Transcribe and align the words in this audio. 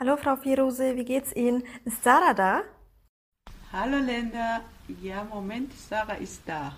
Hallo 0.00 0.16
Frau 0.16 0.36
Firose, 0.36 0.96
wie 0.96 1.04
geht's 1.04 1.32
Ihnen? 1.32 1.62
Ist 1.84 2.02
Sarah 2.02 2.34
da? 2.34 2.62
Hallo 3.72 3.98
Linda. 3.98 4.62
Ja, 5.02 5.24
Moment, 5.24 5.72
Sarah 5.74 6.16
ist 6.18 6.42
da. 6.48 6.76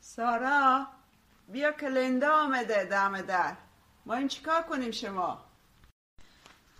سارا 0.00 0.86
بیا 1.48 1.72
که 1.72 1.88
لندا 1.88 2.32
آمده 2.44 2.84
دم 2.84 3.20
در 3.22 3.56
ما 4.06 4.14
این 4.14 4.28
چیکار 4.28 4.62
کنیم 4.62 4.90
شما 4.90 5.38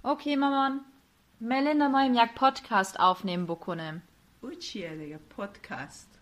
Okay, 0.05 0.37
مامان. 0.37 0.81
Melinda 1.41 1.89
moim 1.89 2.15
jak 2.15 2.35
podcast 2.35 2.97
aufnehmen 3.01 3.47
بکنم. 3.47 4.03
او 4.41 4.51
چیه 4.55 4.97
دیگه 4.97 5.19
پادکست 5.19 6.19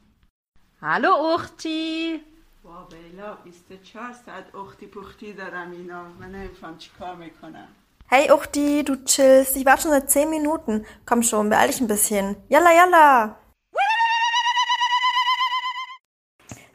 Hallo 0.83 1.39
Uchti. 1.39 2.21
وا 2.65 2.85
بیلا 2.85 3.35
24 3.35 4.13
ساعت 4.13 4.55
اختی 4.55 4.87
پختی 4.87 5.33
دارم 5.33 5.71
اینا 5.71 6.03
من 6.09 6.31
نمیفهم 6.33 6.79
چیکار 6.79 7.15
می‌کنم 7.17 7.69
Hey 8.15 8.31
Uchti, 8.31 8.85
du 8.85 9.03
chillst. 9.07 9.57
Ich 9.57 9.65
warte 9.65 9.85
schon 9.85 9.91
seit 9.91 10.11
10 10.11 10.29
Minuten. 10.29 10.85
Komm 11.07 11.23
schon, 11.23 11.49
beeil 11.49 11.69
dich 11.69 11.81
ein 11.81 11.87
bisschen. 11.87 12.37
Yalla, 12.51 12.69
yalla! 12.71 13.37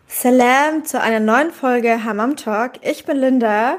Salam 0.08 0.84
zu 0.84 1.00
einer 1.00 1.20
neuen 1.20 1.52
Folge 1.52 2.04
Hammam 2.04 2.38
Talk. 2.38 2.80
Ich 2.82 3.06
bin 3.06 3.18
Linda 3.18 3.78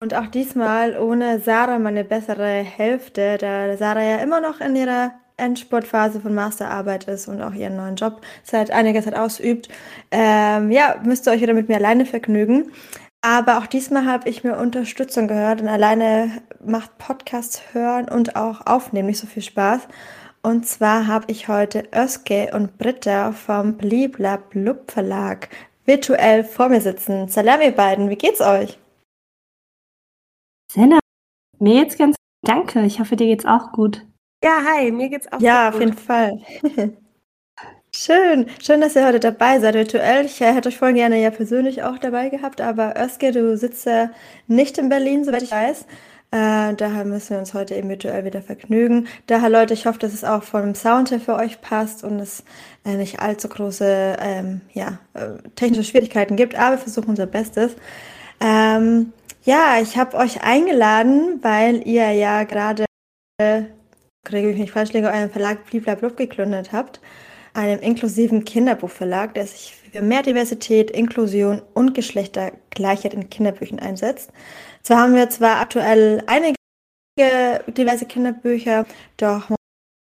und 0.00 0.12
auch 0.12 0.26
diesmal 0.26 0.98
ohne 0.98 1.40
Sarah, 1.40 1.78
meine 1.78 2.04
bessere 2.04 2.46
Hälfte, 2.46 3.38
da 3.38 3.74
Sarah 3.78 4.02
ja 4.02 4.16
immer 4.18 4.42
noch 4.42 4.60
in 4.60 4.76
ihrer 4.76 5.12
Endspurtphase 5.38 6.20
von 6.20 6.34
Masterarbeit 6.34 7.04
ist 7.04 7.26
und 7.26 7.40
auch 7.40 7.54
ihren 7.54 7.76
neuen 7.76 7.96
Job 7.96 8.20
seit 8.44 8.70
einiger 8.70 9.02
Zeit 9.02 9.16
ausübt. 9.16 9.70
Ähm, 10.10 10.70
ja, 10.70 10.96
müsst 11.02 11.26
ihr 11.26 11.32
euch 11.32 11.40
wieder 11.40 11.54
mit 11.54 11.70
mir 11.70 11.76
alleine 11.76 12.04
vergnügen. 12.04 12.70
Aber 13.20 13.58
auch 13.58 13.66
diesmal 13.66 14.06
habe 14.06 14.28
ich 14.28 14.44
mir 14.44 14.56
Unterstützung 14.56 15.26
gehört 15.26 15.60
und 15.60 15.68
alleine 15.68 16.42
macht 16.64 16.98
Podcast 16.98 17.74
hören 17.74 18.08
und 18.08 18.36
auch 18.36 18.66
aufnehmen 18.66 19.08
nicht 19.08 19.18
so 19.18 19.26
viel 19.26 19.42
Spaß. 19.42 19.88
Und 20.42 20.66
zwar 20.66 21.08
habe 21.08 21.24
ich 21.28 21.48
heute 21.48 21.88
Özge 21.94 22.50
und 22.54 22.78
Britta 22.78 23.32
vom 23.32 23.76
Bliblablub 23.76 24.90
Verlag 24.90 25.48
virtuell 25.84 26.44
vor 26.44 26.68
mir 26.68 26.80
sitzen. 26.80 27.28
Salam 27.28 27.60
ihr 27.60 27.72
beiden, 27.72 28.08
wie 28.08 28.16
geht's 28.16 28.40
euch? 28.40 28.78
Senna, 30.70 31.00
mir 31.58 31.82
geht's 31.82 31.96
ganz 31.96 32.14
gut. 32.14 32.48
Danke. 32.48 32.82
Ich 32.82 33.00
hoffe, 33.00 33.16
dir 33.16 33.26
geht's 33.26 33.46
auch 33.46 33.72
gut. 33.72 34.06
Ja, 34.44 34.62
hi, 34.64 34.92
mir 34.92 35.08
geht's 35.08 35.26
auch 35.32 35.40
Ja, 35.40 35.62
sehr 35.62 35.74
auf 35.74 35.80
jeden 35.80 35.98
Fall. 35.98 36.40
Schön, 38.00 38.46
schön, 38.64 38.80
dass 38.80 38.94
ihr 38.94 39.04
heute 39.04 39.18
dabei 39.18 39.58
seid, 39.58 39.74
virtuell. 39.74 40.24
Ich 40.24 40.40
äh, 40.40 40.54
hätte 40.54 40.68
euch 40.68 40.78
vorhin 40.78 40.94
gerne 40.94 41.20
ja 41.20 41.32
persönlich 41.32 41.82
auch 41.82 41.98
dabei 41.98 42.28
gehabt, 42.28 42.60
aber 42.60 42.94
Özge, 42.96 43.32
du 43.32 43.56
sitzt 43.56 43.86
ja 43.86 44.10
nicht 44.46 44.78
in 44.78 44.88
Berlin, 44.88 45.24
soweit 45.24 45.42
ich 45.42 45.50
weiß. 45.50 45.80
Äh, 46.30 46.74
daher 46.74 47.04
müssen 47.04 47.30
wir 47.30 47.38
uns 47.40 47.54
heute 47.54 47.74
eben 47.74 47.88
virtuell 47.88 48.24
wieder 48.24 48.40
vergnügen. 48.40 49.08
Daher, 49.26 49.50
Leute, 49.50 49.74
ich 49.74 49.84
hoffe, 49.86 49.98
dass 49.98 50.14
es 50.14 50.22
auch 50.22 50.44
von 50.44 50.62
dem 50.62 50.74
Sound 50.76 51.10
her 51.10 51.18
für 51.18 51.34
euch 51.34 51.60
passt 51.60 52.04
und 52.04 52.20
es 52.20 52.44
äh, 52.84 52.94
nicht 52.94 53.18
allzu 53.18 53.48
große 53.48 54.16
ähm, 54.20 54.60
ja, 54.74 55.00
äh, 55.14 55.30
technische 55.56 55.82
Schwierigkeiten 55.82 56.36
gibt, 56.36 56.54
aber 56.54 56.76
wir 56.76 56.78
versuchen 56.78 57.08
unser 57.08 57.26
Bestes. 57.26 57.74
Ähm, 58.40 59.12
ja, 59.42 59.80
ich 59.82 59.98
habe 59.98 60.16
euch 60.18 60.44
eingeladen, 60.44 61.40
weil 61.42 61.84
ihr 61.84 62.12
ja 62.12 62.44
gerade, 62.44 62.84
äh, 63.38 63.62
korrigiere 64.24 64.56
mich 64.56 64.70
falsch 64.70 64.92
liege, 64.92 65.08
euren 65.08 65.30
Verlag 65.30 65.64
Bliblablub 65.68 66.16
gegründet 66.16 66.70
habt 66.70 67.00
einem 67.58 67.80
inklusiven 67.80 68.44
Kinderbuchverlag, 68.44 69.34
der 69.34 69.46
sich 69.46 69.74
für 69.92 70.00
mehr 70.00 70.22
Diversität, 70.22 70.90
Inklusion 70.92 71.60
und 71.74 71.92
Geschlechtergleichheit 71.92 73.14
in 73.14 73.30
Kinderbüchern 73.30 73.80
einsetzt. 73.80 74.30
Zwar 74.82 74.98
haben 74.98 75.16
wir 75.16 75.28
zwar 75.28 75.60
aktuell 75.60 76.22
einige 76.26 76.54
diverse 77.66 78.06
Kinderbücher, 78.06 78.86
doch 79.16 79.50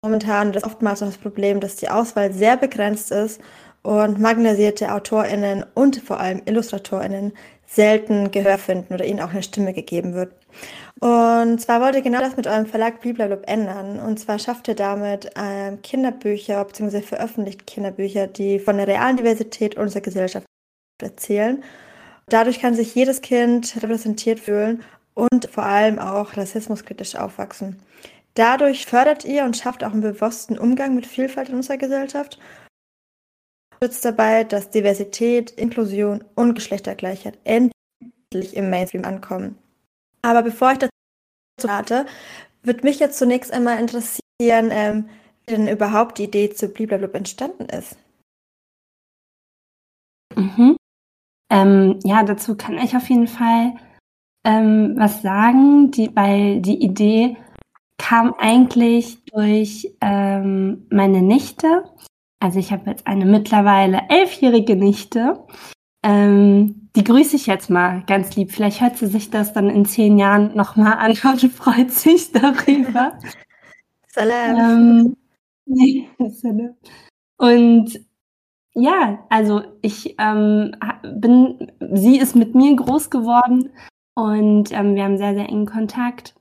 momentan 0.04 0.52
ist 0.52 0.64
oftmals 0.64 1.00
noch 1.00 1.08
das 1.08 1.16
Problem, 1.16 1.60
dass 1.60 1.76
die 1.76 1.88
Auswahl 1.88 2.32
sehr 2.34 2.58
begrenzt 2.58 3.10
ist 3.10 3.40
und 3.82 4.20
marginalisierte 4.20 4.92
AutorInnen 4.92 5.64
und 5.74 6.02
vor 6.02 6.20
allem 6.20 6.42
IllustratorInnen 6.44 7.32
selten 7.66 8.30
Gehör 8.30 8.58
finden 8.58 8.92
oder 8.92 9.06
ihnen 9.06 9.20
auch 9.20 9.30
eine 9.30 9.42
Stimme 9.42 9.72
gegeben 9.72 10.12
wird. 10.12 10.32
Und 11.00 11.60
zwar 11.60 11.80
wollt 11.80 11.94
ihr 11.94 12.02
genau 12.02 12.20
das 12.20 12.36
mit 12.36 12.46
eurem 12.46 12.66
Verlag 12.66 13.00
Bliblablub 13.00 13.44
ändern. 13.46 14.00
Und 14.00 14.18
zwar 14.18 14.38
schafft 14.38 14.68
ihr 14.68 14.74
damit 14.74 15.30
ähm, 15.36 15.80
Kinderbücher 15.82 16.64
bzw. 16.64 17.02
veröffentlicht 17.02 17.66
Kinderbücher, 17.66 18.26
die 18.26 18.58
von 18.58 18.78
der 18.78 18.88
realen 18.88 19.16
Diversität 19.16 19.76
unserer 19.76 20.00
Gesellschaft 20.00 20.46
erzählen. 21.00 21.62
Dadurch 22.28 22.60
kann 22.60 22.74
sich 22.74 22.94
jedes 22.94 23.22
Kind 23.22 23.76
repräsentiert 23.82 24.40
fühlen 24.40 24.82
und 25.14 25.48
vor 25.50 25.64
allem 25.64 25.98
auch 25.98 26.36
rassismuskritisch 26.36 27.16
aufwachsen. 27.16 27.80
Dadurch 28.34 28.86
fördert 28.86 29.24
ihr 29.24 29.44
und 29.44 29.56
schafft 29.56 29.82
auch 29.82 29.92
einen 29.92 30.00
bewussten 30.00 30.58
Umgang 30.58 30.94
mit 30.94 31.06
Vielfalt 31.06 31.48
in 31.48 31.56
unserer 31.56 31.78
Gesellschaft. 31.78 32.38
Schützt 33.82 34.04
dabei, 34.04 34.44
dass 34.44 34.70
Diversität, 34.70 35.50
Inklusion 35.52 36.24
und 36.34 36.54
Geschlechtergleichheit 36.54 37.38
endlich 37.44 38.56
im 38.56 38.70
Mainstream 38.70 39.04
ankommen. 39.04 39.58
Aber 40.22 40.42
bevor 40.42 40.72
ich 40.72 40.78
dazu 40.78 40.92
rate, 41.64 42.06
würde 42.62 42.84
mich 42.84 42.98
jetzt 42.98 43.18
zunächst 43.18 43.52
einmal 43.52 43.78
interessieren, 43.78 44.70
ähm, 44.70 45.08
wie 45.46 45.54
denn 45.54 45.68
überhaupt 45.68 46.18
die 46.18 46.24
Idee 46.24 46.50
zu 46.50 46.68
Bliblablub 46.68 47.14
entstanden 47.14 47.66
ist. 47.66 47.96
Mhm. 50.36 50.76
Ähm, 51.50 51.98
ja, 52.04 52.22
dazu 52.22 52.56
kann 52.56 52.78
ich 52.78 52.94
auf 52.96 53.08
jeden 53.08 53.26
Fall 53.26 53.74
ähm, 54.44 54.94
was 54.96 55.22
sagen, 55.22 55.90
die, 55.90 56.14
weil 56.14 56.60
die 56.60 56.82
Idee 56.82 57.36
kam 57.98 58.34
eigentlich 58.38 59.24
durch 59.24 59.94
ähm, 60.00 60.86
meine 60.90 61.22
Nichte. 61.22 61.84
Also 62.40 62.58
ich 62.58 62.72
habe 62.72 62.90
jetzt 62.90 63.06
eine 63.06 63.26
mittlerweile 63.26 64.02
elfjährige 64.08 64.76
Nichte. 64.76 65.44
Ähm, 66.04 66.87
die 66.98 67.04
grüße 67.04 67.36
ich 67.36 67.46
jetzt 67.46 67.70
mal 67.70 68.02
ganz 68.06 68.34
lieb. 68.34 68.50
Vielleicht 68.50 68.80
hört 68.80 68.96
sie 68.96 69.06
sich 69.06 69.30
das 69.30 69.52
dann 69.52 69.70
in 69.70 69.84
zehn 69.84 70.18
Jahren 70.18 70.56
nochmal 70.56 70.94
an 70.94 71.10
und 71.42 71.52
freut 71.52 71.92
sich 71.92 72.32
darüber. 72.32 73.16
Salam. 74.08 75.16
Ähm, 75.68 76.30
Salam. 76.30 76.74
und 77.38 78.00
ja, 78.74 79.24
also 79.28 79.62
ich 79.80 80.16
ähm, 80.18 80.74
bin, 81.20 81.70
sie 81.92 82.18
ist 82.18 82.34
mit 82.34 82.56
mir 82.56 82.74
groß 82.74 83.10
geworden 83.10 83.70
und 84.14 84.72
ähm, 84.72 84.96
wir 84.96 85.04
haben 85.04 85.18
sehr, 85.18 85.34
sehr 85.34 85.48
engen 85.48 85.66
Kontakt 85.66 86.34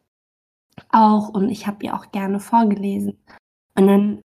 auch 0.90 1.30
und 1.30 1.50
ich 1.50 1.68
habe 1.68 1.86
ihr 1.86 1.96
auch 1.96 2.12
gerne 2.12 2.40
vorgelesen. 2.40 3.24
Und 3.76 3.88
dann, 3.88 4.22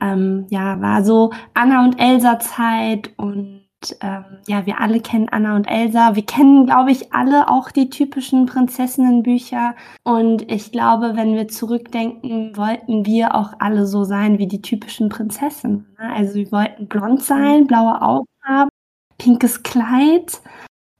ähm, 0.00 0.46
ja, 0.48 0.80
war 0.80 1.04
so 1.04 1.32
Anna 1.52 1.84
und 1.84 2.00
Elsa 2.00 2.38
Zeit 2.38 3.12
und 3.18 3.65
ähm, 4.00 4.24
ja, 4.46 4.66
wir 4.66 4.80
alle 4.80 5.00
kennen 5.00 5.28
Anna 5.28 5.56
und 5.56 5.66
Elsa. 5.66 6.16
Wir 6.16 6.24
kennen, 6.24 6.66
glaube 6.66 6.90
ich, 6.90 7.12
alle 7.12 7.48
auch 7.48 7.70
die 7.70 7.90
typischen 7.90 8.46
Prinzessinnenbücher. 8.46 9.74
Und 10.04 10.50
ich 10.50 10.72
glaube, 10.72 11.16
wenn 11.16 11.34
wir 11.34 11.48
zurückdenken, 11.48 12.56
wollten 12.56 13.06
wir 13.06 13.34
auch 13.34 13.52
alle 13.58 13.86
so 13.86 14.04
sein 14.04 14.38
wie 14.38 14.46
die 14.46 14.62
typischen 14.62 15.08
Prinzessinnen. 15.08 15.86
ne? 15.98 16.12
Also 16.12 16.34
wir 16.34 16.50
wollten 16.52 16.88
blond 16.88 17.22
sein, 17.22 17.66
blaue 17.66 18.00
Augen 18.02 18.26
haben, 18.42 18.70
pinkes 19.18 19.62
Kleid. 19.62 20.40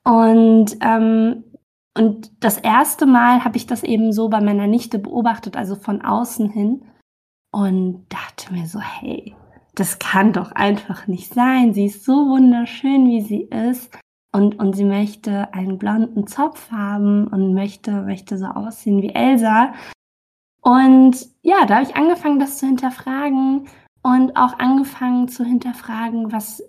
Und, 0.04 0.76
ähm, 0.80 1.44
und 1.96 2.30
das 2.40 2.58
erste 2.58 3.06
Mal 3.06 3.44
habe 3.44 3.56
ich 3.56 3.66
das 3.66 3.82
eben 3.82 4.12
so 4.12 4.28
bei 4.28 4.40
meiner 4.40 4.66
Nichte 4.66 4.98
beobachtet, 4.98 5.56
also 5.56 5.74
von 5.74 6.02
außen 6.02 6.50
hin. 6.50 6.84
Und 7.50 8.04
dachte 8.10 8.52
mir 8.52 8.66
so, 8.66 8.80
hey, 8.80 9.34
das 9.76 9.98
kann 9.98 10.32
doch 10.32 10.52
einfach 10.52 11.06
nicht 11.06 11.32
sein. 11.32 11.74
Sie 11.74 11.86
ist 11.86 12.04
so 12.04 12.28
wunderschön, 12.30 13.06
wie 13.06 13.20
sie 13.20 13.42
ist. 13.42 13.96
Und, 14.32 14.58
und 14.58 14.74
sie 14.74 14.84
möchte 14.84 15.54
einen 15.54 15.78
blonden 15.78 16.26
Zopf 16.26 16.70
haben 16.70 17.26
und 17.28 17.54
möchte, 17.54 18.02
möchte 18.02 18.36
so 18.36 18.46
aussehen 18.46 19.00
wie 19.00 19.14
Elsa. 19.14 19.72
Und 20.60 21.16
ja, 21.42 21.64
da 21.64 21.76
habe 21.76 21.86
ich 21.86 21.96
angefangen, 21.96 22.38
das 22.38 22.58
zu 22.58 22.66
hinterfragen 22.66 23.68
und 24.02 24.36
auch 24.36 24.58
angefangen 24.58 25.28
zu 25.28 25.44
hinterfragen, 25.44 26.32
was 26.32 26.62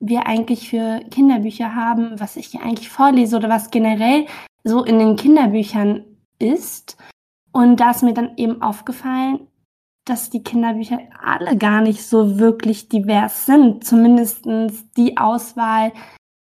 wir 0.00 0.26
eigentlich 0.26 0.70
für 0.70 1.00
Kinderbücher 1.10 1.74
haben, 1.74 2.18
was 2.18 2.36
ich 2.36 2.46
hier 2.46 2.62
eigentlich 2.62 2.88
vorlese 2.88 3.36
oder 3.36 3.48
was 3.48 3.70
generell 3.70 4.26
so 4.64 4.84
in 4.84 4.98
den 4.98 5.16
Kinderbüchern 5.16 6.04
ist. 6.38 6.96
Und 7.52 7.80
da 7.80 7.90
ist 7.90 8.02
mir 8.02 8.14
dann 8.14 8.36
eben 8.36 8.62
aufgefallen, 8.62 9.46
dass 10.06 10.30
die 10.30 10.42
Kinderbücher 10.42 11.00
alle 11.20 11.58
gar 11.58 11.82
nicht 11.82 12.02
so 12.06 12.38
wirklich 12.38 12.88
divers 12.88 13.44
sind. 13.44 13.84
Zumindest 13.84 14.46
die 14.96 15.16
Auswahl, 15.18 15.92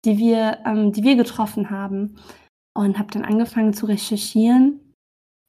die 0.06 0.18
wir, 0.18 0.60
ähm, 0.66 0.94
die 0.94 1.04
wir 1.04 1.16
getroffen 1.16 1.70
haben. 1.70 2.16
Und 2.78 3.00
habe 3.00 3.12
dann 3.12 3.26
angefangen 3.26 3.74
zu 3.74 3.86
recherchieren 3.86 4.94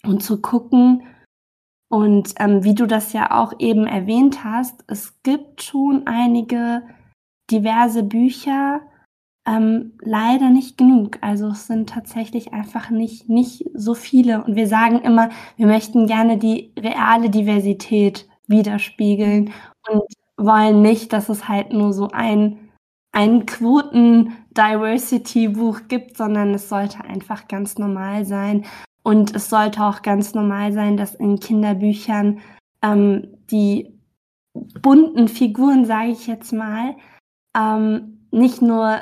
und 0.04 0.22
zu 0.22 0.40
gucken. 0.40 1.02
Und 1.88 2.34
ähm, 2.38 2.64
wie 2.64 2.74
du 2.74 2.86
das 2.86 3.12
ja 3.12 3.30
auch 3.30 3.52
eben 3.58 3.86
erwähnt 3.86 4.44
hast, 4.44 4.84
es 4.86 5.22
gibt 5.22 5.62
schon 5.62 6.06
einige 6.06 6.82
diverse 7.50 8.02
Bücher, 8.02 8.80
ähm, 9.46 9.92
leider 10.00 10.50
nicht 10.50 10.76
genug. 10.76 11.18
Also 11.20 11.48
es 11.48 11.66
sind 11.66 11.88
tatsächlich 11.88 12.52
einfach 12.52 12.90
nicht, 12.90 13.28
nicht 13.28 13.64
so 13.74 13.94
viele. 13.94 14.44
Und 14.44 14.56
wir 14.56 14.66
sagen 14.66 15.00
immer, 15.00 15.30
wir 15.56 15.66
möchten 15.66 16.06
gerne 16.06 16.36
die 16.36 16.72
reale 16.78 17.30
Diversität 17.30 18.28
widerspiegeln 18.48 19.52
und 19.88 20.02
wollen 20.36 20.82
nicht, 20.82 21.12
dass 21.12 21.28
es 21.28 21.48
halt 21.48 21.72
nur 21.72 21.92
so 21.92 22.08
ein, 22.08 22.58
ein 23.12 23.46
Quoten-Diversity-Buch 23.46 25.82
gibt, 25.88 26.16
sondern 26.16 26.54
es 26.54 26.68
sollte 26.68 27.04
einfach 27.04 27.46
ganz 27.48 27.78
normal 27.78 28.24
sein. 28.24 28.64
Und 29.02 29.34
es 29.36 29.48
sollte 29.48 29.84
auch 29.84 30.02
ganz 30.02 30.34
normal 30.34 30.72
sein, 30.72 30.96
dass 30.96 31.14
in 31.14 31.38
Kinderbüchern 31.38 32.40
ähm, 32.82 33.28
die 33.50 33.92
bunten 34.82 35.28
Figuren, 35.28 35.84
sage 35.84 36.10
ich 36.10 36.26
jetzt 36.26 36.52
mal, 36.52 36.96
ähm, 37.56 38.26
nicht 38.32 38.62
nur 38.62 39.00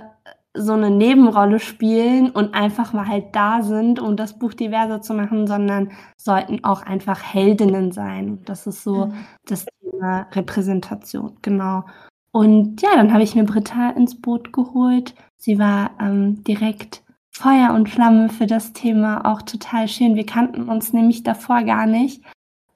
so 0.56 0.72
eine 0.72 0.90
Nebenrolle 0.90 1.58
spielen 1.58 2.30
und 2.30 2.54
einfach 2.54 2.92
mal 2.92 3.08
halt 3.08 3.34
da 3.34 3.62
sind, 3.62 3.98
um 4.00 4.16
das 4.16 4.38
Buch 4.38 4.54
diverser 4.54 5.02
zu 5.02 5.12
machen, 5.12 5.46
sondern 5.46 5.90
sollten 6.16 6.62
auch 6.62 6.82
einfach 6.82 7.22
Heldinnen 7.22 7.90
sein. 7.90 8.30
Und 8.30 8.48
das 8.48 8.66
ist 8.66 8.84
so 8.84 9.06
mhm. 9.06 9.14
das 9.46 9.66
Thema 9.82 10.28
Repräsentation, 10.32 11.36
genau. 11.42 11.84
Und 12.30 12.82
ja, 12.82 12.90
dann 12.96 13.12
habe 13.12 13.22
ich 13.22 13.34
mir 13.34 13.44
Britta 13.44 13.90
ins 13.90 14.20
Boot 14.20 14.52
geholt. 14.52 15.14
Sie 15.36 15.58
war 15.58 15.90
ähm, 16.00 16.42
direkt 16.44 17.02
Feuer 17.30 17.72
und 17.74 17.88
Flamme 17.88 18.28
für 18.28 18.46
das 18.46 18.72
Thema, 18.72 19.24
auch 19.24 19.42
total 19.42 19.88
schön. 19.88 20.14
Wir 20.14 20.26
kannten 20.26 20.68
uns 20.68 20.92
nämlich 20.92 21.24
davor 21.24 21.62
gar 21.64 21.86
nicht. 21.86 22.22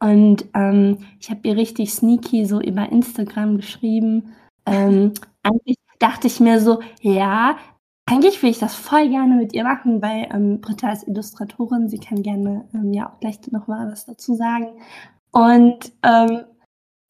Und 0.01 0.47
ähm, 0.55 0.99
ich 1.21 1.31
habe 1.31 1.41
ihr 1.45 1.57
richtig 1.57 1.93
sneaky 1.93 2.45
so 2.45 2.61
über 2.61 2.91
Instagram 2.91 3.57
geschrieben. 3.57 4.35
Ähm, 4.67 5.13
eigentlich 5.43 5.77
dachte 5.99 6.27
ich 6.27 6.41
mir 6.41 6.61
so, 6.61 6.81
ja, 7.01 7.57
eigentlich 8.07 8.43
will 8.43 8.51
ich 8.51 8.59
das 8.59 8.75
voll 8.75 9.09
gerne 9.09 9.37
mit 9.37 9.53
ihr 9.53 9.65
machen, 9.65 10.01
weil 10.01 10.29
ähm, 10.33 10.61
Britta 10.61 10.91
ist 10.91 11.07
Illustratorin, 11.07 11.89
sie 11.89 11.99
kann 11.99 12.23
gerne 12.23 12.67
ähm, 12.75 12.93
ja 12.93 13.11
auch 13.11 13.21
gleich 13.21 13.39
noch 13.51 13.67
mal 13.67 13.91
was 13.91 14.07
dazu 14.07 14.35
sagen. 14.35 14.69
Und, 15.31 15.93
ähm, 16.03 16.45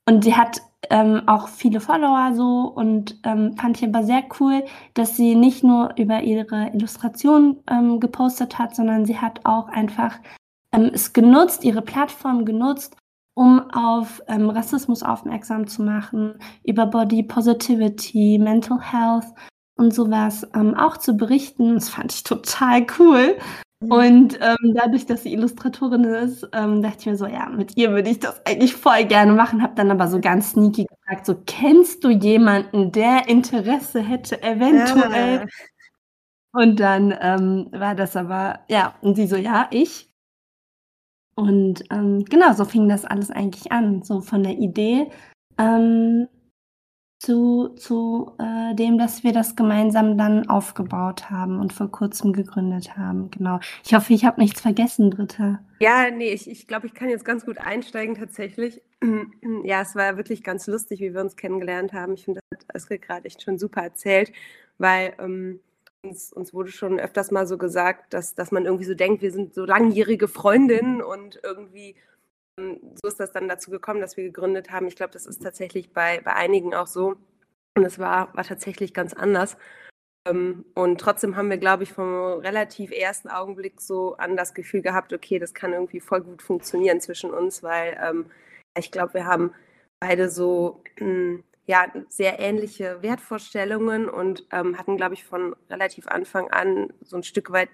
und 0.08 0.24
sie 0.24 0.34
hat 0.34 0.60
ähm, 0.90 1.22
auch 1.26 1.48
viele 1.48 1.80
Follower 1.80 2.32
so 2.34 2.72
und 2.74 3.18
ähm, 3.24 3.56
fand 3.56 3.76
ich 3.76 3.88
aber 3.88 4.02
sehr 4.02 4.24
cool, 4.40 4.64
dass 4.94 5.16
sie 5.16 5.34
nicht 5.34 5.62
nur 5.62 5.94
über 5.96 6.22
ihre 6.22 6.70
Illustration 6.72 7.58
ähm, 7.70 8.00
gepostet 8.00 8.58
hat, 8.58 8.74
sondern 8.74 9.06
sie 9.06 9.18
hat 9.18 9.40
auch 9.44 9.68
einfach 9.68 10.18
ähm, 10.72 10.90
es 10.92 11.12
genutzt, 11.12 11.64
ihre 11.64 11.82
Plattform 11.82 12.44
genutzt, 12.44 12.96
um 13.38 13.70
auf 13.70 14.20
ähm, 14.26 14.50
Rassismus 14.50 15.04
aufmerksam 15.04 15.68
zu 15.68 15.84
machen, 15.84 16.34
über 16.64 16.86
Body 16.86 17.22
Positivity, 17.22 18.36
Mental 18.36 18.80
Health 18.80 19.26
und 19.76 19.94
sowas 19.94 20.44
ähm, 20.56 20.74
auch 20.74 20.96
zu 20.96 21.14
berichten. 21.16 21.74
Das 21.74 21.88
fand 21.88 22.12
ich 22.12 22.24
total 22.24 22.84
cool. 22.98 23.36
Mhm. 23.80 23.92
Und 23.92 24.40
ähm, 24.40 24.74
dadurch, 24.74 25.06
dass 25.06 25.22
sie 25.22 25.32
Illustratorin 25.32 26.02
ist, 26.02 26.48
ähm, 26.52 26.82
dachte 26.82 26.96
ich 26.98 27.06
mir 27.06 27.16
so, 27.16 27.26
ja, 27.26 27.48
mit 27.48 27.76
ihr 27.76 27.92
würde 27.92 28.10
ich 28.10 28.18
das 28.18 28.44
eigentlich 28.44 28.74
voll 28.74 29.04
gerne 29.04 29.32
machen. 29.32 29.62
Habe 29.62 29.76
dann 29.76 29.92
aber 29.92 30.08
so 30.08 30.20
ganz 30.20 30.50
sneaky 30.50 30.86
gefragt, 30.86 31.24
so 31.24 31.36
kennst 31.46 32.02
du 32.02 32.10
jemanden, 32.10 32.90
der 32.90 33.28
Interesse 33.28 34.00
hätte, 34.00 34.42
eventuell? 34.42 35.42
Ja. 35.42 35.46
Und 36.52 36.80
dann 36.80 37.14
ähm, 37.20 37.68
war 37.70 37.94
das 37.94 38.16
aber, 38.16 38.60
ja, 38.68 38.96
und 39.00 39.14
sie 39.14 39.28
so, 39.28 39.36
ja, 39.36 39.68
ich. 39.70 40.07
Und 41.38 41.84
ähm, 41.92 42.24
genau, 42.24 42.52
so 42.52 42.64
fing 42.64 42.88
das 42.88 43.04
alles 43.04 43.30
eigentlich 43.30 43.70
an, 43.70 44.02
so 44.02 44.20
von 44.20 44.42
der 44.42 44.58
Idee 44.58 45.06
ähm, 45.56 46.26
zu, 47.20 47.68
zu 47.76 48.32
äh, 48.40 48.74
dem, 48.74 48.98
dass 48.98 49.22
wir 49.22 49.32
das 49.32 49.54
gemeinsam 49.54 50.18
dann 50.18 50.48
aufgebaut 50.48 51.30
haben 51.30 51.60
und 51.60 51.72
vor 51.72 51.92
kurzem 51.92 52.32
gegründet 52.32 52.96
haben. 52.96 53.30
Genau. 53.30 53.60
Ich 53.84 53.94
hoffe, 53.94 54.14
ich 54.14 54.24
habe 54.24 54.40
nichts 54.40 54.60
vergessen, 54.60 55.12
Dritte. 55.12 55.60
Ja, 55.78 56.10
nee, 56.10 56.32
ich, 56.32 56.50
ich 56.50 56.66
glaube, 56.66 56.88
ich 56.88 56.94
kann 56.94 57.08
jetzt 57.08 57.24
ganz 57.24 57.46
gut 57.46 57.58
einsteigen 57.58 58.16
tatsächlich. 58.16 58.82
ja, 59.62 59.82
es 59.82 59.94
war 59.94 60.16
wirklich 60.16 60.42
ganz 60.42 60.66
lustig, 60.66 60.98
wie 60.98 61.14
wir 61.14 61.20
uns 61.20 61.36
kennengelernt 61.36 61.92
haben. 61.92 62.14
Ich 62.14 62.24
finde, 62.24 62.40
das 62.50 62.58
hat 62.58 62.74
Astrid 62.74 63.02
gerade 63.02 63.26
echt 63.26 63.44
schon 63.44 63.60
super 63.60 63.82
erzählt, 63.82 64.32
weil 64.78 65.14
ähm, 65.20 65.60
uns, 66.02 66.32
uns, 66.32 66.54
wurde 66.54 66.70
schon 66.70 67.00
öfters 67.00 67.30
mal 67.30 67.46
so 67.46 67.58
gesagt, 67.58 68.14
dass, 68.14 68.34
dass 68.34 68.50
man 68.52 68.64
irgendwie 68.64 68.84
so 68.84 68.94
denkt, 68.94 69.22
wir 69.22 69.32
sind 69.32 69.54
so 69.54 69.64
langjährige 69.64 70.28
Freundinnen 70.28 71.02
und 71.02 71.40
irgendwie 71.42 71.96
ähm, 72.58 72.80
so 73.02 73.08
ist 73.08 73.20
das 73.20 73.32
dann 73.32 73.48
dazu 73.48 73.70
gekommen, 73.70 74.00
dass 74.00 74.16
wir 74.16 74.24
gegründet 74.24 74.70
haben. 74.70 74.86
Ich 74.86 74.96
glaube, 74.96 75.12
das 75.12 75.26
ist 75.26 75.42
tatsächlich 75.42 75.92
bei, 75.92 76.20
bei 76.20 76.34
einigen 76.34 76.74
auch 76.74 76.86
so. 76.86 77.16
Und 77.76 77.84
es 77.84 77.98
war, 77.98 78.34
war 78.34 78.44
tatsächlich 78.44 78.94
ganz 78.94 79.14
anders. 79.14 79.56
Ähm, 80.26 80.64
und 80.74 81.00
trotzdem 81.00 81.36
haben 81.36 81.50
wir, 81.50 81.58
glaube 81.58 81.84
ich, 81.84 81.92
vom 81.92 82.40
relativ 82.40 82.90
ersten 82.90 83.28
Augenblick 83.28 83.80
so 83.80 84.16
an 84.16 84.36
das 84.36 84.54
Gefühl 84.54 84.82
gehabt, 84.82 85.12
okay, 85.12 85.38
das 85.38 85.54
kann 85.54 85.72
irgendwie 85.72 86.00
voll 86.00 86.22
gut 86.22 86.42
funktionieren 86.42 87.00
zwischen 87.00 87.32
uns, 87.32 87.62
weil 87.62 87.98
ähm, 88.02 88.26
ich 88.76 88.90
glaube, 88.92 89.14
wir 89.14 89.26
haben 89.26 89.54
beide 90.00 90.28
so 90.30 90.82
mh, 91.00 91.06
hm, 91.06 91.44
ja, 91.68 91.86
sehr 92.08 92.40
ähnliche 92.40 93.02
Wertvorstellungen 93.02 94.08
und 94.08 94.46
ähm, 94.50 94.78
hatten, 94.78 94.96
glaube 94.96 95.14
ich, 95.14 95.24
von 95.24 95.54
relativ 95.68 96.08
Anfang 96.08 96.50
an 96.50 96.94
so 97.02 97.16
ein 97.16 97.22
Stück 97.22 97.52
weit 97.52 97.68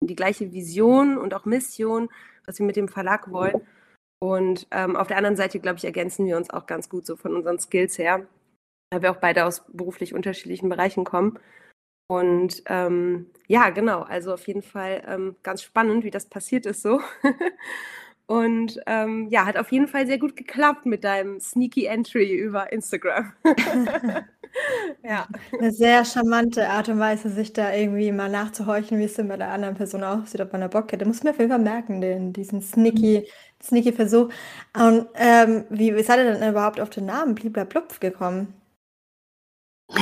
die 0.00 0.14
gleiche 0.14 0.52
Vision 0.52 1.18
und 1.18 1.34
auch 1.34 1.44
Mission, 1.44 2.08
was 2.46 2.60
wir 2.60 2.66
mit 2.66 2.76
dem 2.76 2.88
Verlag 2.88 3.30
wollen. 3.32 3.60
Und 4.20 4.68
ähm, 4.70 4.94
auf 4.94 5.08
der 5.08 5.16
anderen 5.16 5.36
Seite, 5.36 5.58
glaube 5.58 5.78
ich, 5.78 5.84
ergänzen 5.84 6.26
wir 6.26 6.36
uns 6.36 6.50
auch 6.50 6.66
ganz 6.66 6.88
gut 6.88 7.04
so 7.04 7.16
von 7.16 7.34
unseren 7.34 7.58
Skills 7.58 7.98
her, 7.98 8.24
weil 8.92 9.02
wir 9.02 9.10
auch 9.10 9.16
beide 9.16 9.44
aus 9.44 9.64
beruflich 9.72 10.14
unterschiedlichen 10.14 10.68
Bereichen 10.68 11.04
kommen. 11.04 11.38
Und 12.08 12.62
ähm, 12.66 13.30
ja, 13.48 13.70
genau, 13.70 14.02
also 14.02 14.32
auf 14.32 14.46
jeden 14.46 14.62
Fall 14.62 15.02
ähm, 15.08 15.36
ganz 15.42 15.62
spannend, 15.62 16.04
wie 16.04 16.10
das 16.10 16.26
passiert 16.28 16.66
ist 16.66 16.82
so. 16.82 17.00
Und 18.30 18.78
ähm, 18.86 19.26
ja, 19.28 19.44
hat 19.44 19.56
auf 19.56 19.72
jeden 19.72 19.88
Fall 19.88 20.06
sehr 20.06 20.18
gut 20.18 20.36
geklappt 20.36 20.86
mit 20.86 21.02
deinem 21.02 21.40
Sneaky 21.40 21.86
Entry 21.86 22.32
über 22.32 22.72
Instagram. 22.72 23.32
ja. 25.02 25.26
Eine 25.58 25.72
sehr 25.72 26.04
charmante 26.04 26.68
Art 26.68 26.88
und 26.88 27.00
Weise, 27.00 27.28
sich 27.28 27.52
da 27.52 27.74
irgendwie 27.74 28.12
mal 28.12 28.30
nachzuhorchen, 28.30 29.00
wie 29.00 29.04
es 29.04 29.14
denn 29.14 29.26
bei 29.26 29.36
der 29.36 29.50
anderen 29.50 29.74
Person 29.74 30.04
aussieht, 30.04 30.40
ob 30.40 30.52
man 30.52 30.60
da 30.60 30.68
Bock 30.68 30.92
hätte. 30.92 31.06
Muss 31.06 31.24
mir 31.24 31.30
auf 31.30 31.40
jeden 31.40 31.50
Fall 31.50 31.58
merken, 31.58 32.00
den, 32.00 32.32
diesen 32.32 32.62
Sneaky, 32.62 33.26
sneaky 33.60 33.90
Versuch. 33.90 34.28
Und 34.76 35.08
ähm, 35.16 35.64
wie, 35.68 35.96
wie 35.96 36.02
seid 36.04 36.20
ihr 36.20 36.32
denn 36.32 36.50
überhaupt 36.50 36.78
auf 36.80 36.90
den 36.90 37.06
Namen 37.06 37.34
Bliblablupf 37.34 37.98
gekommen? 37.98 38.54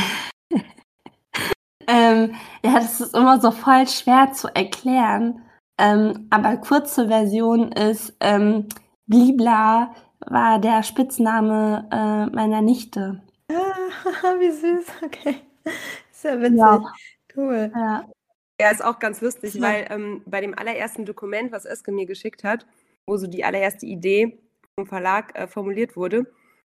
ähm, 1.87 2.35
ja, 2.63 2.75
das 2.75 3.01
ist 3.01 3.15
immer 3.15 3.41
so 3.41 3.53
voll 3.53 3.89
schwer 3.89 4.33
zu 4.35 4.49
erklären. 4.55 5.48
Ähm, 5.79 6.27
aber 6.31 6.57
kurze 6.57 7.09
Version 7.09 7.73
ist, 7.73 8.17
ähm, 8.21 8.67
Blibla 9.07 9.95
war 10.27 10.61
der 10.61 10.83
Spitzname 10.83 11.89
äh, 11.91 12.35
meiner 12.35 12.61
Nichte. 12.61 13.23
Ah, 13.51 13.55
wie 14.39 14.51
süß, 14.51 14.87
okay. 15.05 15.37
Sehr 16.13 16.41
witzig. 16.41 16.59
Ja. 16.59 16.85
Cool. 17.37 17.71
Ja. 17.75 18.09
Ja, 18.61 18.71
ist 18.71 18.85
auch 18.85 18.99
ganz 18.99 19.21
lustig, 19.21 19.55
ja. 19.55 19.63
weil 19.63 19.87
ähm, 19.91 20.23
bei 20.27 20.41
dem 20.41 20.59
allerersten 20.59 21.05
Dokument, 21.05 21.53
was 21.53 21.65
Eske 21.65 21.93
mir 21.93 22.07
geschickt 22.07 22.43
hat, 22.43 22.67
wo 23.07 23.17
so 23.17 23.29
die 23.29 23.45
allererste 23.45 23.87
Idee 23.87 24.41
vom 24.75 24.87
Verlag 24.87 25.39
äh, 25.39 25.47
formuliert 25.47 25.97
wurde, 25.97 26.27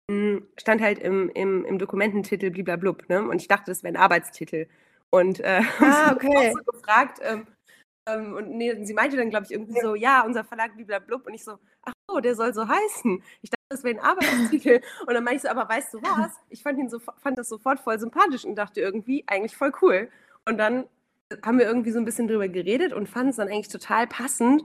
mh, 0.08 0.16
hm, 0.16 0.48
stand 0.58 0.82
halt 0.82 1.00
im, 1.00 1.30
im, 1.30 1.66
im 1.66 1.80
Dokumententitel 1.80 2.52
bliblablub, 2.52 3.10
ne? 3.10 3.28
Und 3.28 3.42
ich 3.42 3.48
dachte, 3.48 3.72
das 3.72 3.82
wäre 3.82 3.96
ein 3.96 4.02
Arbeitstitel. 4.02 4.68
Und 5.10 5.40
äh, 5.40 5.62
ah, 5.80 6.14
okay. 6.14 6.54
so 6.56 6.72
gefragt, 6.72 7.20
ähm, 7.24 7.48
ähm, 8.14 8.34
und 8.34 8.50
nee, 8.52 8.84
sie 8.84 8.94
meinte 8.94 9.18
dann, 9.18 9.30
glaube 9.30 9.46
ich, 9.46 9.52
irgendwie 9.52 9.80
so, 9.82 9.96
ja, 9.96 10.24
unser 10.24 10.44
Verlag 10.44 10.72
blub. 11.08 11.26
Und 11.26 11.34
ich 11.34 11.44
so, 11.44 11.58
ach 11.84 11.94
so, 12.10 12.20
der 12.20 12.36
soll 12.36 12.54
so 12.54 12.68
heißen. 12.68 13.24
Ich 13.42 13.50
dachte, 13.50 13.66
das 13.70 13.84
wäre 13.84 13.98
ein 13.98 14.04
Arbeitstitel. 14.04 14.82
und 15.08 15.14
dann 15.14 15.24
meinte 15.24 15.38
ich 15.38 15.42
so, 15.44 15.50
aber 15.50 15.68
weißt 15.68 15.94
du 15.94 16.02
was? 16.02 16.32
Ich 16.50 16.64
fand, 16.64 16.80
ihn 16.80 16.90
so, 16.90 17.00
fand 17.00 17.38
das 17.38 17.50
sofort 17.50 17.80
voll 17.80 18.00
sympathisch 18.00 18.46
und 18.46 18.56
dachte 18.56 18.82
irgendwie, 18.82 19.24
eigentlich 19.28 19.56
voll 19.56 19.72
cool. 19.82 20.10
Und 20.46 20.58
dann 20.58 20.86
haben 21.44 21.60
wir 21.60 21.66
irgendwie 21.66 21.92
so 21.92 22.00
ein 22.00 22.06
bisschen 22.06 22.28
drüber 22.28 22.48
geredet 22.48 22.94
und 22.94 23.08
fanden 23.08 23.30
es 23.30 23.38
dann 23.38 23.48
eigentlich 23.48 23.70
total 23.70 24.08
passend. 24.08 24.64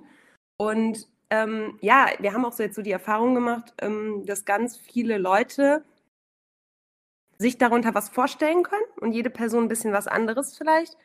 Und 0.57 1.07
ähm, 1.31 1.79
ja, 1.81 2.09
wir 2.19 2.33
haben 2.33 2.45
auch 2.45 2.53
so 2.53 2.63
jetzt 2.63 2.77
so 2.77 2.83
die 2.83 2.93
Erfahrung 2.93 3.35
gemacht, 3.35 3.75
ähm, 3.81 4.25
dass 4.27 4.45
ganz 4.45 4.77
viele 4.77 5.19
Leute 5.19 5.85
sich 7.39 7.59
darunter 7.59 7.95
was 7.95 8.09
vorstellen 8.09 8.63
können 8.63 8.85
und 9.01 9.13
jede 9.13 9.31
Person 9.31 9.65
ein 9.65 9.69
bisschen 9.69 9.93
was 9.93 10.09
anderes 10.09 10.57
vielleicht 10.57 10.97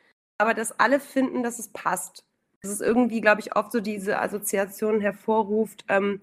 aber 0.42 0.54
dass 0.54 0.78
alle 0.80 0.98
finden, 0.98 1.44
dass 1.44 1.60
es 1.60 1.68
passt. 1.68 2.24
Dass 2.62 2.70
es 2.70 2.80
irgendwie, 2.80 3.20
glaube 3.20 3.40
ich, 3.40 3.56
oft 3.56 3.72
so 3.72 3.80
diese 3.80 4.20
Assoziation 4.20 5.00
hervorruft, 5.00 5.84
ähm, 5.88 6.20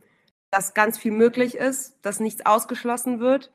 dass 0.52 0.74
ganz 0.74 0.98
viel 0.98 1.12
möglich 1.12 1.56
ist, 1.56 1.98
dass 2.02 2.20
nichts 2.20 2.46
ausgeschlossen 2.46 3.20
wird. 3.20 3.52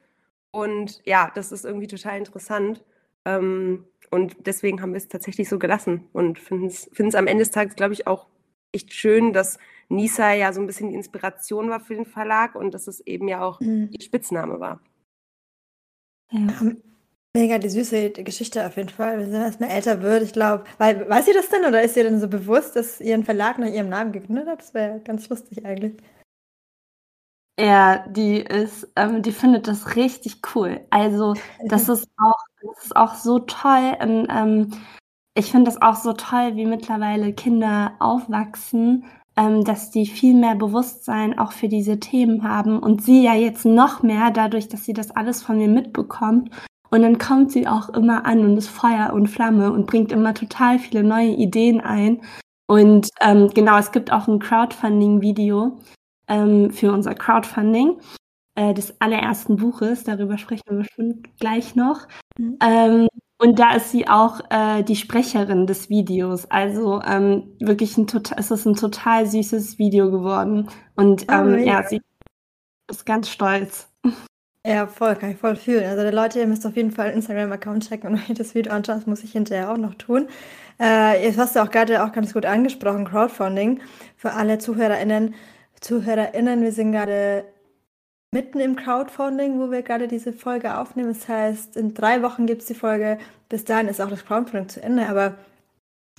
Und 0.50 1.00
ja, 1.04 1.32
das 1.34 1.50
ist 1.50 1.64
irgendwie 1.64 1.88
total 1.88 2.18
interessant. 2.18 2.84
Ähm, 3.24 3.86
und 4.10 4.46
deswegen 4.46 4.80
haben 4.80 4.92
wir 4.92 4.98
es 4.98 5.08
tatsächlich 5.08 5.48
so 5.48 5.58
gelassen 5.58 6.08
und 6.12 6.38
finden 6.38 6.66
es 6.66 7.14
am 7.14 7.26
Ende 7.26 7.42
des 7.42 7.50
Tages, 7.50 7.74
glaube 7.74 7.94
ich, 7.94 8.06
auch 8.06 8.26
echt 8.70 8.92
schön, 8.92 9.32
dass 9.32 9.58
Nisa 9.88 10.32
ja 10.32 10.52
so 10.52 10.60
ein 10.60 10.66
bisschen 10.66 10.90
die 10.90 10.94
Inspiration 10.94 11.70
war 11.70 11.80
für 11.80 11.94
den 11.94 12.06
Verlag 12.06 12.54
und 12.54 12.74
dass 12.74 12.86
es 12.86 13.00
eben 13.00 13.28
ja 13.28 13.42
auch 13.42 13.60
mhm. 13.60 13.88
ihr 13.90 14.00
Spitzname 14.00 14.60
war. 14.60 14.80
Ja. 16.30 16.72
Mega 17.36 17.58
die 17.58 17.68
süße 17.68 18.10
Geschichte 18.10 18.64
auf 18.64 18.76
jeden 18.76 18.90
Fall, 18.90 19.18
wenn 19.18 19.32
sie 19.32 19.36
erstmal 19.36 19.70
älter 19.70 20.00
wird. 20.02 20.22
Ich 20.22 20.32
glaube, 20.32 20.62
weil, 20.78 21.08
weiß 21.08 21.24
sie 21.24 21.32
das 21.32 21.48
denn 21.48 21.64
oder 21.64 21.82
ist 21.82 21.96
ihr 21.96 22.04
denn 22.04 22.20
so 22.20 22.28
bewusst, 22.28 22.76
dass 22.76 23.00
ihr 23.00 23.14
einen 23.14 23.24
Verlag 23.24 23.58
nach 23.58 23.66
ihrem 23.66 23.88
Namen 23.88 24.12
gegründet 24.12 24.46
hat? 24.46 24.60
Das 24.60 24.72
wäre 24.72 25.00
ganz 25.00 25.28
lustig 25.28 25.66
eigentlich. 25.66 25.96
Ja, 27.58 28.06
die 28.06 28.38
ist, 28.38 28.88
ähm, 28.94 29.22
die 29.22 29.32
findet 29.32 29.66
das 29.66 29.96
richtig 29.96 30.42
cool. 30.54 30.86
Also, 30.90 31.34
das 31.64 31.88
ist 31.88 32.08
auch, 32.18 32.38
das 32.62 32.84
ist 32.84 32.96
auch 32.96 33.14
so 33.16 33.40
toll. 33.40 33.96
Und, 34.00 34.28
ähm, 34.30 34.70
ich 35.36 35.50
finde 35.50 35.72
das 35.72 35.82
auch 35.82 35.96
so 35.96 36.12
toll, 36.12 36.54
wie 36.54 36.66
mittlerweile 36.66 37.32
Kinder 37.32 37.96
aufwachsen, 37.98 39.06
ähm, 39.36 39.64
dass 39.64 39.90
die 39.90 40.06
viel 40.06 40.34
mehr 40.34 40.54
Bewusstsein 40.54 41.36
auch 41.36 41.50
für 41.50 41.68
diese 41.68 41.98
Themen 41.98 42.48
haben 42.48 42.78
und 42.78 43.02
sie 43.02 43.24
ja 43.24 43.34
jetzt 43.34 43.64
noch 43.64 44.04
mehr 44.04 44.30
dadurch, 44.30 44.68
dass 44.68 44.84
sie 44.84 44.92
das 44.92 45.10
alles 45.10 45.42
von 45.42 45.58
mir 45.58 45.66
mitbekommt 45.68 46.50
und 46.94 47.02
dann 47.02 47.18
kommt 47.18 47.50
sie 47.50 47.66
auch 47.66 47.88
immer 47.88 48.24
an 48.24 48.44
und 48.44 48.56
ist 48.56 48.68
Feuer 48.68 49.12
und 49.12 49.26
Flamme 49.26 49.72
und 49.72 49.86
bringt 49.88 50.12
immer 50.12 50.32
total 50.32 50.78
viele 50.78 51.02
neue 51.02 51.30
Ideen 51.30 51.80
ein. 51.80 52.22
Und 52.68 53.08
ähm, 53.20 53.50
genau, 53.52 53.78
es 53.78 53.90
gibt 53.90 54.12
auch 54.12 54.28
ein 54.28 54.38
Crowdfunding-Video 54.38 55.76
ähm, 56.28 56.70
für 56.70 56.92
unser 56.92 57.16
Crowdfunding 57.16 58.00
äh, 58.54 58.72
des 58.74 58.94
allerersten 59.00 59.56
Buches. 59.56 60.04
Darüber 60.04 60.38
sprechen 60.38 60.62
wir 60.68 60.76
bestimmt 60.78 61.36
gleich 61.40 61.74
noch. 61.74 62.06
Mhm. 62.38 62.58
Ähm, 62.62 63.08
und 63.38 63.58
da 63.58 63.74
ist 63.74 63.90
sie 63.90 64.06
auch 64.06 64.38
äh, 64.50 64.84
die 64.84 64.94
Sprecherin 64.94 65.66
des 65.66 65.90
Videos. 65.90 66.48
Also 66.48 67.02
ähm, 67.02 67.56
wirklich 67.58 67.98
ein 67.98 68.06
total, 68.06 68.38
es 68.38 68.52
ist 68.52 68.66
ein 68.66 68.76
total 68.76 69.26
süßes 69.26 69.80
Video 69.80 70.12
geworden. 70.12 70.68
Und 70.94 71.24
oh, 71.28 71.32
ähm, 71.32 71.58
ja, 71.58 71.82
sie 71.82 72.00
ist 72.88 73.04
ganz 73.04 73.28
stolz. 73.28 73.92
Ja, 74.66 74.86
voll, 74.86 75.14
kann 75.16 75.30
ich 75.30 75.36
voll 75.36 75.56
fühlen. 75.56 75.84
Also, 75.84 76.08
Leute, 76.14 76.40
ihr 76.40 76.46
müsst 76.46 76.64
auf 76.66 76.74
jeden 76.74 76.90
Fall 76.90 77.10
Instagram-Account 77.10 77.86
checken 77.86 78.10
und 78.10 78.14
euch 78.30 78.36
das 78.36 78.54
Video 78.54 78.72
anschauen. 78.72 78.96
Das 78.96 79.06
muss 79.06 79.22
ich 79.22 79.32
hinterher 79.32 79.70
auch 79.70 79.76
noch 79.76 79.94
tun. 79.94 80.26
Äh, 80.80 81.22
jetzt 81.22 81.36
hast 81.38 81.54
du 81.54 81.60
auch 81.62 81.70
gerade 81.70 82.02
auch 82.02 82.12
ganz 82.12 82.32
gut 82.32 82.46
angesprochen, 82.46 83.04
Crowdfunding. 83.04 83.82
Für 84.16 84.32
alle 84.32 84.58
ZuhörerInnen, 84.58 85.34
ZuhörerInnen, 85.80 86.62
wir 86.62 86.72
sind 86.72 86.92
gerade 86.92 87.44
mitten 88.32 88.60
im 88.60 88.76
Crowdfunding, 88.76 89.60
wo 89.60 89.70
wir 89.70 89.82
gerade 89.82 90.08
diese 90.08 90.32
Folge 90.32 90.78
aufnehmen. 90.78 91.08
Das 91.08 91.28
heißt, 91.28 91.76
in 91.76 91.94
drei 91.94 92.22
Wochen 92.22 92.46
gibt 92.46 92.62
es 92.62 92.68
die 92.68 92.74
Folge. 92.74 93.18
Bis 93.50 93.64
dahin 93.64 93.88
ist 93.88 94.00
auch 94.00 94.10
das 94.10 94.24
Crowdfunding 94.24 94.68
zu 94.70 94.82
Ende. 94.82 95.08
Aber 95.08 95.34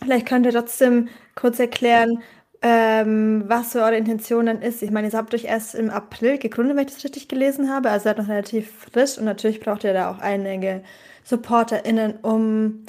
vielleicht 0.04 0.28
könnt 0.28 0.46
ihr 0.46 0.54
trotzdem 0.54 1.10
kurz 1.36 1.60
erklären, 1.60 2.22
ähm, 2.62 3.44
was 3.48 3.72
so 3.72 3.80
eure 3.80 3.98
Intention 3.98 4.48
dann 4.48 4.62
ist. 4.62 4.82
Ich 4.82 4.92
meine, 4.92 5.10
ihr 5.10 5.18
habt 5.18 5.34
euch 5.34 5.46
erst 5.46 5.76
im 5.76 5.90
April 5.90 6.38
gegründet, 6.38 6.78
wenn 6.78 6.88
ich 6.88 6.94
das 6.94 7.04
richtig 7.04 7.28
gelesen 7.28 7.70
habe. 7.70 7.90
Also 7.90 8.06
seid 8.06 8.18
noch 8.18 8.28
relativ 8.28 8.72
frisch 8.92 9.18
und 9.18 9.26
natürlich 9.26 9.60
braucht 9.60 9.84
ihr 9.84 9.94
da 9.94 10.12
auch 10.12 10.20
einige 10.20 10.84
SupporterInnen, 11.24 12.20
um 12.22 12.86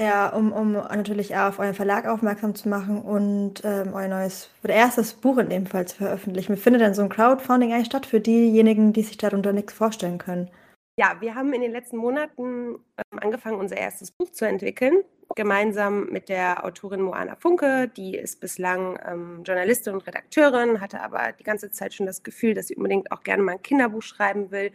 ja, 0.00 0.28
um, 0.28 0.52
um 0.52 0.72
natürlich 0.74 1.34
auch 1.36 1.48
auf 1.48 1.58
euren 1.58 1.74
Verlag 1.74 2.06
aufmerksam 2.06 2.54
zu 2.54 2.68
machen 2.68 3.02
und 3.02 3.62
ähm, 3.64 3.94
euer 3.94 4.06
neues 4.08 4.48
oder 4.62 4.74
erstes 4.74 5.12
Buch 5.14 5.38
in 5.38 5.48
dem 5.48 5.66
Fall 5.66 5.88
zu 5.88 5.96
veröffentlichen. 5.96 6.56
Findet 6.56 6.82
denn 6.82 6.94
so 6.94 7.02
ein 7.02 7.08
Crowdfunding 7.08 7.72
eigentlich 7.72 7.86
statt 7.86 8.06
für 8.06 8.20
diejenigen, 8.20 8.92
die 8.92 9.02
sich 9.02 9.16
darunter 9.16 9.52
nichts 9.52 9.72
vorstellen 9.72 10.18
können? 10.18 10.50
Ja, 10.98 11.16
wir 11.20 11.36
haben 11.36 11.52
in 11.52 11.60
den 11.60 11.70
letzten 11.70 11.96
Monaten 11.96 12.74
ähm, 12.74 13.18
angefangen, 13.20 13.60
unser 13.60 13.76
erstes 13.76 14.10
Buch 14.10 14.32
zu 14.32 14.46
entwickeln 14.46 15.04
gemeinsam 15.36 16.06
mit 16.06 16.28
der 16.28 16.64
Autorin 16.64 17.02
Moana 17.02 17.36
Funke. 17.36 17.86
Die 17.86 18.16
ist 18.16 18.40
bislang 18.40 18.98
ähm, 19.06 19.44
Journalistin 19.44 19.94
und 19.94 20.04
Redakteurin, 20.04 20.80
hatte 20.80 21.00
aber 21.00 21.30
die 21.38 21.44
ganze 21.44 21.70
Zeit 21.70 21.94
schon 21.94 22.06
das 22.06 22.24
Gefühl, 22.24 22.54
dass 22.54 22.66
sie 22.66 22.74
unbedingt 22.74 23.12
auch 23.12 23.22
gerne 23.22 23.44
mal 23.44 23.52
ein 23.52 23.62
Kinderbuch 23.62 24.02
schreiben 24.02 24.50
will. 24.50 24.72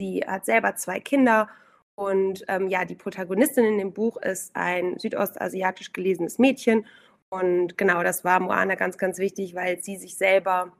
Sie 0.00 0.24
hat 0.26 0.46
selber 0.46 0.76
zwei 0.76 1.00
Kinder 1.00 1.50
und 1.96 2.44
ähm, 2.48 2.68
ja, 2.68 2.86
die 2.86 2.94
Protagonistin 2.94 3.66
in 3.66 3.76
dem 3.76 3.92
Buch 3.92 4.16
ist 4.16 4.56
ein 4.56 4.98
südostasiatisch 4.98 5.92
gelesenes 5.92 6.38
Mädchen. 6.38 6.86
Und 7.28 7.76
genau, 7.76 8.02
das 8.02 8.24
war 8.24 8.40
Moana 8.40 8.76
ganz, 8.76 8.96
ganz 8.96 9.18
wichtig, 9.18 9.54
weil 9.54 9.82
sie 9.82 9.96
sich 9.96 10.16
selber 10.16 10.72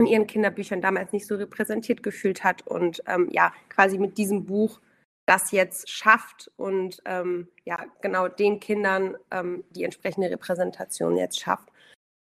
in 0.00 0.06
ihren 0.06 0.26
Kinderbüchern 0.26 0.80
damals 0.80 1.12
nicht 1.12 1.26
so 1.26 1.36
repräsentiert 1.36 2.02
gefühlt 2.02 2.42
hat 2.42 2.66
und 2.66 3.02
ähm, 3.06 3.28
ja, 3.30 3.52
quasi 3.68 3.98
mit 3.98 4.18
diesem 4.18 4.46
Buch 4.46 4.80
das 5.26 5.52
jetzt 5.52 5.88
schafft 5.88 6.50
und 6.56 7.02
ähm, 7.04 7.48
ja, 7.64 7.84
genau 8.00 8.26
den 8.26 8.58
Kindern 8.58 9.16
ähm, 9.30 9.62
die 9.70 9.84
entsprechende 9.84 10.30
Repräsentation 10.30 11.16
jetzt 11.16 11.38
schafft. 11.38 11.68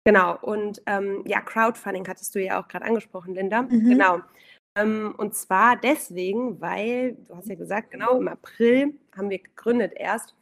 Genau, 0.04 0.38
und 0.40 0.82
ähm, 0.86 1.22
ja, 1.26 1.40
Crowdfunding 1.40 2.08
hattest 2.08 2.34
du 2.34 2.40
ja 2.40 2.60
auch 2.60 2.68
gerade 2.68 2.84
angesprochen, 2.84 3.34
Linda. 3.34 3.62
Mhm. 3.62 3.90
Genau. 3.90 4.20
Ähm, 4.76 5.14
und 5.18 5.34
zwar 5.34 5.76
deswegen, 5.76 6.60
weil, 6.60 7.14
du 7.28 7.36
hast 7.36 7.48
ja 7.48 7.54
gesagt, 7.56 7.90
genau 7.90 8.18
im 8.18 8.28
April 8.28 8.94
haben 9.16 9.30
wir 9.30 9.38
gegründet 9.38 9.92
erst. 9.94 10.34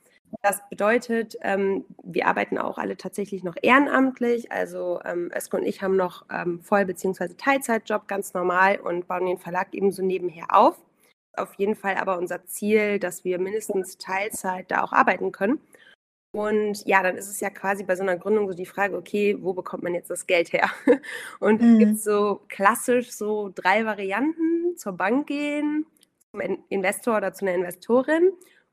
Das 0.42 0.60
bedeutet, 0.68 1.36
ähm, 1.42 1.84
wir 2.02 2.26
arbeiten 2.26 2.58
auch 2.58 2.78
alle 2.78 2.96
tatsächlich 2.96 3.44
noch 3.44 3.56
ehrenamtlich. 3.60 4.50
Also 4.52 5.00
ähm, 5.04 5.30
Öske 5.36 5.56
und 5.56 5.64
ich 5.64 5.82
haben 5.82 5.96
noch 5.96 6.24
ähm, 6.30 6.60
Voll- 6.60 6.86
bzw. 6.86 7.34
Teilzeitjob 7.36 8.08
ganz 8.08 8.34
normal 8.34 8.78
und 8.80 9.06
bauen 9.08 9.26
den 9.26 9.38
Verlag 9.38 9.68
ebenso 9.72 10.02
nebenher 10.02 10.46
auf 10.50 10.76
auf 11.36 11.54
jeden 11.54 11.74
Fall 11.74 11.96
aber 11.96 12.18
unser 12.18 12.44
Ziel, 12.46 12.98
dass 12.98 13.24
wir 13.24 13.38
mindestens 13.38 13.98
Teilzeit 13.98 14.70
da 14.70 14.82
auch 14.82 14.92
arbeiten 14.92 15.32
können. 15.32 15.60
Und 16.32 16.84
ja, 16.86 17.02
dann 17.02 17.16
ist 17.16 17.28
es 17.28 17.40
ja 17.40 17.50
quasi 17.50 17.84
bei 17.84 17.94
so 17.94 18.02
einer 18.02 18.16
Gründung 18.16 18.48
so 18.48 18.54
die 18.54 18.66
Frage, 18.66 18.96
okay, 18.96 19.36
wo 19.40 19.52
bekommt 19.52 19.84
man 19.84 19.94
jetzt 19.94 20.10
das 20.10 20.26
Geld 20.26 20.52
her? 20.52 20.68
Und 21.40 21.60
mhm. 21.60 21.72
es 21.72 21.78
gibt 21.78 21.98
so 22.00 22.40
klassisch 22.48 23.12
so 23.12 23.52
drei 23.54 23.84
Varianten, 23.84 24.76
zur 24.76 24.94
Bank 24.94 25.28
gehen, 25.28 25.86
zum 26.32 26.40
Investor 26.68 27.18
oder 27.18 27.32
zu 27.32 27.44
einer 27.44 27.54
Investorin 27.54 28.32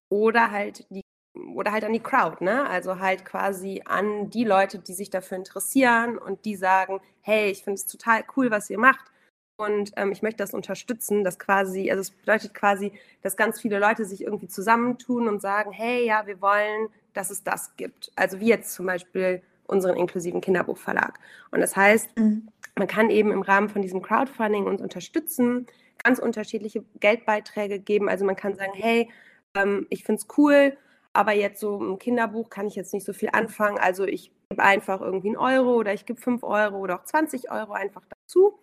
oder 0.10 0.50
halt 0.50 0.88
die 0.90 1.01
oder 1.34 1.72
halt 1.72 1.84
an 1.84 1.94
die 1.94 2.00
Crowd, 2.00 2.44
ne? 2.44 2.68
Also 2.68 3.00
halt 3.00 3.26
quasi 3.26 3.82
an 3.86 4.30
die 4.30 4.44
Leute, 4.44 4.80
die 4.80 4.94
sich 4.94 5.10
dafür 5.10 5.38
interessieren 5.38 6.18
und 6.18 6.46
die 6.46 6.56
sagen, 6.56 7.00
hey, 7.22 7.50
ich 7.50 7.64
finde 7.64 7.76
es 7.76 7.88
total 7.88 8.24
cool, 8.36 8.52
was 8.52 8.70
ihr 8.70 8.80
macht 8.80 9.12
und 9.62 9.92
ähm, 9.96 10.12
ich 10.12 10.22
möchte 10.22 10.38
das 10.38 10.54
unterstützen, 10.54 11.24
dass 11.24 11.38
quasi, 11.38 11.92
also 11.92 12.02
es 12.02 12.12
bedeutet 12.12 12.54
quasi, 12.54 12.94
dass 13.22 13.38
ganz 13.38 13.62
viele 13.62 13.80
Leute 13.80 14.06
sich 14.06 14.24
irgendwie 14.24 14.48
zusammentun 14.48 15.28
und 15.28 15.42
sagen, 15.42 15.72
hey, 15.72 16.06
ja, 16.06 16.26
wir 16.26 16.42
wollen, 16.42 16.88
dass 17.14 17.30
es 17.30 17.44
das 17.44 17.76
gibt. 17.76 18.12
Also 18.16 18.40
wie 18.40 18.48
jetzt 18.48 18.74
zum 18.74 18.88
Beispiel 18.88 19.42
unseren 19.68 19.96
inklusiven 19.96 20.42
Kinderbuchverlag. 20.42 21.20
Und 21.52 21.62
das 21.62 21.76
heißt, 21.76 22.18
mhm. 22.18 22.50
man 22.76 22.88
kann 22.88 23.10
eben 23.10 23.32
im 23.32 23.42
Rahmen 23.42 23.70
von 23.70 23.82
diesem 23.82 24.02
Crowdfunding 24.02 24.66
uns 24.66 24.82
unterstützen, 24.82 25.68
ganz 26.04 26.20
unterschiedliche 26.20 26.84
Geldbeiträge 27.00 27.80
geben. 27.80 28.10
Also 28.10 28.26
man 28.26 28.36
kann 28.36 28.56
sagen, 28.56 28.74
hey, 28.74 29.10
ähm, 29.56 29.86
ich 29.90 30.04
finde 30.04 30.22
es 30.22 30.28
cool, 30.38 30.76
aber 31.14 31.34
jetzt 31.34 31.60
so 31.60 31.80
ein 31.80 32.00
Kinderbuch 32.00 32.50
kann 32.50 32.68
ich 32.68 32.76
jetzt 32.76 32.94
nicht 32.94 33.06
so 33.06 33.14
viel 33.14 33.30
anfangen. 33.34 33.78
Also 33.78 34.06
ich 34.06 34.32
gebe 34.50 34.64
einfach 34.64 35.02
irgendwie 35.02 35.30
einen 35.30 35.38
Euro 35.38 35.76
oder 35.76 35.94
ich 35.94 36.06
gebe 36.06 36.20
fünf 36.20 36.44
Euro 36.44 36.78
oder 36.78 37.00
auch 37.00 37.04
20 37.04 37.52
Euro 37.52 37.74
einfach 37.74 38.04
dazu. 38.10 38.60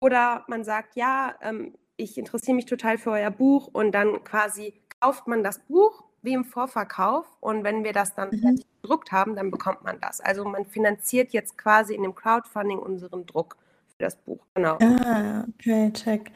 Oder 0.00 0.44
man 0.46 0.64
sagt, 0.64 0.96
ja, 0.96 1.34
ähm, 1.42 1.74
ich 1.96 2.16
interessiere 2.16 2.54
mich 2.54 2.66
total 2.66 2.98
für 2.98 3.10
euer 3.10 3.30
Buch 3.30 3.68
und 3.72 3.92
dann 3.92 4.22
quasi 4.22 4.74
kauft 5.00 5.26
man 5.26 5.42
das 5.42 5.58
Buch 5.60 6.04
wie 6.22 6.32
im 6.32 6.44
Vorverkauf 6.44 7.26
und 7.40 7.64
wenn 7.64 7.84
wir 7.84 7.92
das 7.92 8.14
dann 8.14 8.30
mhm. 8.30 8.60
gedruckt 8.82 9.12
haben, 9.12 9.36
dann 9.36 9.50
bekommt 9.50 9.82
man 9.84 10.00
das. 10.00 10.20
Also 10.20 10.44
man 10.44 10.66
finanziert 10.66 11.32
jetzt 11.32 11.58
quasi 11.58 11.94
in 11.94 12.02
dem 12.02 12.14
Crowdfunding 12.14 12.78
unseren 12.78 13.26
Druck 13.26 13.56
für 13.96 14.04
das 14.04 14.16
Buch. 14.16 14.44
Genau. 14.54 14.78
Ah, 14.80 15.44
okay, 15.54 15.92
check. 15.92 16.30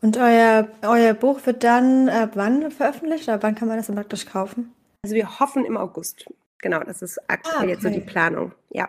Und 0.00 0.16
euer, 0.16 0.68
euer 0.82 1.14
Buch 1.14 1.44
wird 1.46 1.64
dann 1.64 2.08
äh, 2.08 2.28
wann 2.34 2.70
veröffentlicht 2.70 3.28
oder 3.28 3.42
wann 3.42 3.54
kann 3.54 3.68
man 3.68 3.76
das 3.76 3.86
dann 3.86 3.96
praktisch 3.96 4.26
kaufen? 4.26 4.74
Also 5.04 5.16
wir 5.16 5.40
hoffen 5.40 5.64
im 5.64 5.76
August. 5.76 6.26
Genau, 6.58 6.80
das 6.80 7.02
ist 7.02 7.18
aktuell 7.28 7.56
ah, 7.56 7.62
okay. 7.62 7.70
jetzt 7.70 7.82
so 7.82 7.90
die 7.90 8.00
Planung. 8.00 8.52
Ja. 8.70 8.88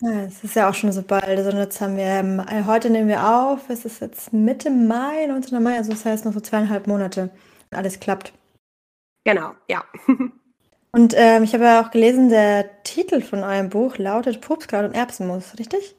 Ja, 0.00 0.24
es 0.24 0.44
ist 0.44 0.54
ja 0.54 0.68
auch 0.68 0.74
schon 0.74 0.92
so 0.92 1.02
bald. 1.02 1.24
Also 1.24 1.50
jetzt 1.50 1.80
haben 1.80 1.96
wir, 1.96 2.04
ähm, 2.04 2.40
äh, 2.40 2.64
heute 2.64 2.88
nehmen 2.88 3.08
wir 3.08 3.26
auf, 3.26 3.68
es 3.68 3.84
ist 3.84 4.00
jetzt 4.00 4.32
Mitte 4.32 4.70
Mai, 4.70 5.26
19. 5.26 5.60
Mai, 5.62 5.76
also 5.76 5.90
das 5.90 6.04
heißt 6.04 6.24
noch 6.24 6.32
so 6.32 6.40
zweieinhalb 6.40 6.86
Monate. 6.86 7.30
Alles 7.70 7.98
klappt. 7.98 8.32
Genau, 9.24 9.54
ja. 9.68 9.84
Und 10.92 11.14
ähm, 11.16 11.42
ich 11.42 11.52
habe 11.54 11.64
ja 11.64 11.82
auch 11.82 11.90
gelesen, 11.90 12.28
der 12.28 12.82
Titel 12.84 13.20
von 13.20 13.42
eurem 13.42 13.70
Buch 13.70 13.98
lautet 13.98 14.40
Pupskraut 14.40 14.84
und 14.84 14.94
Erbsenmus, 14.94 15.58
richtig? 15.58 15.96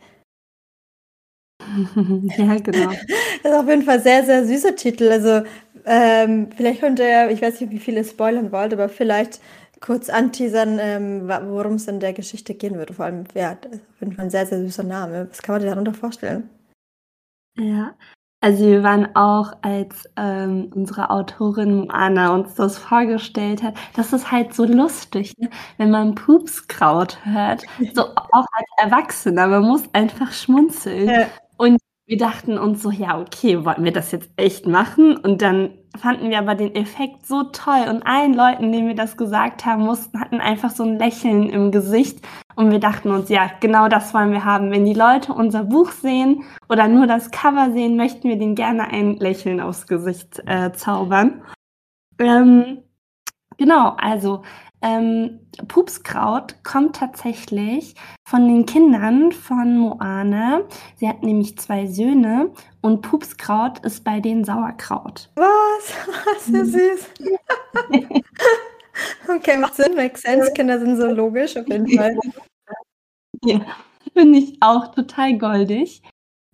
ja, 2.37 2.59
genau. 2.59 2.91
Das 3.43 3.51
ist 3.51 3.59
auf 3.59 3.67
jeden 3.67 3.83
Fall 3.83 4.01
sehr, 4.01 4.23
sehr 4.23 4.45
süßer 4.47 4.75
Titel. 4.75 5.11
Also 5.11 5.43
ähm, 5.85 6.49
vielleicht 6.55 6.81
könnt 6.81 6.99
ihr, 6.99 7.29
ich 7.29 7.41
weiß 7.41 7.61
nicht, 7.61 7.71
wie 7.71 7.79
viele 7.79 8.03
spoilern 8.03 8.51
wollt, 8.51 8.73
aber 8.73 8.89
vielleicht 8.89 9.39
kurz 9.81 10.09
anteasern, 10.09 10.79
ähm, 10.79 11.27
worum 11.27 11.73
es 11.73 11.87
in 11.87 11.99
der 11.99 12.13
Geschichte 12.13 12.55
gehen 12.55 12.77
wird. 12.77 12.91
Vor 12.91 13.05
allem, 13.05 13.25
ja, 13.33 13.55
das 13.55 13.73
ist 13.73 13.81
auf 13.81 13.99
jeden 13.99 14.13
Fall 14.13 14.25
ein 14.25 14.31
sehr, 14.31 14.45
sehr 14.45 14.59
süßer 14.59 14.83
Name. 14.83 15.27
Was 15.29 15.41
kann 15.41 15.55
man 15.55 15.61
dir 15.61 15.69
darunter 15.69 15.93
vorstellen? 15.93 16.49
Ja, 17.57 17.95
also 18.45 18.63
wir 18.63 18.83
waren 18.83 19.15
auch, 19.15 19.53
als 19.63 20.07
ähm, 20.17 20.71
unsere 20.75 21.09
Autorin 21.09 21.89
Anna 21.89 22.31
uns 22.31 22.53
das 22.53 22.77
vorgestellt 22.77 23.63
hat, 23.63 23.73
das 23.95 24.13
ist 24.13 24.31
halt 24.31 24.53
so 24.53 24.65
lustig, 24.65 25.33
ne? 25.39 25.49
wenn 25.77 25.89
man 25.89 26.13
Pupskraut 26.13 27.17
hört, 27.25 27.63
so 27.95 28.03
auch 28.03 28.45
als 28.51 28.67
Erwachsener, 28.77 29.47
man 29.47 29.63
muss 29.63 29.83
einfach 29.93 30.31
schmunzeln. 30.31 31.09
Ja. 31.09 31.27
Wir 32.07 32.17
dachten 32.17 32.59
uns 32.59 32.83
so, 32.83 32.91
ja, 32.91 33.19
okay, 33.19 33.65
wollten 33.65 33.83
wir 33.83 33.91
das 33.91 34.11
jetzt 34.11 34.29
echt 34.37 34.67
machen? 34.67 35.17
Und 35.17 35.41
dann 35.41 35.71
fanden 35.97 36.29
wir 36.29 36.37
aber 36.37 36.53
den 36.53 36.75
Effekt 36.75 37.25
so 37.25 37.43
toll. 37.45 37.87
Und 37.89 38.05
allen 38.05 38.35
Leuten, 38.35 38.71
denen 38.71 38.87
wir 38.87 38.95
das 38.95 39.17
gesagt 39.17 39.65
haben 39.65 39.83
mussten, 39.83 40.19
hatten 40.19 40.39
einfach 40.39 40.69
so 40.69 40.83
ein 40.83 40.99
Lächeln 40.99 41.49
im 41.49 41.71
Gesicht. 41.71 42.19
Und 42.55 42.69
wir 42.71 42.79
dachten 42.79 43.09
uns, 43.09 43.29
ja, 43.29 43.49
genau 43.59 43.87
das 43.87 44.13
wollen 44.13 44.31
wir 44.31 44.45
haben. 44.45 44.69
Wenn 44.69 44.85
die 44.85 44.93
Leute 44.93 45.33
unser 45.33 45.63
Buch 45.63 45.91
sehen 45.91 46.43
oder 46.69 46.87
nur 46.87 47.07
das 47.07 47.31
Cover 47.31 47.71
sehen, 47.71 47.97
möchten 47.97 48.29
wir 48.29 48.37
denen 48.37 48.53
gerne 48.53 48.87
ein 48.87 49.15
Lächeln 49.15 49.59
aufs 49.59 49.87
Gesicht 49.87 50.43
äh, 50.45 50.71
zaubern. 50.73 51.41
Ähm, 52.19 52.83
genau, 53.57 53.95
also 53.97 54.43
ähm, 54.85 55.39
Pupskraut 55.67 56.63
kommt 56.63 56.95
tatsächlich 56.95 57.95
von 58.27 58.47
den 58.47 58.67
Kindern 58.67 59.31
von 59.31 59.79
Moane. 59.79 60.65
Sie 60.97 61.09
hat 61.09 61.23
nämlich 61.23 61.57
zwei 61.57 61.87
Söhne 61.87 62.51
und 62.81 63.01
Pupskraut 63.01 63.79
ist 63.79 64.03
bei 64.03 64.19
denen 64.19 64.45
Sauerkraut. 64.45 65.31
Was? 65.35 65.93
Was 66.25 66.47
ist 66.49 66.71
süß. 66.73 67.09
okay, 69.27 69.57
macht 69.57 69.73
Sinn, 69.73 69.95
makes 69.95 70.21
sense. 70.21 70.53
Kinder 70.53 70.79
sind 70.79 70.97
so 70.97 71.07
logisch 71.07 71.57
auf 71.57 71.67
jeden 71.67 71.89
Fall. 71.89 72.15
Ja, 73.43 73.59
finde 74.13 74.39
ich 74.39 74.57
auch 74.61 74.87
total 74.87 75.37
goldig. 75.37 76.01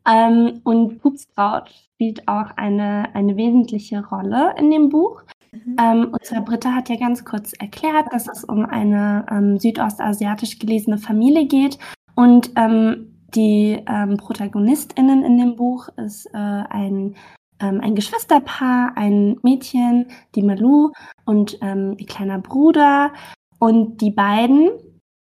Ähm, 0.06 0.60
und 0.66 1.00
Pupskraut 1.00 1.70
spielt 1.70 2.28
auch 2.28 2.58
eine, 2.58 3.14
eine 3.14 3.38
wesentliche 3.38 4.06
Rolle 4.06 4.56
in 4.58 4.72
dem 4.72 4.90
Buch. 4.90 5.22
Mhm. 5.52 5.76
Ähm, 5.80 6.16
unsere 6.18 6.42
Britta 6.42 6.74
hat 6.74 6.90
ja 6.90 6.96
ganz 6.96 7.26
kurz 7.26 7.54
erklärt, 7.54 8.08
dass 8.12 8.28
es 8.28 8.44
um 8.44 8.66
eine 8.66 9.26
ähm, 9.30 9.60
südostasiatisch 9.60 10.60
gelesene 10.60 10.98
Familie 10.98 11.46
geht 11.46 11.78
und 12.16 12.52
ähm, 12.56 13.12
die 13.36 13.82
ähm, 13.88 14.18
ProtagonistInnen 14.18 15.24
in 15.24 15.38
dem 15.38 15.56
Buch 15.56 15.90
ist 15.98 16.26
äh, 16.28 16.38
ein, 16.38 17.16
ähm, 17.60 17.82
ein 17.82 17.96
Geschwisterpaar, 17.96 18.94
ein 18.96 19.38
Mädchen, 19.42 20.08
die 20.36 20.44
Malou 20.44 20.92
und 21.26 21.58
ähm, 21.62 21.96
ihr 21.98 22.08
kleiner 22.08 22.40
Bruder. 22.40 23.14
Und 23.60 24.02
die 24.02 24.12
beiden 24.12 24.70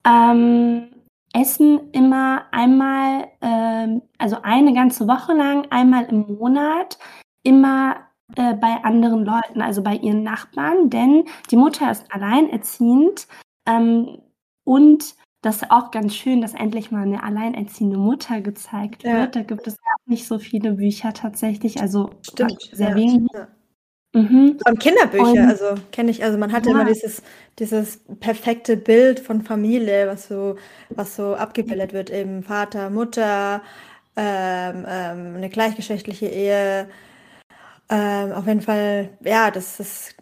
ähm, 0.05 0.89
essen 1.33 1.91
immer 1.91 2.43
einmal, 2.51 3.29
ähm, 3.41 4.01
also 4.17 4.37
eine 4.43 4.73
ganze 4.73 5.07
Woche 5.07 5.33
lang, 5.33 5.67
einmal 5.69 6.05
im 6.05 6.37
Monat, 6.37 6.99
immer 7.43 7.95
äh, 8.35 8.53
bei 8.55 8.83
anderen 8.83 9.25
Leuten, 9.25 9.61
also 9.61 9.81
bei 9.81 9.95
ihren 9.95 10.23
Nachbarn, 10.23 10.89
denn 10.89 11.25
die 11.49 11.57
Mutter 11.57 11.89
ist 11.89 12.05
alleinerziehend 12.11 13.27
ähm, 13.67 14.21
und 14.63 15.15
das 15.41 15.57
ist 15.57 15.71
auch 15.71 15.91
ganz 15.91 16.15
schön, 16.15 16.41
dass 16.41 16.53
endlich 16.53 16.91
mal 16.91 17.03
eine 17.03 17.23
alleinerziehende 17.23 17.97
Mutter 17.97 18.41
gezeigt 18.41 19.03
ja. 19.03 19.21
wird. 19.21 19.35
Da 19.35 19.43
gibt 19.43 19.67
es 19.67 19.75
auch 19.75 20.07
nicht 20.07 20.27
so 20.27 20.39
viele 20.39 20.73
Bücher 20.73 21.13
tatsächlich, 21.13 21.79
also 21.79 22.09
Stimmt, 22.21 22.69
sehr 22.73 22.89
ja. 22.89 22.95
wenig. 22.95 23.31
Ja. 23.33 23.47
Mhm. 24.13 24.57
Und 24.67 24.79
Kinderbücher, 24.79 25.31
und, 25.31 25.39
also 25.39 25.75
kenne 25.91 26.09
ich, 26.11 26.23
also 26.23 26.37
man 26.37 26.51
hatte 26.51 26.71
immer 26.71 26.85
dieses, 26.85 27.21
dieses 27.59 27.99
perfekte 28.19 28.75
Bild 28.75 29.19
von 29.19 29.41
Familie, 29.41 30.07
was 30.07 30.27
so, 30.27 30.55
was 30.89 31.15
so 31.15 31.35
abgebildet 31.35 31.93
wird, 31.93 32.09
eben 32.09 32.41
Vater, 32.41 32.89
Mutter, 32.89 33.61
ähm, 34.15 34.85
ähm, 34.87 35.35
eine 35.35 35.49
gleichgeschlechtliche 35.49 36.27
Ehe, 36.27 36.89
ähm, 37.89 38.31
auf 38.33 38.45
jeden 38.47 38.61
Fall, 38.61 39.09
ja, 39.21 39.51
das 39.51 39.79
ist 39.79 40.15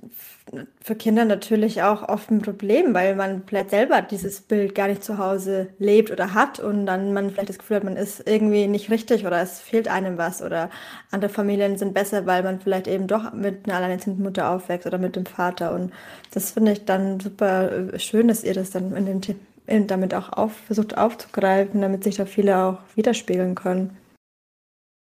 für 0.82 0.96
Kinder 0.96 1.26
natürlich 1.26 1.82
auch 1.82 2.08
oft 2.08 2.30
ein 2.30 2.42
Problem, 2.42 2.94
weil 2.94 3.16
man 3.16 3.44
vielleicht 3.48 3.72
selber 3.72 4.02
dieses 4.02 4.42
Bild 4.42 4.76
gar 4.76 4.88
nicht 4.88 5.04
zu 5.04 5.18
Hause 5.18 5.70
lebt 5.80 6.12
oder 6.12 6.34
hat 6.34 6.60
und 6.60 6.86
dann 6.86 7.14
man 7.14 7.32
vielleicht 7.32 7.50
das 7.50 7.58
Gefühl 7.58 7.78
hat, 7.78 7.84
man 7.84 7.98
ist 7.98 8.28
irgendwie 8.28 8.68
nicht 8.68 8.92
richtig 8.92 9.26
oder 9.26 9.42
es 9.42 9.60
fehlt 9.60 9.88
einem 9.88 10.18
was 10.18 10.42
oder 10.44 10.70
andere 11.12 11.32
Familien 11.32 11.78
sind 11.78 11.94
besser, 11.94 12.26
weil 12.28 12.44
man 12.44 12.60
vielleicht 12.60 12.88
eben 12.88 13.08
doch 13.08 13.34
mit 13.34 13.66
einer 13.66 13.78
alleinerziehenden 13.78 14.24
Mutter 14.24 14.52
aufwächst 14.52 14.86
oder 14.86 15.00
mit 15.00 15.16
dem 15.16 15.26
Vater 15.26 15.74
und 15.74 15.92
das 16.32 16.52
finde 16.52 16.74
ich 16.74 16.86
dann 16.86 17.20
super 17.20 17.94
äh, 17.94 18.00
schön, 18.00 18.28
dass 18.28 18.44
ihr 18.44 18.54
das 18.54 18.70
dann 18.70 18.96
in 18.96 19.06
den 19.06 19.88
damit 19.88 20.14
auch 20.14 20.32
auf, 20.32 20.54
versucht 20.54 20.96
aufzugreifen, 20.96 21.82
damit 21.82 22.04
sich 22.04 22.18
da 22.18 22.26
viele 22.28 22.58
auch 22.64 22.78
widerspiegeln 22.96 23.56
können. 23.56 23.98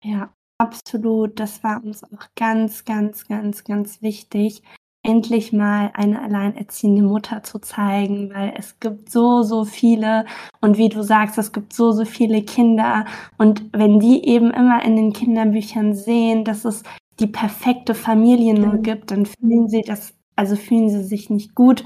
Ja, 0.03 0.33
Absolut, 0.61 1.39
das 1.39 1.63
war 1.63 1.83
uns 1.83 2.03
auch 2.03 2.27
ganz, 2.35 2.85
ganz, 2.85 3.27
ganz, 3.27 3.63
ganz 3.63 4.03
wichtig, 4.03 4.61
endlich 5.01 5.51
mal 5.53 5.89
eine 5.95 6.21
alleinerziehende 6.21 7.01
Mutter 7.01 7.41
zu 7.41 7.57
zeigen, 7.57 8.31
weil 8.31 8.53
es 8.55 8.79
gibt 8.79 9.09
so, 9.09 9.41
so 9.41 9.65
viele 9.65 10.27
und 10.59 10.77
wie 10.77 10.89
du 10.89 11.01
sagst, 11.01 11.39
es 11.39 11.51
gibt 11.51 11.73
so, 11.73 11.91
so 11.93 12.05
viele 12.05 12.43
Kinder. 12.43 13.05
Und 13.39 13.71
wenn 13.73 13.99
die 13.99 14.23
eben 14.27 14.51
immer 14.51 14.85
in 14.85 14.95
den 14.97 15.13
Kinderbüchern 15.13 15.95
sehen, 15.95 16.45
dass 16.45 16.63
es 16.63 16.83
die 17.19 17.25
perfekte 17.25 17.95
Familie 17.95 18.53
nur 18.53 18.73
mhm. 18.73 18.83
gibt, 18.83 19.09
dann 19.09 19.25
fühlen 19.25 19.67
sie 19.67 19.81
das, 19.81 20.13
also 20.35 20.55
fühlen 20.55 20.91
sie 20.91 21.03
sich 21.03 21.31
nicht 21.31 21.55
gut 21.55 21.83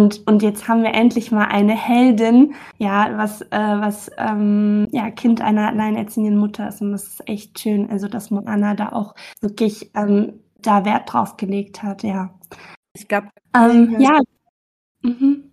und, 0.00 0.26
und 0.26 0.42
jetzt 0.42 0.66
haben 0.66 0.82
wir 0.82 0.94
endlich 0.94 1.30
mal 1.30 1.46
eine 1.46 1.74
Heldin, 1.74 2.54
ja, 2.78 3.18
was, 3.18 3.42
äh, 3.42 3.46
was 3.50 4.10
ähm, 4.16 4.88
ja, 4.92 5.10
Kind 5.10 5.42
einer 5.42 5.68
alleinerziehenden 5.68 6.38
Mutter 6.38 6.68
ist. 6.68 6.80
Und 6.80 6.92
das 6.92 7.04
ist 7.04 7.28
echt 7.28 7.60
schön, 7.60 7.90
also 7.90 8.08
dass 8.08 8.30
Moana 8.30 8.74
da 8.74 8.92
auch 8.92 9.14
wirklich 9.42 9.90
ähm, 9.94 10.40
da 10.62 10.84
Wert 10.86 11.12
drauf 11.12 11.36
gelegt 11.36 11.82
hat, 11.82 12.02
ja. 12.02 12.30
Ich 12.94 13.08
glaube, 13.08 13.28
ähm, 13.54 13.96
ja. 13.98 14.20
Mhm. 15.02 15.52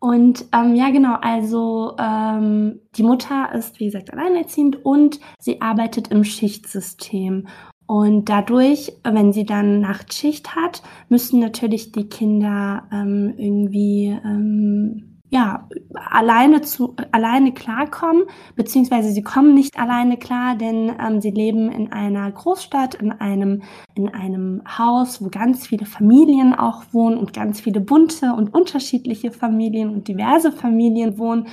Und 0.00 0.46
ähm, 0.52 0.74
ja, 0.74 0.90
genau, 0.90 1.16
also 1.20 1.94
ähm, 1.98 2.80
die 2.96 3.04
Mutter 3.04 3.52
ist, 3.54 3.78
wie 3.78 3.84
gesagt, 3.84 4.12
alleinerziehend 4.12 4.84
und 4.84 5.20
sie 5.38 5.60
arbeitet 5.60 6.08
im 6.08 6.24
Schichtsystem. 6.24 7.46
Und 7.92 8.30
dadurch, 8.30 8.90
wenn 9.04 9.34
sie 9.34 9.44
dann 9.44 9.80
Nachtschicht 9.80 10.56
hat, 10.56 10.82
müssen 11.10 11.40
natürlich 11.40 11.92
die 11.92 12.08
Kinder 12.08 12.84
ähm, 12.90 13.34
irgendwie 13.36 14.18
ähm, 14.24 15.20
ja 15.28 15.68
alleine 15.94 16.62
zu 16.62 16.96
alleine 17.10 17.52
klarkommen, 17.52 18.22
beziehungsweise 18.56 19.10
sie 19.10 19.22
kommen 19.22 19.52
nicht 19.52 19.78
alleine 19.78 20.16
klar, 20.16 20.56
denn 20.56 20.90
ähm, 20.98 21.20
sie 21.20 21.32
leben 21.32 21.70
in 21.70 21.92
einer 21.92 22.32
Großstadt, 22.32 22.94
in 22.94 23.12
einem 23.12 23.60
in 23.94 24.08
einem 24.08 24.62
Haus, 24.66 25.22
wo 25.22 25.28
ganz 25.28 25.66
viele 25.66 25.84
Familien 25.84 26.54
auch 26.54 26.84
wohnen 26.92 27.18
und 27.18 27.34
ganz 27.34 27.60
viele 27.60 27.82
bunte 27.82 28.32
und 28.32 28.54
unterschiedliche 28.54 29.32
Familien 29.32 29.90
und 29.90 30.08
diverse 30.08 30.50
Familien 30.50 31.18
wohnen. 31.18 31.46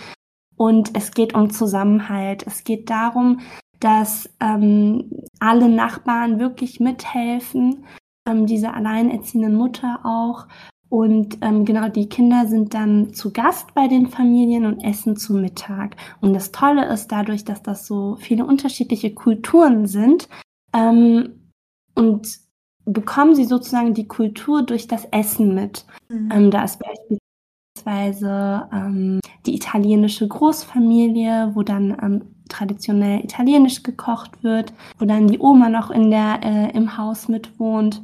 Und 0.55 0.95
es 0.95 1.11
geht 1.11 1.35
um 1.35 1.49
Zusammenhalt. 1.49 2.47
Es 2.47 2.63
geht 2.63 2.89
darum, 2.89 3.41
dass 3.79 4.29
ähm, 4.39 5.09
alle 5.39 5.69
Nachbarn 5.69 6.39
wirklich 6.39 6.79
mithelfen, 6.79 7.85
ähm, 8.27 8.45
diese 8.45 8.73
alleinerziehenden 8.73 9.55
Mutter 9.55 9.99
auch. 10.03 10.47
Und 10.89 11.37
ähm, 11.41 11.65
genau, 11.65 11.87
die 11.87 12.09
Kinder 12.09 12.47
sind 12.47 12.73
dann 12.73 13.13
zu 13.13 13.31
Gast 13.31 13.75
bei 13.75 13.87
den 13.87 14.07
Familien 14.07 14.65
und 14.65 14.83
essen 14.83 15.15
zu 15.15 15.33
Mittag. 15.35 15.95
Und 16.19 16.33
das 16.33 16.51
Tolle 16.51 16.91
ist 16.91 17.07
dadurch, 17.09 17.45
dass 17.45 17.61
das 17.61 17.85
so 17.85 18.17
viele 18.19 18.45
unterschiedliche 18.45 19.13
Kulturen 19.13 19.85
sind 19.85 20.27
ähm, 20.73 21.51
und 21.93 22.39
bekommen 22.85 23.35
sie 23.35 23.45
sozusagen 23.45 23.93
die 23.93 24.07
Kultur 24.07 24.63
durch 24.63 24.87
das 24.87 25.05
Essen 25.11 25.53
mit. 25.53 25.85
Mhm. 26.09 26.31
Ähm, 26.33 26.51
da 26.51 26.63
ist 26.63 26.81
beispielsweise 27.77 28.67
ähm, 28.73 29.19
die 29.45 29.55
italienische 29.55 30.27
Großfamilie, 30.27 31.51
wo 31.53 31.61
dann 31.61 31.95
ähm, 32.01 32.21
traditionell 32.49 33.23
italienisch 33.23 33.83
gekocht 33.83 34.43
wird, 34.43 34.73
wo 34.97 35.05
dann 35.05 35.27
die 35.27 35.39
Oma 35.39 35.69
noch 35.69 35.91
in 35.91 36.11
der, 36.11 36.39
äh, 36.43 36.71
im 36.75 36.97
Haus 36.97 37.27
mitwohnt. 37.27 38.03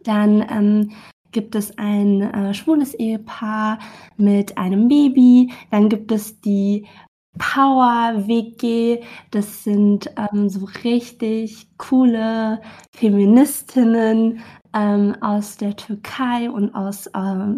Dann 0.00 0.44
ähm, 0.50 0.90
gibt 1.32 1.54
es 1.54 1.76
ein 1.78 2.22
äh, 2.22 2.54
schwules 2.54 2.94
Ehepaar 2.94 3.78
mit 4.16 4.56
einem 4.56 4.88
Baby. 4.88 5.52
Dann 5.70 5.88
gibt 5.88 6.10
es 6.12 6.40
die 6.40 6.86
Power 7.38 8.26
WG. 8.26 9.02
Das 9.30 9.64
sind 9.64 10.10
ähm, 10.16 10.48
so 10.48 10.66
richtig 10.84 11.68
coole 11.76 12.60
Feministinnen 12.92 14.40
ähm, 14.74 15.16
aus 15.20 15.56
der 15.56 15.76
Türkei 15.76 16.50
und 16.50 16.74
aus, 16.74 17.06
äh, 17.06 17.10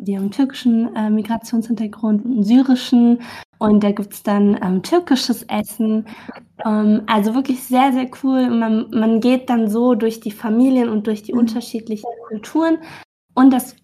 die 0.03 0.17
haben 0.17 0.31
türkischen 0.31 0.95
äh, 0.95 1.11
Migrationshintergrund 1.11 2.25
und 2.25 2.45
syrischen. 2.45 3.21
Und 3.61 3.85
da 3.85 3.93
gibt's 3.93 4.23
dann 4.23 4.59
ähm, 4.63 4.83
türkisches 4.83 5.43
Essen. 5.45 6.07
Ähm, 6.65 7.03
also 7.07 7.35
wirklich 7.35 7.63
sehr, 7.63 7.93
sehr 7.93 8.11
cool. 8.25 8.49
Man, 8.49 8.89
man 8.91 9.21
geht 9.21 9.51
dann 9.51 9.69
so 9.69 9.95
durch 9.95 10.19
die 10.19 10.31
Familien 10.31 10.89
und 10.89 11.07
durch 11.07 11.23
die 11.23 11.35
mhm. 11.35 11.41
unterschiedlichen 11.41 12.09
Kulturen. 12.29 12.79
Und 13.35 13.53
das 13.53 13.77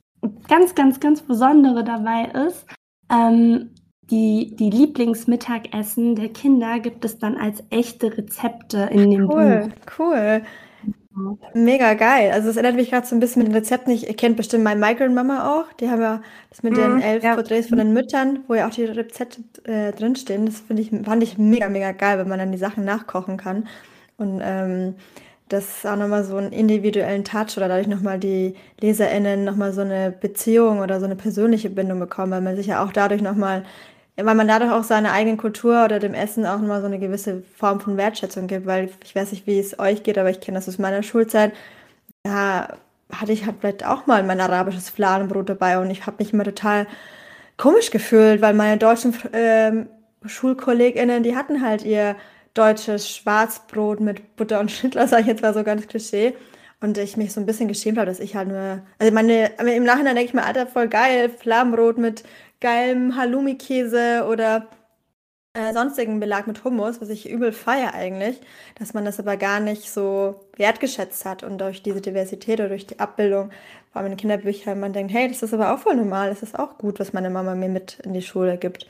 ganz, 0.49 0.75
ganz, 0.75 0.99
ganz 0.99 1.21
Besondere 1.21 1.85
dabei 1.85 2.25
ist, 2.49 2.67
ähm, 3.13 3.75
die, 4.11 4.57
die 4.57 4.71
Lieblingsmittagessen 4.71 6.15
der 6.15 6.31
Kinder 6.31 6.79
gibt 6.79 7.05
es 7.05 7.19
dann 7.19 7.37
als 7.37 7.63
echte 7.69 8.17
Rezepte 8.17 8.89
in 8.91 9.11
dem 9.11 9.29
cool, 9.29 9.69
Buch. 9.69 9.99
Cool, 9.99 10.07
cool. 10.09 10.43
Mega 11.55 11.95
geil. 11.95 12.31
Also 12.33 12.51
es 12.51 12.57
erinnert 12.57 12.77
mich 12.77 12.91
gerade 12.91 13.07
so 13.07 13.17
ein 13.17 13.21
bisschen 13.21 13.43
mit 13.43 13.51
den 13.51 13.57
Rezepten. 13.57 13.93
Ich 13.93 14.07
ihr 14.07 14.15
kennt 14.15 14.37
bestimmt 14.37 14.65
My 14.65 14.75
Migrant 14.75 15.15
Mama 15.15 15.51
auch. 15.51 15.73
Die 15.75 15.89
haben 15.89 16.03
ja 16.03 16.21
das 16.51 16.63
mit 16.63 16.77
den 16.77 16.97
mhm, 16.97 17.01
elf 17.01 17.25
ja. 17.25 17.35
Porträts 17.35 17.69
von 17.69 17.79
den 17.79 17.95
Müttern, 17.95 18.41
wo 18.49 18.55
ja 18.55 18.67
auch 18.67 18.73
die 18.73 18.85
Rezepte 18.85 19.43
äh, 19.65 19.93
drinstehen. 19.93 20.45
Das 20.45 20.61
finde 20.61 20.83
ich, 20.83 20.91
fand 20.91 21.23
ich 21.23 21.39
mega, 21.39 21.71
mega 21.71 21.93
geil, 21.93 22.19
wenn 22.19 22.29
man 22.29 22.39
dann 22.39 22.53
die 22.53 22.59
Sachen 22.59 22.85
nachkochen 22.85 23.39
kann. 23.39 23.67
Und 24.19 24.41
ähm, 24.43 24.95
das 25.49 25.87
auch 25.87 25.97
nochmal 25.97 26.25
so 26.25 26.37
einen 26.37 26.53
individuellen 26.53 27.25
Touch 27.25 27.57
oder 27.57 27.69
dadurch 27.69 27.87
nochmal 27.87 28.19
die 28.19 28.55
LeserInnen 28.81 29.45
nochmal 29.45 29.73
so 29.73 29.83
eine 29.83 30.11
Beziehung 30.11 30.81
oder 30.81 30.99
so 30.99 31.07
eine 31.07 31.17
persönliche 31.17 31.71
Bindung 31.71 32.01
bekommen, 32.01 32.33
weil 32.33 32.41
man 32.41 32.57
sich 32.57 32.67
ja 32.67 32.85
auch 32.85 32.93
dadurch 32.93 33.23
nochmal, 33.23 33.65
weil 34.17 34.35
man 34.35 34.49
dadurch 34.49 34.73
auch 34.73 34.85
seiner 34.85 35.13
eigenen 35.13 35.37
Kultur 35.37 35.85
oder 35.85 35.99
dem 35.99 36.15
Essen 36.15 36.47
auch 36.47 36.59
nochmal 36.59 36.81
so 36.81 36.87
eine 36.87 36.99
gewisse 36.99 37.43
Form 37.57 37.81
von 37.81 37.97
Wertschätzung 37.97 38.47
gibt, 38.47 38.67
weil 38.67 38.91
ich 39.05 39.15
weiß 39.15 39.33
nicht, 39.33 39.47
wie 39.47 39.59
es 39.59 39.79
euch 39.79 40.03
geht, 40.03 40.19
aber 40.19 40.31
ich 40.31 40.41
kenne 40.41 40.59
das 40.59 40.69
aus 40.69 40.79
meiner 40.79 41.03
Schulzeit. 41.03 41.53
Ja, 42.27 42.69
hatte 43.13 43.33
ich 43.33 43.47
halt 43.47 43.57
vielleicht 43.61 43.85
auch 43.87 44.07
mal 44.07 44.23
mein 44.23 44.41
arabisches 44.41 44.91
Fladenbrot 44.91 45.49
dabei 45.49 45.79
und 45.79 45.91
ich 45.91 46.07
habe 46.07 46.17
mich 46.19 46.33
immer 46.33 46.45
total 46.45 46.87
komisch 47.57 47.91
gefühlt, 47.91 48.41
weil 48.43 48.55
meine 48.55 48.79
deutschen 48.79 49.15
ähm, 49.33 49.89
SchulkollegInnen, 50.25 51.23
die 51.23 51.37
hatten 51.37 51.63
halt 51.63 51.85
ihr 51.85 52.17
deutsches 52.55 53.09
Schwarzbrot 53.11 54.01
mit 54.01 54.37
Butter 54.37 54.61
und 54.61 54.71
Schnittler, 54.73 55.07
sage 55.09 55.23
ich 55.23 55.29
jetzt 55.29 55.43
mal 55.43 55.55
so 55.55 55.63
ganz 55.63 55.87
Klischee. 55.87 56.35
Und 56.81 56.99
ich 56.99 57.17
mich 57.17 57.33
so 57.33 57.41
ein 57.41 57.47
bisschen 57.47 57.69
geschämt 57.69 57.97
habe, 57.97 58.07
dass 58.07 58.21
ich 58.21 58.37
halt 58.37 58.49
nur. 58.49 58.83
Also 58.99 59.13
meine, 59.13 59.51
im 59.59 59.85
Nachhinein 59.85 60.15
denke 60.15 60.29
ich 60.29 60.35
mir, 60.35 60.45
Alter, 60.45 60.67
voll 60.67 60.89
geil, 60.89 61.31
Flammbrot 61.31 61.97
mit 61.97 62.23
geilem 62.61 63.17
Halloumi-Käse 63.17 64.27
oder 64.31 64.69
äh, 65.55 65.73
sonstigen 65.73 66.21
Belag 66.21 66.47
mit 66.47 66.65
Hummus, 66.65 67.01
was 67.01 67.09
ich 67.09 67.29
übel 67.31 67.53
feiere 67.53 67.95
eigentlich, 67.95 68.41
dass 68.79 68.95
man 68.95 69.05
das 69.05 69.19
aber 69.19 69.37
gar 69.37 69.61
nicht 69.61 69.91
so 69.91 70.41
wertgeschätzt 70.57 71.25
hat 71.25 71.43
und 71.43 71.59
durch 71.59 71.83
diese 71.83 72.01
Diversität 72.01 72.61
oder 72.61 72.69
durch 72.69 72.87
die 72.87 73.01
Abbildung, 73.01 73.51
vor 73.91 74.03
allem 74.03 74.13
in 74.13 74.19
Kinderbüchern, 74.19 74.79
man 74.79 74.93
denkt, 74.93 75.13
hey, 75.15 75.29
das 75.29 75.43
ist 75.43 75.55
aber 75.55 75.73
auch 75.73 75.79
voll 75.79 75.97
normal, 75.97 76.29
das 76.29 76.43
ist 76.43 76.59
auch 76.59 76.79
gut, 76.79 77.01
was 77.01 77.13
meine 77.13 77.31
Mama 77.31 77.55
mir 77.55 77.71
mit 77.71 78.01
in 78.05 78.13
die 78.13 78.23
Schule 78.23 78.59
gibt. 78.59 78.87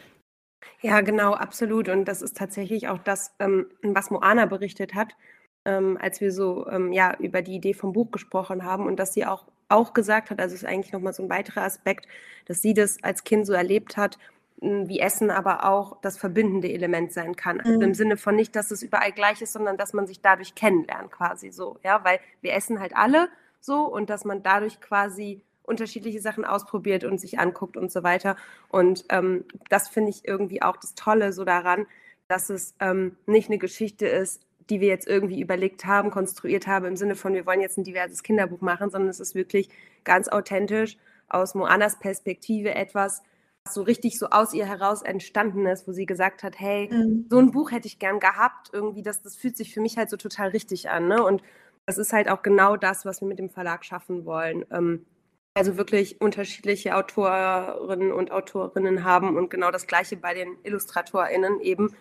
Ja, 0.83 1.01
genau, 1.01 1.33
absolut. 1.35 1.89
Und 1.89 2.07
das 2.07 2.23
ist 2.23 2.37
tatsächlich 2.37 2.89
auch 2.89 2.99
das, 2.99 3.35
ähm, 3.39 3.67
was 3.83 4.11
Moana 4.11 4.47
berichtet 4.47 4.95
hat, 4.95 5.17
ähm, 5.65 5.99
als 6.01 6.21
wir 6.21 6.33
so 6.33 6.69
ähm, 6.69 6.93
ja, 6.93 7.17
über 7.19 7.43
die 7.43 7.55
Idee 7.57 7.75
vom 7.75 7.93
Buch 7.93 8.11
gesprochen 8.11 8.65
haben 8.65 8.87
und 8.87 8.97
dass 8.99 9.15
sie 9.15 9.27
auch, 9.27 9.47
auch 9.69 9.95
gesagt 9.95 10.31
hat, 10.31 10.41
also 10.41 10.55
ist 10.55 10.65
eigentlich 10.65 10.93
nochmal 10.93 11.13
so 11.13 11.23
ein 11.23 11.31
weiterer 11.31 11.63
Aspekt, 11.63 12.07
dass 12.47 12.63
sie 12.63 12.75
das 12.75 13.03
als 13.03 13.25
Kind 13.25 13.47
so 13.47 13.53
erlebt 13.53 13.97
hat, 13.97 14.19
hm, 14.61 14.89
wie 14.89 15.01
Essen 15.01 15.31
aber 15.31 15.69
auch 15.69 16.01
das 16.01 16.19
verbindende 16.19 16.73
Element 16.73 17.13
sein 17.13 17.37
kann. 17.37 17.61
Also 17.61 17.81
im 17.81 17.89
mhm. 17.89 17.95
Sinne 17.95 18.17
von 18.17 18.37
nicht, 18.37 18.57
dass 18.57 18.71
es 18.71 18.83
überall 18.83 19.13
gleich 19.13 19.43
ist, 19.43 19.53
sondern 19.53 19.77
dass 19.77 19.93
man 19.93 20.07
sich 20.07 20.21
dadurch 20.21 20.55
kennenlernt 20.55 21.11
quasi 21.11 21.51
so, 21.51 21.79
ja, 21.85 22.05
weil 22.05 22.21
wir 22.41 22.55
essen 22.55 22.81
halt 22.81 22.97
alle 22.97 23.29
so 23.61 23.85
und 23.85 24.11
dass 24.11 24.25
man 24.25 24.43
dadurch 24.43 24.81
quasi 24.81 25.43
unterschiedliche 25.65 26.21
Sachen 26.21 26.45
ausprobiert 26.45 27.05
und 27.05 27.21
sich 27.21 27.39
anguckt 27.41 27.77
und 27.77 27.91
so 27.91 28.03
weiter. 28.03 28.37
Und 28.69 29.05
ähm, 29.09 29.45
das 29.69 29.89
finde 29.89 30.11
ich 30.11 30.27
irgendwie 30.27 30.63
auch 30.63 30.77
das 30.77 30.95
Tolle 30.95 31.33
so 31.33 31.45
daran, 31.45 31.87
dass 32.29 32.51
es 32.51 32.75
ähm, 32.81 33.17
nicht 33.27 33.49
eine 33.49 33.59
Geschichte 33.59 34.07
ist, 34.07 34.46
die 34.71 34.81
wir 34.81 34.89
jetzt 34.89 35.07
irgendwie 35.07 35.41
überlegt 35.41 35.85
haben, 35.85 36.11
konstruiert 36.11 36.67
haben, 36.67 36.87
im 36.87 36.97
Sinne 36.97 37.15
von, 37.15 37.35
wir 37.35 37.47
wollen 37.47 37.61
jetzt 37.61 37.79
ein 37.79 37.85
diverses 37.85 38.23
Kinderbuch 38.23 38.61
machen, 38.61 38.91
sondern 38.91 39.11
es 39.11 39.21
ist 39.21 39.35
wirklich 39.35 39.69
ganz 40.05 40.29
authentisch 40.29 40.97
aus 41.29 41.55
Moanas 41.55 41.99
Perspektive 41.99 42.75
etwas, 42.75 43.23
was 43.65 43.75
so 43.75 43.83
richtig 43.83 44.19
so 44.19 44.27
aus 44.31 44.55
ihr 44.55 44.67
heraus 44.67 45.03
entstanden 45.03 45.67
ist, 45.67 45.87
wo 45.89 45.93
sie 45.93 46.07
gesagt 46.07 46.43
hat, 46.43 46.59
hey, 46.59 46.89
mhm. 46.91 47.27
so 47.29 47.39
ein 47.39 47.51
Buch 47.51 47.71
hätte 47.71 47.87
ich 47.87 47.99
gern 47.99 48.21
gehabt, 48.21 48.71
irgendwie, 48.73 49.03
das, 49.03 49.23
das 49.23 49.37
fühlt 49.37 49.57
sich 49.57 49.75
für 49.75 49.81
mich 49.81 49.97
halt 49.97 50.11
so 50.11 50.17
total 50.17 50.49
richtig 50.51 50.91
an. 50.91 51.09
Ne? 51.09 51.23
Und 51.23 51.43
das 51.85 51.99
ist 51.99 52.13
halt 52.13 52.29
auch 52.29 52.43
genau 52.43 52.77
das, 52.77 53.05
was 53.05 53.21
wir 53.21 53.29
mit 53.29 53.39
dem 53.39 53.51
Verlag 53.51 53.85
schaffen 53.85 54.25
wollen. 54.25 54.65
Ähm, 54.71 55.07
also 55.55 55.79
wirklich 55.79 56.21
unterschiedliche 56.21 56.97
Autorinnen 56.97 58.13
und 58.13 58.31
Autorinnen 58.31 59.05
haben 59.05 59.37
und 59.37 59.49
genau 59.49 59.71
das 59.71 59.87
gleiche 59.87 60.17
bei 60.17 60.35
den 60.35 60.59
IllustratorInnen 60.65 61.61
eben, 61.61 61.95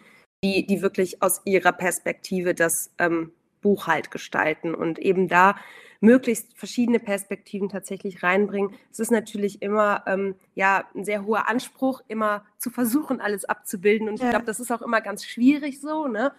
die, 0.45 0.65
die 0.67 0.84
wirklich 0.84 1.23
aus 1.23 1.41
ihrer 1.45 1.71
Perspektive 1.71 2.53
das 2.53 2.91
ähm, 2.99 3.31
Buch 3.62 3.88
halt 3.88 4.12
gestalten 4.12 4.75
und 4.75 4.99
eben 4.99 5.27
da 5.27 5.55
möglichst 5.99 6.55
verschiedene 6.55 6.99
Perspektiven 6.99 7.67
tatsächlich 7.67 8.21
reinbringen. 8.21 8.75
Es 8.91 8.99
ist 8.99 9.12
natürlich 9.12 9.63
immer 9.63 10.03
ähm, 10.05 10.36
ja 10.53 10.86
ein 10.93 11.03
sehr 11.03 11.25
hoher 11.25 11.49
Anspruch, 11.49 12.01
immer 12.08 12.45
zu 12.60 12.69
versuchen, 12.69 13.21
alles 13.21 13.45
abzubilden. 13.45 14.08
Und 14.08 14.19
ja. 14.19 14.25
ich 14.25 14.29
glaube, 14.29 14.45
das 14.45 14.60
ist 14.60 14.71
auch 14.71 14.84
immer 14.84 15.01
ganz 15.01 15.25
schwierig 15.25 15.81
so, 15.81 16.08
ne? 16.08 16.31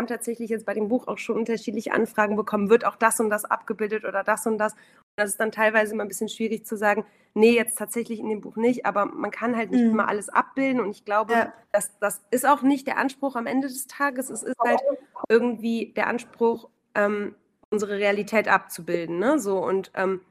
Haben 0.00 0.06
tatsächlich 0.06 0.48
jetzt 0.48 0.64
bei 0.64 0.72
dem 0.72 0.88
Buch 0.88 1.08
auch 1.08 1.18
schon 1.18 1.36
unterschiedliche 1.36 1.92
Anfragen 1.92 2.34
bekommen, 2.34 2.70
wird 2.70 2.86
auch 2.86 2.96
das 2.96 3.20
und 3.20 3.28
das 3.28 3.44
abgebildet 3.44 4.06
oder 4.06 4.24
das 4.24 4.46
und 4.46 4.56
das. 4.56 4.74
Das 5.16 5.28
ist 5.28 5.40
dann 5.40 5.52
teilweise 5.52 5.92
immer 5.92 6.04
ein 6.04 6.08
bisschen 6.08 6.30
schwierig 6.30 6.64
zu 6.64 6.78
sagen, 6.78 7.04
nee, 7.34 7.54
jetzt 7.54 7.76
tatsächlich 7.76 8.18
in 8.18 8.30
dem 8.30 8.40
Buch 8.40 8.56
nicht, 8.56 8.86
aber 8.86 9.04
man 9.04 9.30
kann 9.30 9.54
halt 9.54 9.70
nicht 9.70 9.84
mhm. 9.84 9.90
immer 9.90 10.08
alles 10.08 10.30
abbilden 10.30 10.80
und 10.80 10.92
ich 10.92 11.04
glaube, 11.04 11.34
ja. 11.34 11.52
das, 11.70 11.90
das 11.98 12.22
ist 12.30 12.48
auch 12.48 12.62
nicht 12.62 12.86
der 12.86 12.96
Anspruch 12.96 13.36
am 13.36 13.46
Ende 13.46 13.68
des 13.68 13.88
Tages. 13.88 14.30
Es 14.30 14.42
ist 14.42 14.58
halt 14.58 14.80
irgendwie 15.28 15.92
der 15.94 16.06
Anspruch, 16.06 16.70
ähm, 16.94 17.34
unsere 17.68 17.98
Realität 17.98 18.48
abzubilden. 18.48 19.18
Ne? 19.18 19.38
So 19.38 19.62
und 19.62 19.92
ähm, 19.94 20.22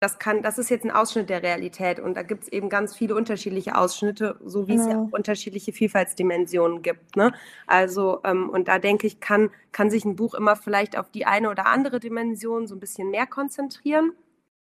das 0.00 0.18
kann, 0.18 0.42
das 0.42 0.58
ist 0.58 0.68
jetzt 0.68 0.84
ein 0.84 0.90
Ausschnitt 0.90 1.30
der 1.30 1.42
Realität 1.42 2.00
und 2.00 2.14
da 2.14 2.22
gibt 2.22 2.44
es 2.44 2.48
eben 2.52 2.68
ganz 2.68 2.94
viele 2.94 3.14
unterschiedliche 3.14 3.76
Ausschnitte, 3.76 4.38
so 4.44 4.68
wie 4.68 4.72
genau. 4.72 4.82
es 4.82 4.88
ja 4.88 4.94
genau. 4.94 5.08
auch 5.08 5.12
unterschiedliche 5.12 5.72
Vielfaltsdimensionen 5.72 6.82
gibt. 6.82 7.16
Ne? 7.16 7.32
Also, 7.66 8.20
ähm, 8.24 8.50
und 8.50 8.68
da 8.68 8.78
denke 8.78 9.06
ich, 9.06 9.20
kann, 9.20 9.50
kann 9.72 9.90
sich 9.90 10.04
ein 10.04 10.16
Buch 10.16 10.34
immer 10.34 10.54
vielleicht 10.54 10.98
auf 10.98 11.10
die 11.10 11.24
eine 11.24 11.50
oder 11.50 11.66
andere 11.66 11.98
Dimension 11.98 12.66
so 12.66 12.74
ein 12.74 12.80
bisschen 12.80 13.10
mehr 13.10 13.26
konzentrieren. 13.26 14.12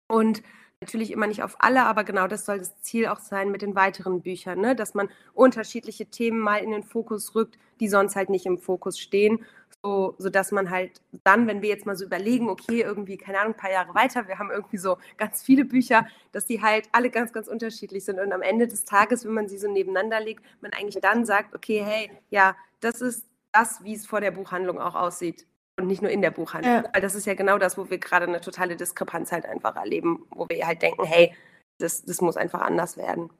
Und 0.08 0.42
natürlich 0.80 1.10
immer 1.10 1.26
nicht 1.26 1.42
auf 1.42 1.56
alle, 1.58 1.84
aber 1.84 2.04
genau 2.04 2.26
das 2.26 2.44
soll 2.44 2.58
das 2.58 2.80
Ziel 2.82 3.06
auch 3.06 3.18
sein 3.18 3.50
mit 3.50 3.62
den 3.62 3.74
weiteren 3.74 4.20
Büchern, 4.20 4.60
ne? 4.60 4.76
dass 4.76 4.94
man 4.94 5.08
unterschiedliche 5.32 6.06
Themen 6.06 6.38
mal 6.38 6.58
in 6.58 6.70
den 6.70 6.82
Fokus 6.82 7.34
rückt, 7.34 7.58
die 7.80 7.88
sonst 7.88 8.14
halt 8.14 8.28
nicht 8.28 8.46
im 8.46 8.58
Fokus 8.58 8.98
stehen, 8.98 9.44
so, 9.82 10.14
sodass 10.18 10.52
man 10.52 10.70
halt 10.70 11.00
dann, 11.24 11.46
wenn 11.46 11.62
wir 11.62 11.70
jetzt 11.70 11.86
mal 11.86 11.96
so 11.96 12.04
überlegen, 12.04 12.48
okay, 12.48 12.82
irgendwie, 12.82 13.16
keine 13.16 13.40
Ahnung, 13.40 13.54
ein 13.54 13.58
paar 13.58 13.70
Jahre 13.70 13.94
weiter, 13.94 14.28
wir 14.28 14.38
haben 14.38 14.50
irgendwie 14.50 14.78
so 14.78 14.98
ganz 15.16 15.42
viele 15.42 15.64
Bücher, 15.64 16.06
dass 16.32 16.46
die 16.46 16.62
halt 16.62 16.88
alle 16.92 17.10
ganz, 17.10 17.32
ganz 17.32 17.48
unterschiedlich 17.48 18.04
sind. 18.04 18.20
Und 18.20 18.32
am 18.32 18.42
Ende 18.42 18.68
des 18.68 18.84
Tages, 18.84 19.24
wenn 19.24 19.32
man 19.32 19.48
sie 19.48 19.58
so 19.58 19.70
nebeneinander 19.70 20.20
legt, 20.20 20.44
man 20.60 20.72
eigentlich 20.72 21.00
dann 21.00 21.24
sagt, 21.24 21.54
okay, 21.54 21.82
hey, 21.84 22.10
ja, 22.30 22.56
das 22.80 23.00
ist 23.00 23.26
das, 23.52 23.82
wie 23.82 23.94
es 23.94 24.06
vor 24.06 24.20
der 24.20 24.30
Buchhandlung 24.30 24.78
auch 24.80 24.94
aussieht 24.94 25.46
und 25.78 25.86
nicht 25.86 26.02
nur 26.02 26.10
in 26.10 26.22
der 26.22 26.30
Buchhandlung. 26.30 26.74
Ja. 26.74 26.84
Weil 26.92 27.02
das 27.02 27.14
ist 27.14 27.26
ja 27.26 27.34
genau 27.34 27.58
das, 27.58 27.76
wo 27.76 27.90
wir 27.90 27.98
gerade 27.98 28.26
eine 28.26 28.40
totale 28.40 28.76
Diskrepanz 28.76 29.32
halt 29.32 29.46
einfach 29.46 29.76
erleben, 29.76 30.24
wo 30.30 30.48
wir 30.48 30.66
halt 30.66 30.82
denken, 30.82 31.04
hey, 31.04 31.34
das, 31.78 32.04
das 32.04 32.20
muss 32.20 32.36
einfach 32.36 32.62
anders 32.62 32.96
werden. 32.96 33.30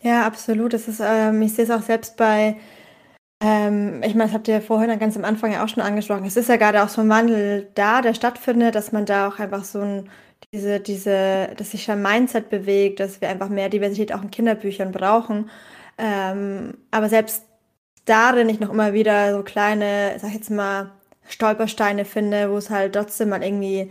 Ja, 0.00 0.26
absolut. 0.26 0.72
Das 0.72 0.88
ist, 0.88 1.00
ähm, 1.02 1.40
ich 1.42 1.54
sehe 1.54 1.64
es 1.64 1.70
auch 1.70 1.82
selbst 1.82 2.16
bei, 2.16 2.56
ähm, 3.42 4.02
ich 4.02 4.14
meine, 4.14 4.24
das 4.24 4.34
habt 4.34 4.48
ihr 4.48 4.60
vorhin 4.60 4.98
ganz 4.98 5.16
am 5.16 5.24
Anfang 5.24 5.52
ja 5.52 5.64
auch 5.64 5.68
schon 5.68 5.82
angesprochen. 5.82 6.24
Es 6.24 6.36
ist 6.36 6.48
ja 6.48 6.56
gerade 6.56 6.82
auch 6.82 6.88
so 6.88 7.00
ein 7.00 7.08
Wandel 7.08 7.70
da, 7.74 8.02
der 8.02 8.14
stattfindet, 8.14 8.74
dass 8.74 8.92
man 8.92 9.06
da 9.06 9.28
auch 9.28 9.38
einfach 9.38 9.64
so 9.64 9.80
ein, 9.80 10.10
diese, 10.52 10.80
diese, 10.80 11.50
dass 11.56 11.70
sich 11.70 11.90
ein 11.90 12.02
Mindset 12.02 12.50
bewegt, 12.50 13.00
dass 13.00 13.20
wir 13.20 13.28
einfach 13.28 13.48
mehr 13.48 13.68
Diversität 13.68 14.12
auch 14.12 14.22
in 14.22 14.30
Kinderbüchern 14.30 14.92
brauchen. 14.92 15.50
Ähm, 15.98 16.78
aber 16.90 17.08
selbst 17.08 17.44
darin 18.04 18.48
ich 18.48 18.60
noch 18.60 18.70
immer 18.70 18.92
wieder 18.92 19.32
so 19.34 19.42
kleine, 19.42 20.18
sag 20.18 20.28
ich 20.28 20.34
jetzt 20.34 20.50
mal, 20.50 20.90
Stolpersteine 21.28 22.04
finde, 22.04 22.50
wo 22.50 22.56
es 22.58 22.70
halt 22.70 22.94
trotzdem 22.94 23.30
mal 23.30 23.42
irgendwie 23.42 23.90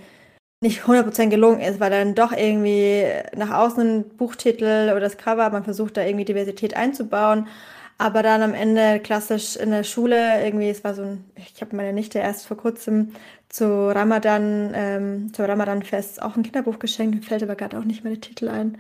nicht 0.62 0.84
100% 0.88 1.30
gelungen 1.30 1.62
ist, 1.62 1.80
weil 1.80 1.92
dann 1.92 2.16
doch 2.16 2.32
irgendwie 2.32 3.06
nach 3.36 3.52
außen 3.52 3.82
ein 4.00 4.10
Buchtitel 4.18 4.90
oder 4.92 5.02
das 5.02 5.18
Cover, 5.18 5.50
man 5.50 5.64
versucht 5.64 5.98
da 5.98 6.04
irgendwie 6.04 6.26
Diversität 6.26 6.76
einzubauen, 6.76 7.48
aber 7.98 8.24
dann 8.24 8.42
am 8.42 8.54
Ende 8.54 9.00
klassisch 9.00 9.56
in 9.56 9.72
der 9.72 9.84
Schule 9.84 10.44
irgendwie, 10.44 10.70
es 10.70 10.84
war 10.84 10.96
so 10.96 11.04
ein, 11.04 11.26
ich 11.36 11.62
habe 11.62 11.76
meine 11.76 11.94
Nichte 11.94 12.20
erst 12.20 12.48
vor 12.48 12.58
kurzem 12.58 13.14
zu 13.50 13.90
Ramadan, 13.90 14.72
ähm, 14.74 15.34
zu 15.34 15.48
Ramadan-Fest 15.48 16.22
auch 16.22 16.36
ein 16.36 16.44
Kinderbuch 16.44 16.80
geschenkt, 16.80 17.26
fällt 17.26 17.44
aber 17.44 17.56
gerade 17.56 17.78
auch 17.78 17.84
nicht 17.84 18.04
mehr 18.04 18.14
der 18.14 18.22
Titel 18.22 18.50
ein. 18.50 18.78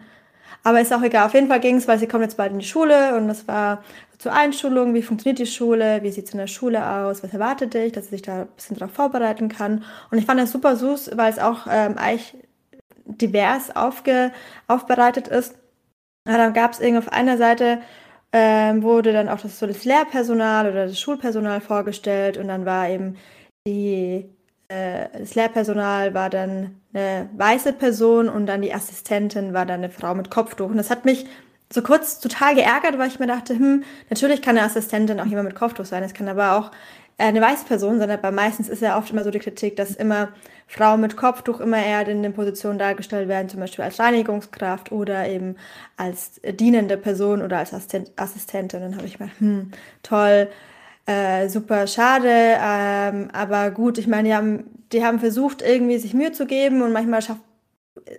Aber 0.63 0.81
ist 0.81 0.93
auch 0.93 1.01
egal. 1.03 1.25
Auf 1.25 1.33
jeden 1.33 1.47
Fall 1.47 1.59
ging 1.59 1.77
es, 1.77 1.87
weil 1.87 1.99
sie 1.99 2.07
kommt 2.07 2.23
jetzt 2.23 2.37
bald 2.37 2.53
in 2.53 2.59
die 2.59 2.65
Schule 2.65 3.15
und 3.15 3.27
das 3.27 3.47
war 3.47 3.83
zur 4.23 4.33
Einschulung, 4.33 4.93
wie 4.93 5.01
funktioniert 5.01 5.39
die 5.39 5.45
Schule, 5.45 6.01
wie 6.01 6.11
sieht 6.11 6.25
es 6.25 6.31
in 6.31 6.39
der 6.39 6.47
Schule 6.47 6.85
aus, 6.85 7.23
was 7.23 7.33
erwartet 7.33 7.73
dich, 7.73 7.91
dass 7.91 8.05
sie 8.05 8.11
sich 8.11 8.21
da 8.21 8.43
ein 8.43 8.47
bisschen 8.55 8.77
darauf 8.77 8.93
vorbereiten 8.93 9.49
kann. 9.49 9.83
Und 10.11 10.17
ich 10.17 10.25
fand 10.25 10.39
das 10.39 10.51
super 10.51 10.77
süß, 10.77 11.11
weil 11.15 11.31
es 11.31 11.39
auch 11.39 11.67
ähm, 11.69 11.97
eigentlich 11.97 12.33
divers 13.05 13.75
aufge, 13.75 14.31
aufbereitet 14.67 15.27
ist. 15.27 15.55
Ja, 16.27 16.37
dann 16.37 16.53
gab 16.53 16.71
es 16.71 16.79
irgendwie 16.79 16.99
auf 16.99 17.11
einer 17.11 17.37
Seite 17.37 17.79
ähm, 18.31 18.81
wurde 18.81 19.13
dann 19.13 19.29
auch 19.29 19.41
das, 19.41 19.59
so 19.59 19.67
das 19.67 19.83
Lehrpersonal 19.83 20.71
oder 20.71 20.87
das 20.87 20.99
Schulpersonal 20.99 21.61
vorgestellt 21.61 22.37
und 22.37 22.47
dann 22.47 22.65
war 22.65 22.89
eben 22.89 23.17
die 23.67 24.25
äh, 24.69 25.07
das 25.19 25.35
Lehrpersonal 25.35 26.13
war 26.13 26.29
dann 26.29 26.81
eine 26.93 27.29
weiße 27.35 27.73
Person 27.73 28.29
und 28.29 28.45
dann 28.45 28.61
die 28.61 28.73
Assistentin 28.73 29.53
war 29.53 29.65
dann 29.65 29.81
eine 29.81 29.89
Frau 29.89 30.15
mit 30.15 30.31
Kopftuch. 30.31 30.69
Und 30.69 30.77
das 30.77 30.89
hat 30.89 31.05
mich 31.05 31.25
so 31.71 31.81
kurz 31.81 32.19
total 32.19 32.55
geärgert, 32.55 32.97
weil 32.97 33.07
ich 33.07 33.19
mir 33.19 33.27
dachte, 33.27 33.53
hm, 33.53 33.83
natürlich 34.09 34.41
kann 34.41 34.57
eine 34.57 34.65
Assistentin 34.65 35.19
auch 35.19 35.25
jemand 35.25 35.49
mit 35.49 35.55
Kopftuch 35.55 35.85
sein, 35.85 36.03
es 36.03 36.13
kann 36.13 36.27
aber 36.27 36.57
auch 36.57 36.71
eine 37.17 37.41
weiße 37.41 37.65
Person 37.65 37.99
sein, 37.99 38.09
aber 38.09 38.31
meistens 38.31 38.69
ist 38.69 38.81
ja 38.81 38.97
oft 38.97 39.11
immer 39.11 39.23
so 39.23 39.31
die 39.31 39.39
Kritik, 39.39 39.75
dass 39.75 39.91
immer 39.91 40.29
Frauen 40.67 41.01
mit 41.01 41.15
Kopftuch 41.15 41.59
immer 41.59 41.83
eher 41.83 42.07
in 42.07 42.23
den 42.23 42.33
Positionen 42.33 42.79
dargestellt 42.79 43.27
werden, 43.27 43.49
zum 43.49 43.59
Beispiel 43.59 43.85
als 43.85 43.99
Reinigungskraft 43.99 44.91
oder 44.91 45.27
eben 45.27 45.55
als 45.97 46.41
dienende 46.43 46.97
Person 46.97 47.41
oder 47.41 47.59
als 47.59 47.73
Assistentin. 47.73 48.81
Dann 48.81 48.95
habe 48.95 49.05
ich 49.05 49.19
mir, 49.19 49.29
hm, 49.37 49.71
toll, 50.01 50.49
äh, 51.05 51.49
super 51.49 51.85
schade. 51.87 52.29
Ähm, 52.29 53.29
aber 53.33 53.71
gut, 53.71 53.97
ich 53.97 54.07
meine, 54.07 54.29
die 54.29 54.35
haben, 54.35 54.63
die 54.91 55.05
haben 55.05 55.19
versucht, 55.19 55.61
irgendwie 55.61 55.99
sich 55.99 56.13
Mühe 56.13 56.31
zu 56.31 56.45
geben 56.45 56.81
und 56.81 56.91
manchmal 56.91 57.21
schafft, 57.21 57.41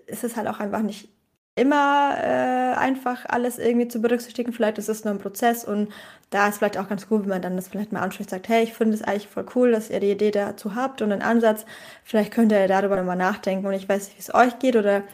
ist 0.06 0.22
es 0.22 0.36
halt 0.36 0.46
auch 0.46 0.60
einfach 0.60 0.82
nicht 0.82 1.08
immer 1.56 2.16
äh, 2.20 2.76
einfach 2.76 3.26
alles 3.26 3.58
irgendwie 3.58 3.86
zu 3.86 4.00
berücksichtigen. 4.00 4.52
Vielleicht 4.52 4.78
ist 4.78 4.88
es 4.88 5.04
nur 5.04 5.14
ein 5.14 5.20
Prozess 5.20 5.64
und 5.64 5.88
da 6.30 6.48
ist 6.48 6.58
vielleicht 6.58 6.78
auch 6.78 6.88
ganz 6.88 7.06
cool, 7.10 7.20
wenn 7.22 7.28
man 7.28 7.42
dann 7.42 7.56
das 7.56 7.68
vielleicht 7.68 7.92
mal 7.92 8.00
anspricht, 8.00 8.30
sagt, 8.30 8.48
hey, 8.48 8.64
ich 8.64 8.72
finde 8.72 8.94
es 8.94 9.02
eigentlich 9.02 9.28
voll 9.28 9.46
cool, 9.54 9.70
dass 9.70 9.90
ihr 9.90 10.00
die 10.00 10.10
Idee 10.10 10.32
dazu 10.32 10.74
habt 10.74 11.00
und 11.00 11.12
einen 11.12 11.22
Ansatz. 11.22 11.64
Vielleicht 12.02 12.32
könnt 12.32 12.50
ihr 12.50 12.66
darüber 12.66 12.96
nochmal 12.96 13.16
nachdenken 13.16 13.66
und 13.66 13.72
ich 13.74 13.88
weiß 13.88 14.06
nicht, 14.06 14.16
wie 14.16 14.20
es 14.20 14.34
euch 14.34 14.58
geht 14.58 14.74
oder 14.74 15.04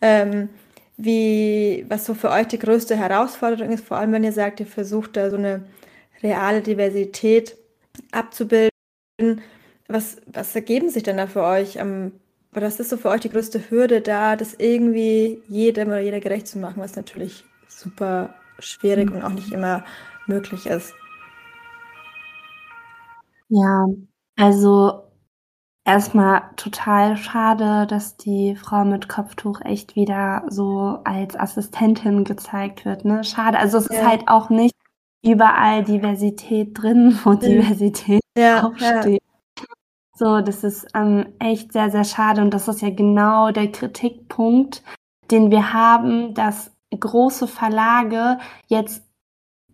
ähm, 0.00 0.48
wie, 0.96 1.84
was 1.88 2.06
so 2.06 2.14
für 2.14 2.30
euch 2.30 2.46
die 2.48 2.58
größte 2.58 2.96
Herausforderung 2.96 3.72
ist, 3.72 3.84
vor 3.84 3.98
allem 3.98 4.12
wenn 4.12 4.24
ihr 4.24 4.32
sagt, 4.32 4.60
ihr 4.60 4.66
versucht 4.66 5.16
da 5.16 5.30
so 5.30 5.36
eine 5.36 5.64
reale 6.22 6.62
Diversität 6.62 7.56
abzubilden. 8.12 8.70
Was, 9.88 10.16
was 10.26 10.54
ergeben 10.54 10.88
sich 10.88 11.02
denn 11.02 11.18
da 11.18 11.26
für 11.26 11.42
euch 11.42 11.80
am 11.80 12.12
aber 12.52 12.60
das 12.60 12.78
ist 12.78 12.90
so 12.90 12.98
für 12.98 13.08
euch 13.08 13.22
die 13.22 13.30
größte 13.30 13.70
Hürde 13.70 14.02
da, 14.02 14.36
das 14.36 14.54
irgendwie 14.54 15.42
jedem 15.48 15.88
oder 15.88 16.00
jeder 16.00 16.20
gerecht 16.20 16.46
zu 16.46 16.58
machen, 16.58 16.82
was 16.82 16.96
natürlich 16.96 17.44
super 17.66 18.34
schwierig 18.58 19.10
mhm. 19.10 19.16
und 19.16 19.22
auch 19.24 19.30
nicht 19.32 19.52
immer 19.52 19.84
möglich 20.26 20.66
ist. 20.66 20.94
Ja, 23.48 23.86
also 24.36 25.02
erstmal 25.84 26.42
total 26.56 27.16
schade, 27.16 27.86
dass 27.86 28.18
die 28.18 28.54
Frau 28.56 28.84
mit 28.84 29.08
Kopftuch 29.08 29.62
echt 29.62 29.96
wieder 29.96 30.44
so 30.48 30.98
als 31.04 31.38
Assistentin 31.38 32.24
gezeigt 32.24 32.84
wird. 32.84 33.06
Ne? 33.06 33.24
Schade. 33.24 33.58
Also 33.58 33.78
es 33.78 33.88
ja. 33.88 33.94
ist 33.94 34.06
halt 34.06 34.28
auch 34.28 34.50
nicht 34.50 34.74
überall 35.24 35.84
Diversität 35.84 36.78
drin, 36.78 37.18
wo 37.24 37.30
mhm. 37.30 37.40
Diversität 37.40 38.20
ja, 38.36 38.60
draufsteht. 38.68 39.22
So, 40.14 40.40
das 40.40 40.62
ist 40.62 40.86
ähm, 40.94 41.26
echt 41.38 41.72
sehr, 41.72 41.90
sehr 41.90 42.04
schade 42.04 42.42
und 42.42 42.52
das 42.52 42.68
ist 42.68 42.82
ja 42.82 42.90
genau 42.90 43.50
der 43.50 43.72
Kritikpunkt, 43.72 44.82
den 45.30 45.50
wir 45.50 45.72
haben, 45.72 46.34
dass 46.34 46.70
große 46.98 47.46
Verlage 47.46 48.38
jetzt 48.66 49.02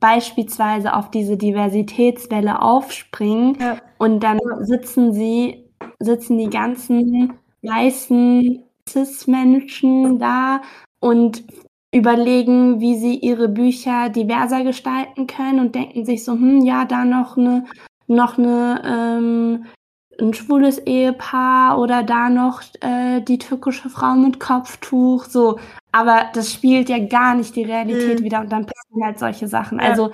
beispielsweise 0.00 0.94
auf 0.94 1.10
diese 1.10 1.36
Diversitätswelle 1.36 2.62
aufspringen 2.62 3.56
ja. 3.60 3.78
und 3.98 4.20
dann 4.20 4.38
sitzen 4.60 5.12
sie, 5.12 5.64
sitzen 5.98 6.38
die 6.38 6.50
ganzen 6.50 7.34
weißen 7.62 8.62
Cis-Menschen 8.88 10.20
da 10.20 10.62
und 11.00 11.44
überlegen, 11.92 12.80
wie 12.80 12.96
sie 12.96 13.16
ihre 13.16 13.48
Bücher 13.48 14.08
diverser 14.10 14.62
gestalten 14.62 15.26
können 15.26 15.58
und 15.58 15.74
denken 15.74 16.04
sich 16.04 16.24
so, 16.24 16.32
hm, 16.32 16.60
ja, 16.64 16.84
da 16.84 17.04
noch 17.04 17.36
eine, 17.36 17.64
noch 18.06 18.38
eine 18.38 18.82
ähm, 18.84 19.64
ein 20.20 20.34
schwules 20.34 20.78
Ehepaar 20.78 21.78
oder 21.78 22.02
da 22.02 22.28
noch 22.28 22.62
äh, 22.80 23.20
die 23.20 23.38
türkische 23.38 23.88
Frau 23.88 24.14
mit 24.14 24.40
Kopftuch, 24.40 25.24
so. 25.24 25.58
Aber 25.92 26.26
das 26.34 26.52
spielt 26.52 26.88
ja 26.88 26.98
gar 26.98 27.34
nicht 27.34 27.56
die 27.56 27.64
Realität 27.64 28.20
mhm. 28.20 28.24
wieder 28.24 28.40
und 28.40 28.50
dann 28.50 28.66
passieren 28.66 29.04
halt 29.04 29.18
solche 29.18 29.48
Sachen. 29.48 29.78
Ja. 29.78 29.86
Also 29.86 30.10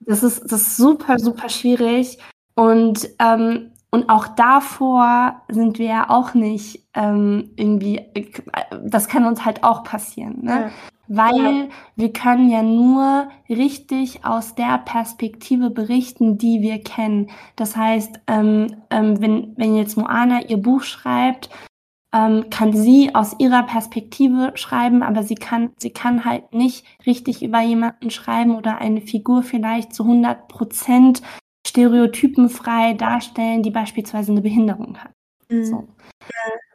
das 0.00 0.22
ist, 0.22 0.44
das 0.44 0.62
ist 0.62 0.76
super, 0.76 1.18
super 1.18 1.48
schwierig. 1.48 2.18
Und, 2.54 3.08
ähm, 3.18 3.72
und 3.90 4.08
auch 4.08 4.26
davor 4.28 5.42
sind 5.48 5.78
wir 5.78 5.86
ja 5.86 6.10
auch 6.10 6.34
nicht 6.34 6.86
ähm, 6.94 7.50
irgendwie, 7.56 8.00
das 8.82 9.08
kann 9.08 9.26
uns 9.26 9.44
halt 9.44 9.62
auch 9.62 9.84
passieren. 9.84 10.38
Ne? 10.42 10.50
Ja 10.50 10.70
weil 11.08 11.36
ja. 11.36 11.68
wir 11.96 12.12
können 12.12 12.50
ja 12.50 12.62
nur 12.62 13.28
richtig 13.48 14.24
aus 14.24 14.54
der 14.54 14.78
Perspektive 14.78 15.70
berichten, 15.70 16.38
die 16.38 16.60
wir 16.62 16.82
kennen. 16.82 17.30
Das 17.56 17.76
heißt, 17.76 18.20
ähm, 18.26 18.76
ähm, 18.90 19.20
wenn, 19.20 19.52
wenn 19.56 19.76
jetzt 19.76 19.96
Moana 19.96 20.42
ihr 20.42 20.58
Buch 20.58 20.82
schreibt, 20.82 21.50
ähm, 22.14 22.46
kann 22.50 22.72
sie 22.72 23.14
aus 23.14 23.36
ihrer 23.38 23.64
Perspektive 23.64 24.52
schreiben, 24.54 25.02
aber 25.02 25.22
sie 25.22 25.34
kann, 25.34 25.70
sie 25.78 25.90
kann 25.90 26.24
halt 26.24 26.54
nicht 26.54 26.86
richtig 27.04 27.42
über 27.42 27.60
jemanden 27.60 28.10
schreiben 28.10 28.56
oder 28.56 28.78
eine 28.78 29.00
Figur 29.00 29.42
vielleicht 29.42 29.94
zu 29.94 30.04
100 30.04 30.48
Prozent 30.48 31.22
stereotypenfrei 31.66 32.94
darstellen, 32.94 33.62
die 33.62 33.70
beispielsweise 33.70 34.32
eine 34.32 34.40
Behinderung 34.40 34.98
hat. 34.98 35.12
Mhm. 35.48 35.64
So. 35.64 35.88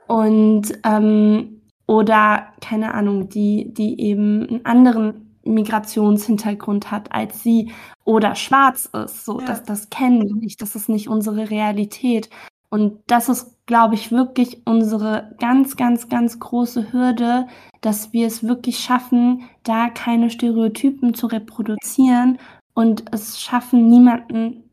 Und 0.08 0.74
ähm, 0.84 1.61
oder 1.92 2.48
keine 2.62 2.94
Ahnung, 2.94 3.28
die, 3.28 3.74
die 3.74 4.00
eben 4.00 4.48
einen 4.48 4.66
anderen 4.66 5.36
Migrationshintergrund 5.44 6.90
hat 6.90 7.12
als 7.12 7.44
sie 7.44 7.74
oder 8.06 8.36
schwarz 8.36 8.86
ist. 8.94 9.26
So, 9.26 9.42
ja. 9.42 9.46
das, 9.46 9.64
das 9.64 9.90
kennen 9.90 10.26
wir 10.26 10.36
nicht, 10.36 10.62
das 10.62 10.78
ist 10.78 10.88
nicht 10.88 11.10
unsere 11.10 11.50
Realität. 11.50 12.30
Und 12.70 13.00
das 13.08 13.28
ist, 13.28 13.58
glaube 13.66 13.96
ich, 13.96 14.10
wirklich 14.10 14.62
unsere 14.66 15.36
ganz, 15.38 15.76
ganz, 15.76 16.08
ganz 16.08 16.40
große 16.40 16.94
Hürde, 16.94 17.48
dass 17.82 18.14
wir 18.14 18.26
es 18.26 18.42
wirklich 18.42 18.80
schaffen, 18.80 19.50
da 19.64 19.90
keine 19.90 20.30
Stereotypen 20.30 21.14
zu 21.14 21.28
reproduzieren 21.28 22.40
und 22.74 23.04
es 23.12 23.42
schaffen, 23.42 23.90
niemanden 23.90 24.64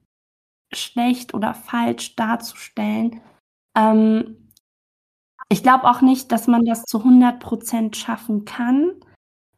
schlecht 0.73 1.35
oder 1.35 1.53
falsch 1.53 2.15
darzustellen. 2.15 3.21
Ähm, 3.77 4.37
ich 5.49 5.63
glaube 5.63 5.85
auch 5.85 6.03
nicht, 6.03 6.31
dass 6.33 6.47
man 6.47 6.65
das 6.65 6.85
zu 6.85 6.99
100 6.99 7.41
Prozent 7.41 7.97
schaffen 7.97 8.45
kann, 8.45 8.93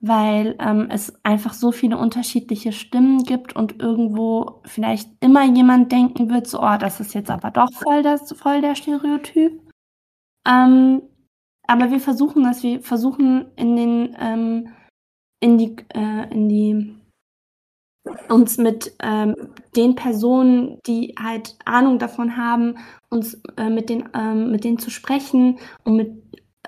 weil 0.00 0.56
ähm, 0.58 0.88
es 0.90 1.12
einfach 1.24 1.52
so 1.52 1.72
viele 1.72 1.98
unterschiedliche 1.98 2.72
Stimmen 2.72 3.24
gibt 3.24 3.54
und 3.54 3.80
irgendwo 3.80 4.62
vielleicht 4.64 5.10
immer 5.20 5.44
jemand 5.44 5.92
denken 5.92 6.30
wird, 6.30 6.46
so, 6.46 6.62
oh, 6.62 6.76
das 6.78 7.00
ist 7.00 7.14
jetzt 7.14 7.30
aber 7.30 7.50
doch 7.50 7.72
voll, 7.72 8.02
das, 8.02 8.32
voll 8.32 8.60
der 8.60 8.76
Stereotyp. 8.76 9.60
Ähm, 10.48 11.02
aber 11.66 11.90
wir 11.90 12.00
versuchen 12.00 12.44
das, 12.44 12.62
wir 12.62 12.80
versuchen 12.80 13.50
in 13.56 13.76
den, 13.76 14.16
ähm, 14.18 14.68
in 15.40 15.58
die, 15.58 15.76
äh, 15.94 16.32
in 16.32 16.48
die 16.48 16.99
uns 18.28 18.58
mit 18.58 18.94
ähm, 19.02 19.34
den 19.76 19.94
Personen, 19.94 20.78
die 20.86 21.14
halt 21.20 21.56
Ahnung 21.64 21.98
davon 21.98 22.36
haben, 22.36 22.76
uns 23.08 23.40
äh, 23.56 23.70
mit, 23.70 23.88
den, 23.88 24.08
ähm, 24.14 24.50
mit 24.50 24.64
denen 24.64 24.78
zu 24.78 24.90
sprechen 24.90 25.58
und 25.84 25.96
mit, 25.96 26.12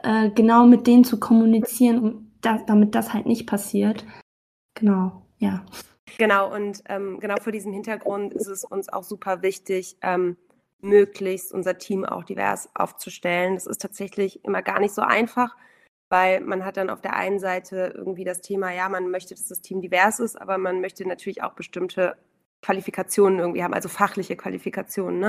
äh, 0.03 0.31
genau 0.31 0.67
mit 0.67 0.87
denen 0.87 1.05
zu 1.05 1.19
kommunizieren, 1.21 1.99
um 1.99 2.33
das, 2.41 2.65
damit 2.67 2.95
das 2.95 3.13
halt 3.13 3.27
nicht 3.27 3.47
passiert. 3.47 4.05
Genau, 4.75 5.23
ja. 5.39 5.65
Genau, 6.19 6.53
und 6.55 6.83
ähm, 6.89 7.21
genau 7.21 7.37
vor 7.41 7.53
diesem 7.53 7.73
Hintergrund 7.73 8.35
ist 8.35 8.49
es 8.49 8.65
uns 8.65 8.89
auch 8.89 9.05
super 9.05 9.43
wichtig, 9.43 9.97
ähm, 10.03 10.37
möglichst 10.81 11.53
unser 11.53 11.79
Team 11.79 12.05
auch 12.05 12.25
divers 12.25 12.69
aufzustellen. 12.75 13.55
Das 13.55 13.67
ist 13.67 13.81
tatsächlich 13.81 14.45
immer 14.45 14.63
gar 14.63 14.81
nicht 14.81 14.95
so 14.95 15.03
einfach 15.03 15.57
weil 16.13 16.43
man 16.43 16.63
hat 16.67 16.77
dann 16.77 16.91
auf 16.91 17.01
der 17.01 17.17
einen 17.17 17.41
Seite 17.41 17.95
irgendwie 17.97 18.25
das 18.25 18.43
Thema, 18.43 18.71
ja, 18.71 18.87
man 18.91 19.11
möchte, 19.11 19.35
dass 19.35 19.49
das 19.49 19.63
Team 19.63 19.81
divers 19.81 20.21
ist, 20.21 20.39
aber 20.39 20.59
man 20.59 20.83
möchte 20.83 21.09
natürlich 21.09 21.43
auch 21.43 21.55
bestimmte 21.55 22.17
Qualifikationen 22.61 23.39
irgendwie 23.39 23.65
haben, 23.65 23.73
also 23.73 23.89
fachliche 23.89 24.37
Qualifikationen. 24.37 25.19
Ne? 25.19 25.29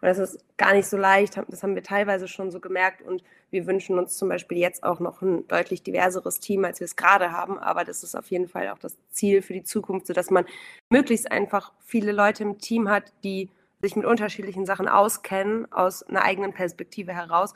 Und 0.00 0.06
das 0.06 0.18
ist 0.18 0.38
gar 0.56 0.72
nicht 0.72 0.86
so 0.86 0.96
leicht, 0.96 1.36
das 1.48 1.64
haben 1.64 1.74
wir 1.74 1.82
teilweise 1.82 2.28
schon 2.28 2.52
so 2.52 2.60
gemerkt 2.60 3.02
und 3.02 3.24
wir 3.50 3.66
wünschen 3.66 3.98
uns 3.98 4.16
zum 4.16 4.28
Beispiel 4.28 4.58
jetzt 4.58 4.84
auch 4.84 5.00
noch 5.00 5.20
ein 5.20 5.48
deutlich 5.48 5.82
diverseres 5.82 6.38
Team, 6.38 6.64
als 6.64 6.78
wir 6.78 6.84
es 6.84 6.94
gerade 6.94 7.32
haben, 7.32 7.58
aber 7.58 7.82
das 7.82 8.04
ist 8.04 8.14
auf 8.14 8.30
jeden 8.30 8.46
Fall 8.46 8.68
auch 8.68 8.78
das 8.78 8.96
Ziel 9.10 9.42
für 9.42 9.52
die 9.52 9.64
Zukunft, 9.64 10.06
sodass 10.06 10.30
man 10.30 10.44
möglichst 10.90 11.32
einfach 11.32 11.72
viele 11.80 12.12
Leute 12.12 12.44
im 12.44 12.58
Team 12.58 12.88
hat, 12.88 13.12
die 13.24 13.50
sich 13.82 13.96
mit 13.96 14.06
unterschiedlichen 14.06 14.64
Sachen 14.64 14.86
auskennen, 14.86 15.70
aus 15.72 16.04
einer 16.04 16.22
eigenen 16.22 16.52
Perspektive 16.52 17.14
heraus 17.14 17.52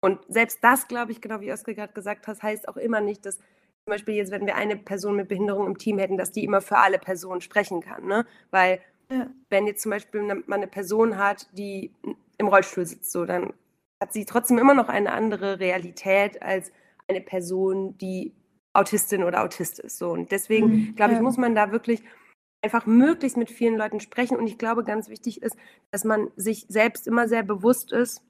und 0.00 0.20
selbst 0.28 0.62
das, 0.62 0.88
glaube 0.88 1.12
ich, 1.12 1.20
genau 1.20 1.40
wie 1.40 1.52
Oskar 1.52 1.74
gerade 1.74 1.92
gesagt 1.92 2.26
hat, 2.26 2.42
heißt 2.42 2.68
auch 2.68 2.76
immer 2.76 3.00
nicht, 3.00 3.26
dass 3.26 3.36
zum 3.36 3.94
Beispiel 3.94 4.14
jetzt, 4.14 4.30
wenn 4.30 4.46
wir 4.46 4.54
eine 4.54 4.76
Person 4.76 5.16
mit 5.16 5.28
Behinderung 5.28 5.66
im 5.66 5.78
Team 5.78 5.98
hätten, 5.98 6.18
dass 6.18 6.30
die 6.30 6.44
immer 6.44 6.60
für 6.60 6.78
alle 6.78 6.98
Personen 6.98 7.40
sprechen 7.40 7.80
kann. 7.80 8.06
Ne? 8.06 8.26
Weil 8.50 8.80
ja. 9.10 9.28
wenn 9.48 9.66
jetzt 9.66 9.82
zum 9.82 9.90
Beispiel 9.90 10.20
eine, 10.20 10.36
man 10.46 10.58
eine 10.58 10.66
Person 10.66 11.16
hat, 11.16 11.48
die 11.52 11.92
im 12.36 12.48
Rollstuhl 12.48 12.86
sitzt, 12.86 13.10
so, 13.10 13.24
dann 13.24 13.54
hat 14.00 14.12
sie 14.12 14.24
trotzdem 14.24 14.58
immer 14.58 14.74
noch 14.74 14.88
eine 14.88 15.12
andere 15.12 15.58
Realität 15.58 16.42
als 16.42 16.70
eine 17.08 17.20
Person, 17.20 17.96
die 17.98 18.34
Autistin 18.74 19.24
oder 19.24 19.42
Autist 19.42 19.80
ist. 19.80 19.98
So. 19.98 20.10
Und 20.10 20.30
deswegen, 20.30 20.66
mhm, 20.66 20.94
glaube 20.94 21.14
ich, 21.14 21.20
muss 21.20 21.36
man 21.36 21.54
da 21.54 21.72
wirklich 21.72 22.02
einfach 22.62 22.86
möglichst 22.86 23.36
mit 23.36 23.50
vielen 23.50 23.76
Leuten 23.76 24.00
sprechen. 24.00 24.36
Und 24.36 24.46
ich 24.46 24.58
glaube, 24.58 24.84
ganz 24.84 25.08
wichtig 25.08 25.42
ist, 25.42 25.56
dass 25.90 26.04
man 26.04 26.30
sich 26.36 26.66
selbst 26.68 27.06
immer 27.06 27.28
sehr 27.28 27.42
bewusst 27.42 27.92
ist, 27.92 28.22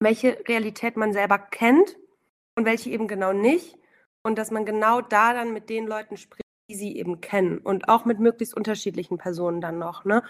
welche 0.00 0.38
Realität 0.48 0.96
man 0.96 1.12
selber 1.12 1.38
kennt 1.38 1.96
und 2.56 2.64
welche 2.64 2.90
eben 2.90 3.08
genau 3.08 3.32
nicht. 3.32 3.76
Und 4.22 4.36
dass 4.36 4.50
man 4.50 4.66
genau 4.66 5.00
da 5.00 5.32
dann 5.32 5.52
mit 5.52 5.70
den 5.70 5.86
Leuten 5.86 6.16
spricht, 6.16 6.42
die 6.70 6.76
sie 6.76 6.96
eben 6.96 7.20
kennen. 7.20 7.58
Und 7.58 7.88
auch 7.88 8.04
mit 8.04 8.18
möglichst 8.18 8.54
unterschiedlichen 8.54 9.18
Personen 9.18 9.60
dann 9.60 9.78
noch. 9.78 10.04
Ne? 10.04 10.22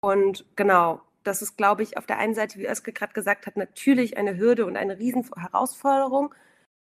Und 0.00 0.44
genau, 0.56 1.02
das 1.22 1.42
ist, 1.42 1.56
glaube 1.56 1.82
ich, 1.82 1.96
auf 1.96 2.06
der 2.06 2.18
einen 2.18 2.34
Seite, 2.34 2.58
wie 2.58 2.68
Özge 2.68 2.92
gerade 2.92 3.12
gesagt 3.12 3.46
hat, 3.46 3.56
natürlich 3.56 4.16
eine 4.16 4.36
Hürde 4.36 4.66
und 4.66 4.76
eine 4.76 4.98
riesen 4.98 5.28
Herausforderung. 5.36 6.34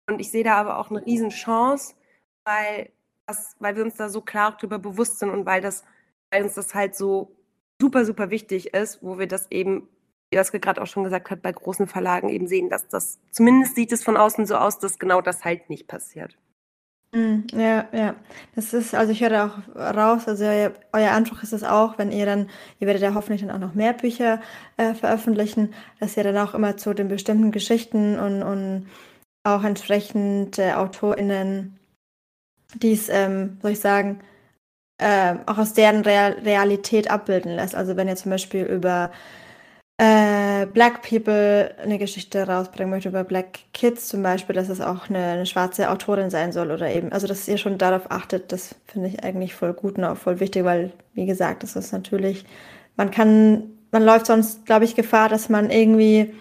Und 0.07 0.19
ich 0.19 0.31
sehe 0.31 0.43
da 0.43 0.55
aber 0.55 0.77
auch 0.79 0.89
eine 0.89 1.05
riesen 1.05 1.29
Chance, 1.29 1.95
weil, 2.45 2.89
das, 3.25 3.55
weil 3.59 3.75
wir 3.75 3.83
uns 3.83 3.95
da 3.95 4.09
so 4.09 4.21
klar 4.21 4.51
darüber 4.51 4.79
bewusst 4.79 5.19
sind 5.19 5.29
und 5.29 5.45
weil, 5.45 5.61
das, 5.61 5.83
weil 6.31 6.43
uns 6.43 6.53
das 6.53 6.75
halt 6.75 6.95
so 6.95 7.35
super, 7.81 8.05
super 8.05 8.29
wichtig 8.29 8.73
ist, 8.73 9.01
wo 9.01 9.17
wir 9.17 9.27
das 9.27 9.49
eben, 9.51 9.87
Joske 10.35 10.59
gerade 10.59 10.81
auch 10.81 10.87
schon 10.87 11.03
gesagt 11.03 11.29
hat, 11.29 11.41
bei 11.41 11.51
großen 11.51 11.87
Verlagen 11.87 12.29
eben 12.29 12.47
sehen, 12.47 12.69
dass 12.69 12.87
das, 12.87 13.19
zumindest 13.31 13.75
sieht 13.75 13.91
es 13.91 14.03
von 14.03 14.17
außen 14.17 14.45
so 14.45 14.55
aus, 14.55 14.79
dass 14.79 14.99
genau 14.99 15.21
das 15.21 15.43
halt 15.43 15.69
nicht 15.69 15.87
passiert. 15.87 16.37
Mhm, 17.15 17.47
ja, 17.53 17.87
ja. 17.93 18.15
Das 18.55 18.73
ist, 18.73 18.93
also 18.93 19.13
ich 19.13 19.21
höre 19.21 19.45
auch 19.45 19.75
raus, 19.75 20.27
also 20.27 20.43
euer, 20.43 20.73
euer 20.91 21.11
Anspruch 21.11 21.43
ist 21.43 21.53
es 21.53 21.63
auch, 21.63 21.97
wenn 21.97 22.11
ihr 22.11 22.25
dann, 22.25 22.49
ihr 22.79 22.87
werdet 22.87 23.01
ja 23.01 23.13
hoffentlich 23.13 23.41
dann 23.41 23.51
auch 23.51 23.59
noch 23.59 23.73
mehr 23.73 23.93
Bücher 23.93 24.41
äh, 24.75 24.93
veröffentlichen, 24.93 25.73
dass 25.99 26.17
ihr 26.17 26.23
dann 26.23 26.37
auch 26.37 26.53
immer 26.53 26.75
zu 26.75 26.93
den 26.93 27.07
bestimmten 27.07 27.51
Geschichten 27.51 28.19
und, 28.19 28.43
und 28.43 28.89
auch 29.43 29.63
entsprechend 29.63 30.59
äh, 30.59 30.73
AutorInnen 30.73 31.79
dies, 32.81 33.07
ähm, 33.09 33.59
soll 33.61 33.71
ich 33.71 33.79
sagen, 33.79 34.19
äh, 34.97 35.35
auch 35.45 35.57
aus 35.57 35.73
deren 35.73 36.01
Real 36.01 36.33
Realität 36.43 37.09
abbilden 37.09 37.55
lässt. 37.55 37.75
Also 37.75 37.95
wenn 37.95 38.07
ihr 38.07 38.15
zum 38.15 38.31
Beispiel 38.31 38.65
über 38.65 39.11
äh, 39.97 40.65
Black 40.65 41.01
People 41.03 41.73
eine 41.81 41.97
Geschichte 41.97 42.45
rausbringen 42.47 42.89
möchte, 42.89 43.09
über 43.09 43.23
Black 43.23 43.59
Kids 43.73 44.07
zum 44.07 44.23
Beispiel, 44.23 44.55
dass 44.55 44.69
es 44.69 44.81
auch 44.81 45.09
eine, 45.09 45.25
eine, 45.25 45.45
schwarze 45.45 45.89
Autorin 45.89 46.29
sein 46.29 46.51
soll 46.51 46.71
oder 46.71 46.93
eben, 46.93 47.11
also 47.13 47.27
dass 47.27 47.47
ihr 47.47 47.57
schon 47.57 47.77
darauf 47.77 48.11
achtet, 48.11 48.51
das 48.51 48.75
finde 48.85 49.07
ich 49.09 49.23
eigentlich 49.23 49.55
voll 49.55 49.73
gut 49.73 49.97
und 49.97 50.03
auch 50.03 50.17
voll 50.17 50.39
wichtig, 50.39 50.65
weil, 50.65 50.91
wie 51.13 51.25
gesagt, 51.25 51.63
das 51.63 51.75
ist 51.75 51.93
natürlich, 51.93 52.43
man 52.97 53.09
kann, 53.09 53.63
man 53.91 54.03
läuft 54.03 54.25
sonst, 54.25 54.65
glaube 54.65 54.83
ich, 54.85 54.95
Gefahr, 54.95 55.29
dass 55.29 55.47
man 55.47 55.69
irgendwie 55.69 56.33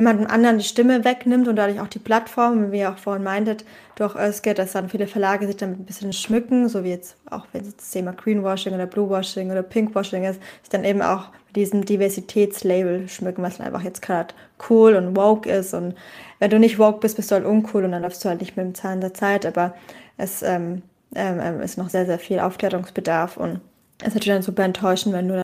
jemandem 0.00 0.26
anderen 0.28 0.56
die 0.56 0.64
Stimme 0.64 1.04
wegnimmt 1.04 1.46
und 1.46 1.56
dadurch 1.56 1.78
auch 1.78 1.86
die 1.86 1.98
Plattform, 1.98 2.72
wie 2.72 2.78
ihr 2.78 2.90
auch 2.90 2.96
vorhin 2.96 3.22
meintet, 3.22 3.66
durch 3.96 4.16
Özge, 4.16 4.54
dass 4.54 4.72
dann 4.72 4.88
viele 4.88 5.06
Verlage 5.06 5.46
sich 5.46 5.58
damit 5.58 5.78
ein 5.78 5.84
bisschen 5.84 6.14
schmücken, 6.14 6.70
so 6.70 6.84
wie 6.84 6.88
jetzt 6.88 7.16
auch 7.30 7.46
wenn 7.52 7.60
es 7.60 7.76
das 7.76 7.90
Thema 7.90 8.12
Greenwashing 8.12 8.72
oder 8.72 8.86
Bluewashing 8.86 9.50
oder 9.50 9.62
Pinkwashing 9.62 10.24
ist, 10.24 10.40
sich 10.62 10.70
dann 10.70 10.84
eben 10.84 11.02
auch 11.02 11.28
mit 11.48 11.56
diesem 11.56 11.84
Diversitätslabel 11.84 13.10
schmücken, 13.10 13.42
was 13.42 13.60
einfach 13.60 13.82
jetzt 13.82 14.00
gerade 14.00 14.32
cool 14.70 14.94
und 14.94 15.16
woke 15.16 15.50
ist. 15.50 15.74
Und 15.74 15.94
wenn 16.38 16.50
du 16.50 16.58
nicht 16.58 16.78
woke 16.78 17.00
bist, 17.00 17.16
bist 17.16 17.30
du 17.30 17.34
halt 17.34 17.44
uncool 17.44 17.84
und 17.84 17.92
dann 17.92 18.02
läufst 18.02 18.24
du 18.24 18.30
halt 18.30 18.40
nicht 18.40 18.56
mit 18.56 18.64
dem 18.64 18.74
Zahn 18.74 19.02
der 19.02 19.12
Zeit, 19.12 19.44
aber 19.44 19.74
es 20.16 20.42
ähm, 20.42 20.80
ähm, 21.14 21.40
ähm 21.42 21.60
ist 21.60 21.76
noch 21.76 21.90
sehr, 21.90 22.06
sehr 22.06 22.18
viel 22.18 22.40
Aufklärungsbedarf 22.40 23.36
und 23.36 23.60
es 23.98 24.08
ist 24.08 24.14
natürlich 24.14 24.36
dann 24.36 24.42
super 24.42 24.64
enttäuschend, 24.64 25.14
wenn 25.14 25.28
du 25.28 25.42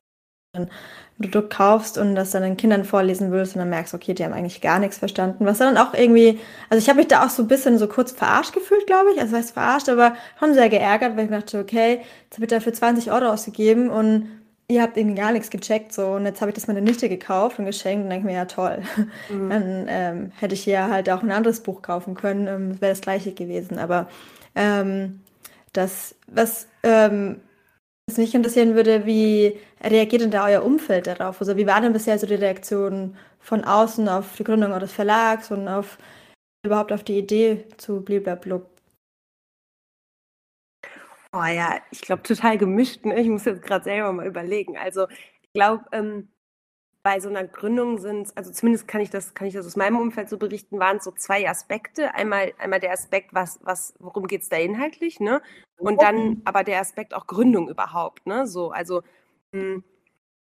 dann 0.55 0.71
Produkt 1.21 1.55
kaufst 1.55 1.97
und 1.97 2.15
das 2.15 2.31
dann 2.31 2.43
den 2.43 2.57
Kindern 2.57 2.85
vorlesen 2.85 3.33
willst 3.33 3.55
und 3.55 3.61
dann 3.61 3.71
merkst, 3.71 3.95
okay, 3.95 4.13
die 4.13 4.25
haben 4.25 4.35
eigentlich 4.35 4.61
gar 4.61 4.79
nichts 4.79 4.99
verstanden. 4.99 5.47
Was 5.47 5.59
dann 5.59 5.79
auch 5.79 5.95
irgendwie, 5.95 6.39
also 6.69 6.83
ich 6.83 6.89
habe 6.89 6.99
mich 6.99 7.09
da 7.09 7.25
auch 7.25 7.31
so 7.31 7.43
ein 7.43 7.49
bisschen 7.49 7.79
so 7.79 7.89
kurz 7.89 8.13
verarscht 8.13 8.53
gefühlt, 8.53 8.87
glaube 8.87 9.13
ich. 9.15 9.21
Also 9.21 9.35
heißt 9.35 9.53
verarscht, 9.53 9.89
aber 9.89 10.15
schon 10.39 10.53
sehr 10.53 10.69
geärgert, 10.69 11.17
weil 11.17 11.25
ich 11.25 11.31
dachte, 11.31 11.59
okay, 11.59 12.01
jetzt 12.25 12.35
habe 12.35 12.45
ich 12.45 12.51
dafür 12.51 12.73
20 12.75 13.13
Euro 13.13 13.27
ausgegeben 13.27 13.89
und 13.89 14.29
ihr 14.69 14.83
habt 14.83 14.97
irgendwie 14.97 15.17
gar 15.17 15.33
nichts 15.33 15.51
gecheckt 15.51 15.93
so 15.93 16.09
und 16.09 16.27
jetzt 16.27 16.41
habe 16.41 16.51
ich 16.51 16.55
das 16.55 16.67
meiner 16.67 16.81
Nichte 16.81 17.09
gekauft 17.09 17.59
und 17.59 17.67
geschenkt 17.67 18.05
und 18.05 18.11
denke 18.11 18.27
mir, 18.27 18.35
ja 18.35 18.45
toll. 18.45 18.83
Mhm. 19.31 19.51
Dann 19.51 19.87
ähm, 19.89 20.33
hätte 20.39 20.55
ich 20.55 20.67
ja 20.67 20.91
halt 20.91 21.09
auch 21.09 21.23
ein 21.23 21.31
anderes 21.31 21.61
Buch 21.61 21.83
kaufen 21.83 22.15
können, 22.15 22.47
ähm, 22.47 22.81
wäre 22.81 22.93
das 22.93 23.01
gleiche 23.01 23.33
gewesen. 23.33 23.79
Aber 23.79 24.09
ähm, 24.55 25.21
das, 25.73 26.15
was 26.27 26.67
ähm, 26.83 27.41
was 28.09 28.19
mich 28.19 28.35
interessieren 28.35 28.75
würde, 28.75 29.05
wie 29.05 29.59
reagiert 29.83 30.23
denn 30.23 30.31
da 30.31 30.47
euer 30.47 30.63
Umfeld 30.65 31.07
darauf? 31.09 31.41
Also 31.41 31.57
wie 31.57 31.67
war 31.67 31.81
denn 31.81 31.93
bisher 31.93 32.19
so 32.19 32.27
die 32.27 32.35
Reaktion 32.35 33.17
von 33.41 33.65
außen 33.65 34.09
auf 34.09 34.37
die 34.37 34.45
Gründung 34.45 34.73
eures 34.73 34.93
Verlags 34.93 35.51
und 35.51 35.69
auf 35.69 35.99
überhaupt 36.65 36.93
auf 36.93 37.05
die 37.05 37.19
Idee 37.19 37.67
zu 37.79 38.03
Bliblablub? 38.05 38.71
Oh 41.33 41.45
ja, 41.45 41.81
ich 41.91 42.01
glaube 42.01 42.23
total 42.23 42.57
gemischt. 42.59 43.05
Ne? 43.05 43.21
Ich 43.21 43.29
muss 43.29 43.45
jetzt 43.45 43.63
gerade 43.63 43.85
selber 43.85 44.13
mal 44.13 44.27
überlegen. 44.27 44.77
Also 44.79 45.07
ich 45.43 45.53
glaube, 45.53 45.85
ähm, 45.93 46.29
bei 47.07 47.21
so 47.21 47.29
einer 47.29 47.45
Gründung 47.45 47.99
sind, 47.99 48.37
also 48.37 48.51
zumindest 48.51 48.89
kann 48.89 49.01
ich 49.01 49.11
das, 49.11 49.33
kann 49.33 49.47
ich 49.47 49.55
das 49.55 49.65
aus 49.65 49.77
meinem 49.77 49.97
Umfeld 49.97 50.29
so 50.29 50.39
berichten, 50.39 50.81
waren 50.81 50.97
es 50.97 51.05
so 51.05 51.13
zwei 51.13 51.49
Aspekte. 51.49 52.13
Einmal, 52.17 52.53
einmal 52.59 52.81
der 52.81 52.91
Aspekt, 52.91 53.33
was, 53.33 53.61
was, 53.63 53.95
worum 54.01 54.27
geht 54.27 54.43
es 54.43 54.49
da 54.49 54.57
inhaltlich, 54.57 55.21
ne? 55.21 55.41
Und 55.79 56.03
dann 56.03 56.43
aber 56.45 56.65
der 56.65 56.81
Aspekt 56.81 57.15
auch 57.15 57.29
Gründung 57.29 57.69
überhaupt, 57.69 58.27
ne? 58.27 58.49
So, 58.49 58.73
also 58.73 59.05
hm, 59.53 59.85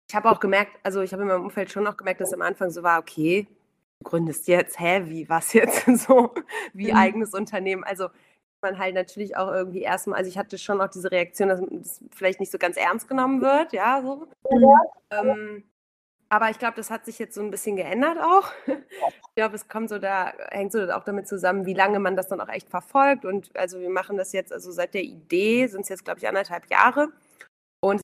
ich 0.06 0.14
habe 0.14 0.30
auch 0.30 0.38
gemerkt, 0.38 0.72
also 0.82 1.00
ich 1.00 1.14
habe 1.14 1.22
in 1.22 1.28
meinem 1.28 1.44
Umfeld 1.44 1.72
schon 1.72 1.86
auch 1.86 1.96
gemerkt, 1.96 2.20
dass 2.20 2.34
am 2.34 2.42
Anfang 2.42 2.68
so 2.68 2.82
war, 2.82 3.00
okay, 3.00 3.46
du 4.00 4.10
gründest 4.10 4.46
jetzt, 4.46 4.78
hä, 4.78 5.04
wie 5.06 5.30
was 5.30 5.54
jetzt 5.54 5.86
so, 6.06 6.34
wie 6.74 6.90
mhm. 6.90 6.98
eigenes 6.98 7.32
Unternehmen. 7.32 7.84
Also 7.84 8.08
man 8.60 8.78
halt 8.78 8.94
natürlich 8.94 9.34
auch 9.34 9.50
irgendwie 9.50 9.80
erstmal, 9.80 10.18
also 10.18 10.28
ich 10.28 10.36
hatte 10.36 10.58
schon 10.58 10.82
auch 10.82 10.88
diese 10.88 11.10
Reaktion, 11.10 11.48
dass 11.48 11.62
das 11.70 12.04
vielleicht 12.10 12.38
nicht 12.38 12.52
so 12.52 12.58
ganz 12.58 12.76
ernst 12.76 13.08
genommen 13.08 13.40
wird, 13.40 13.72
ja, 13.72 14.02
so. 14.02 14.28
Ja. 14.50 15.22
Ähm, 15.22 15.64
aber 16.32 16.48
ich 16.48 16.60
glaube, 16.60 16.76
das 16.76 16.90
hat 16.90 17.04
sich 17.04 17.18
jetzt 17.18 17.34
so 17.34 17.42
ein 17.42 17.50
bisschen 17.50 17.76
geändert 17.76 18.18
auch. 18.18 18.50
Ich 18.66 19.34
glaube, 19.34 19.56
es 19.56 19.68
kommt 19.68 19.88
so 19.88 19.98
da, 19.98 20.32
hängt 20.50 20.72
so 20.72 20.80
auch 20.90 21.04
damit 21.04 21.26
zusammen, 21.26 21.64
wie 21.64 21.74
lange 21.74 21.98
man 21.98 22.14
das 22.14 22.28
dann 22.28 22.40
auch 22.40 22.48
echt 22.48 22.68
verfolgt. 22.68 23.24
Und 23.24 23.56
also 23.56 23.80
wir 23.80 23.88
machen 23.88 24.16
das 24.16 24.32
jetzt, 24.32 24.52
also 24.52 24.70
seit 24.70 24.92
der 24.94 25.02
Idee 25.02 25.66
sind 25.66 25.82
es 25.82 25.88
jetzt, 25.88 26.04
glaube 26.04 26.18
ich, 26.18 26.28
anderthalb 26.28 26.70
Jahre. 26.70 27.12
Und 27.80 28.00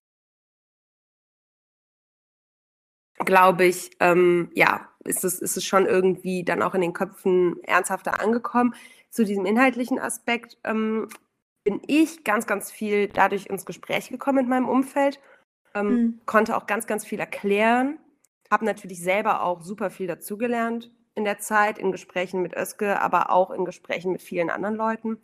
glaube 3.24 3.64
ich, 3.66 3.90
ähm, 4.00 4.50
ja, 4.54 4.88
ist 5.04 5.24
es, 5.24 5.40
ist 5.40 5.56
es 5.56 5.64
schon 5.64 5.86
irgendwie 5.86 6.42
dann 6.42 6.62
auch 6.62 6.74
in 6.74 6.80
den 6.80 6.92
Köpfen 6.92 7.62
ernsthafter 7.64 8.20
angekommen. 8.20 8.74
Zu 9.10 9.24
diesem 9.24 9.46
inhaltlichen 9.46 9.98
Aspekt 9.98 10.58
ähm, 10.64 11.08
bin 11.64 11.80
ich 11.86 12.24
ganz, 12.24 12.46
ganz 12.46 12.72
viel 12.72 13.08
dadurch 13.08 13.46
ins 13.46 13.66
Gespräch 13.66 14.08
gekommen 14.08 14.38
mit 14.38 14.48
meinem 14.48 14.68
Umfeld, 14.68 15.20
ähm, 15.74 15.88
mhm. 15.88 16.20
konnte 16.26 16.56
auch 16.56 16.66
ganz, 16.66 16.86
ganz 16.86 17.04
viel 17.04 17.20
erklären 17.20 17.98
habe 18.50 18.64
natürlich 18.64 19.00
selber 19.02 19.42
auch 19.42 19.62
super 19.62 19.90
viel 19.90 20.06
dazugelernt 20.06 20.90
in 21.14 21.24
der 21.24 21.38
Zeit, 21.38 21.78
in 21.78 21.92
Gesprächen 21.92 22.42
mit 22.42 22.56
Özge, 22.56 23.00
aber 23.00 23.30
auch 23.30 23.50
in 23.50 23.64
Gesprächen 23.64 24.12
mit 24.12 24.22
vielen 24.22 24.50
anderen 24.50 24.76
Leuten. 24.76 25.18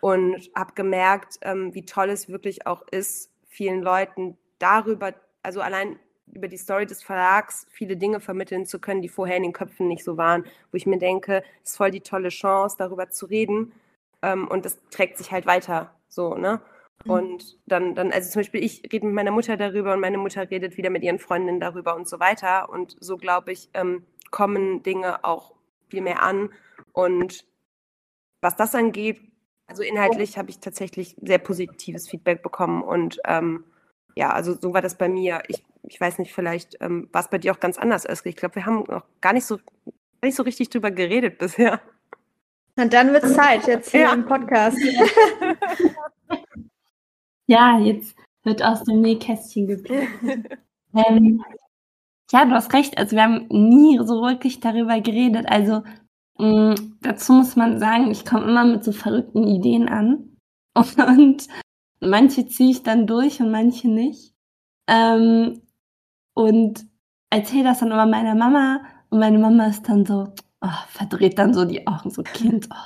Und 0.00 0.50
habe 0.54 0.72
gemerkt, 0.74 1.38
ähm, 1.42 1.74
wie 1.74 1.84
toll 1.84 2.08
es 2.10 2.28
wirklich 2.28 2.66
auch 2.66 2.82
ist, 2.90 3.30
vielen 3.48 3.82
Leuten 3.82 4.38
darüber, 4.58 5.14
also 5.42 5.60
allein 5.60 5.98
über 6.32 6.48
die 6.48 6.56
Story 6.56 6.86
des 6.86 7.02
Verlags 7.02 7.66
viele 7.70 7.96
Dinge 7.96 8.20
vermitteln 8.20 8.66
zu 8.66 8.78
können, 8.78 9.02
die 9.02 9.08
vorher 9.08 9.36
in 9.36 9.42
den 9.42 9.52
Köpfen 9.52 9.88
nicht 9.88 10.04
so 10.04 10.16
waren, 10.16 10.44
wo 10.70 10.76
ich 10.76 10.86
mir 10.86 10.98
denke, 10.98 11.42
es 11.62 11.70
ist 11.70 11.76
voll 11.76 11.90
die 11.90 12.00
tolle 12.00 12.28
Chance, 12.28 12.76
darüber 12.78 13.10
zu 13.10 13.26
reden. 13.26 13.72
Ähm, 14.22 14.48
und 14.48 14.64
das 14.64 14.78
trägt 14.90 15.18
sich 15.18 15.32
halt 15.32 15.46
weiter 15.46 15.94
so, 16.08 16.34
ne? 16.34 16.60
Mhm. 17.04 17.10
Und 17.10 17.58
dann, 17.66 17.94
dann, 17.94 18.12
also 18.12 18.30
zum 18.30 18.40
Beispiel, 18.40 18.62
ich 18.62 18.82
rede 18.92 19.06
mit 19.06 19.14
meiner 19.14 19.30
Mutter 19.30 19.56
darüber 19.56 19.92
und 19.92 20.00
meine 20.00 20.18
Mutter 20.18 20.50
redet 20.50 20.76
wieder 20.76 20.90
mit 20.90 21.02
ihren 21.02 21.18
Freundinnen 21.18 21.60
darüber 21.60 21.96
und 21.96 22.08
so 22.08 22.20
weiter. 22.20 22.68
Und 22.68 22.96
so, 23.00 23.16
glaube 23.16 23.52
ich, 23.52 23.70
ähm, 23.74 24.04
kommen 24.30 24.82
Dinge 24.82 25.24
auch 25.24 25.54
viel 25.88 26.02
mehr 26.02 26.22
an. 26.22 26.50
Und 26.92 27.44
was 28.42 28.56
das 28.56 28.74
angeht, 28.74 29.20
also 29.66 29.82
inhaltlich 29.82 30.36
habe 30.36 30.50
ich 30.50 30.58
tatsächlich 30.58 31.16
sehr 31.22 31.38
positives 31.38 32.08
Feedback 32.08 32.42
bekommen. 32.42 32.82
Und 32.82 33.20
ähm, 33.24 33.64
ja, 34.16 34.32
also 34.32 34.54
so 34.54 34.74
war 34.74 34.82
das 34.82 34.96
bei 34.96 35.08
mir. 35.08 35.42
Ich, 35.48 35.64
ich 35.84 36.00
weiß 36.00 36.18
nicht, 36.18 36.34
vielleicht 36.34 36.76
ähm, 36.80 37.08
war 37.12 37.22
es 37.22 37.30
bei 37.30 37.38
dir 37.38 37.52
auch 37.52 37.60
ganz 37.60 37.78
anders, 37.78 38.08
Özge. 38.08 38.28
Ich 38.28 38.36
glaube, 38.36 38.56
wir 38.56 38.66
haben 38.66 38.84
noch 38.88 39.04
gar 39.20 39.32
nicht 39.32 39.46
so, 39.46 39.58
gar 39.58 40.24
nicht 40.24 40.36
so 40.36 40.42
richtig 40.42 40.70
drüber 40.70 40.90
geredet 40.90 41.38
bisher. 41.38 41.80
Und 42.76 42.92
dann 42.92 43.12
wird 43.12 43.24
es 43.24 43.34
Zeit, 43.34 43.66
jetzt 43.66 43.90
hier 43.90 44.02
ja. 44.02 44.12
im 44.12 44.26
Podcast. 44.26 44.78
Ja, 47.50 47.80
jetzt 47.80 48.16
wird 48.44 48.62
aus 48.62 48.84
dem 48.84 49.00
Nähkästchen 49.00 49.66
geplaudert. 49.66 50.08
ähm, 50.94 51.42
ja, 52.30 52.44
du 52.44 52.52
hast 52.52 52.72
recht. 52.72 52.96
Also 52.96 53.16
wir 53.16 53.24
haben 53.24 53.48
nie 53.48 53.98
so 53.98 54.22
wirklich 54.22 54.60
darüber 54.60 55.00
geredet. 55.00 55.46
Also 55.48 55.82
mh, 56.38 56.74
mm, 56.74 56.98
dazu 57.00 57.32
muss 57.32 57.56
man 57.56 57.80
sagen, 57.80 58.08
ich 58.12 58.24
komme 58.24 58.44
immer 58.44 58.64
mit 58.64 58.84
so 58.84 58.92
verrückten 58.92 59.48
Ideen 59.48 59.88
an. 59.88 60.36
Und, 60.76 61.48
manche 62.00 62.46
ziehe 62.46 62.70
ich 62.70 62.84
dann 62.84 63.08
durch 63.08 63.40
und 63.42 63.50
manche 63.50 63.88
nicht. 63.88 64.32
Ähm, 64.88 65.60
und 66.34 66.86
erzähle 67.30 67.64
das 67.64 67.80
dann 67.80 67.90
immer 67.90 68.06
meiner 68.06 68.36
Mama. 68.36 68.80
Und 69.10 69.18
meine 69.18 69.38
Mama 69.38 69.66
ist 69.66 69.88
dann 69.88 70.06
so, 70.06 70.32
oh, 70.62 70.68
verdreht 70.88 71.38
dann 71.38 71.52
so 71.52 71.64
die 71.64 71.86
Augen, 71.86 72.10
so 72.10 72.22
Kind, 72.32 72.68
oh, 72.72 72.84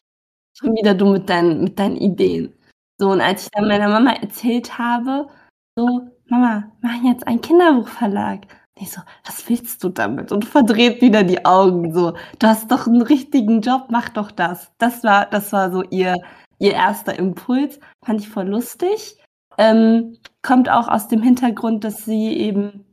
schon 0.56 0.74
wieder 0.74 0.94
du 0.94 1.12
mit 1.12 1.28
deinen, 1.28 1.64
mit 1.64 1.78
deinen 1.78 1.96
Ideen. 1.96 2.54
So, 2.98 3.10
und 3.10 3.20
als 3.20 3.44
ich 3.44 3.50
dann 3.50 3.68
meiner 3.68 3.88
Mama 3.88 4.12
erzählt 4.12 4.78
habe, 4.78 5.28
so, 5.76 6.08
Mama, 6.28 6.72
machen 6.80 7.06
jetzt 7.06 7.26
einen 7.26 7.40
Kinderbuchverlag. 7.40 8.42
Und 8.76 8.82
ich 8.82 8.92
so, 8.92 9.00
was 9.24 9.48
willst 9.48 9.82
du 9.82 9.88
damit? 9.88 10.32
Und 10.32 10.44
verdreht 10.44 11.00
wieder 11.00 11.24
die 11.24 11.44
Augen 11.44 11.92
so, 11.92 12.14
du 12.38 12.46
hast 12.46 12.70
doch 12.70 12.86
einen 12.86 13.02
richtigen 13.02 13.60
Job, 13.60 13.86
mach 13.90 14.08
doch 14.10 14.30
das. 14.30 14.72
Das 14.78 15.02
war, 15.04 15.26
das 15.26 15.52
war 15.52 15.72
so 15.72 15.82
ihr, 15.82 16.16
ihr 16.58 16.72
erster 16.72 17.18
Impuls. 17.18 17.80
Fand 18.04 18.20
ich 18.20 18.28
voll 18.28 18.48
lustig. 18.48 19.16
Ähm, 19.58 20.18
kommt 20.42 20.68
auch 20.68 20.88
aus 20.88 21.08
dem 21.08 21.22
Hintergrund, 21.22 21.84
dass 21.84 22.04
sie 22.04 22.36
eben 22.36 22.84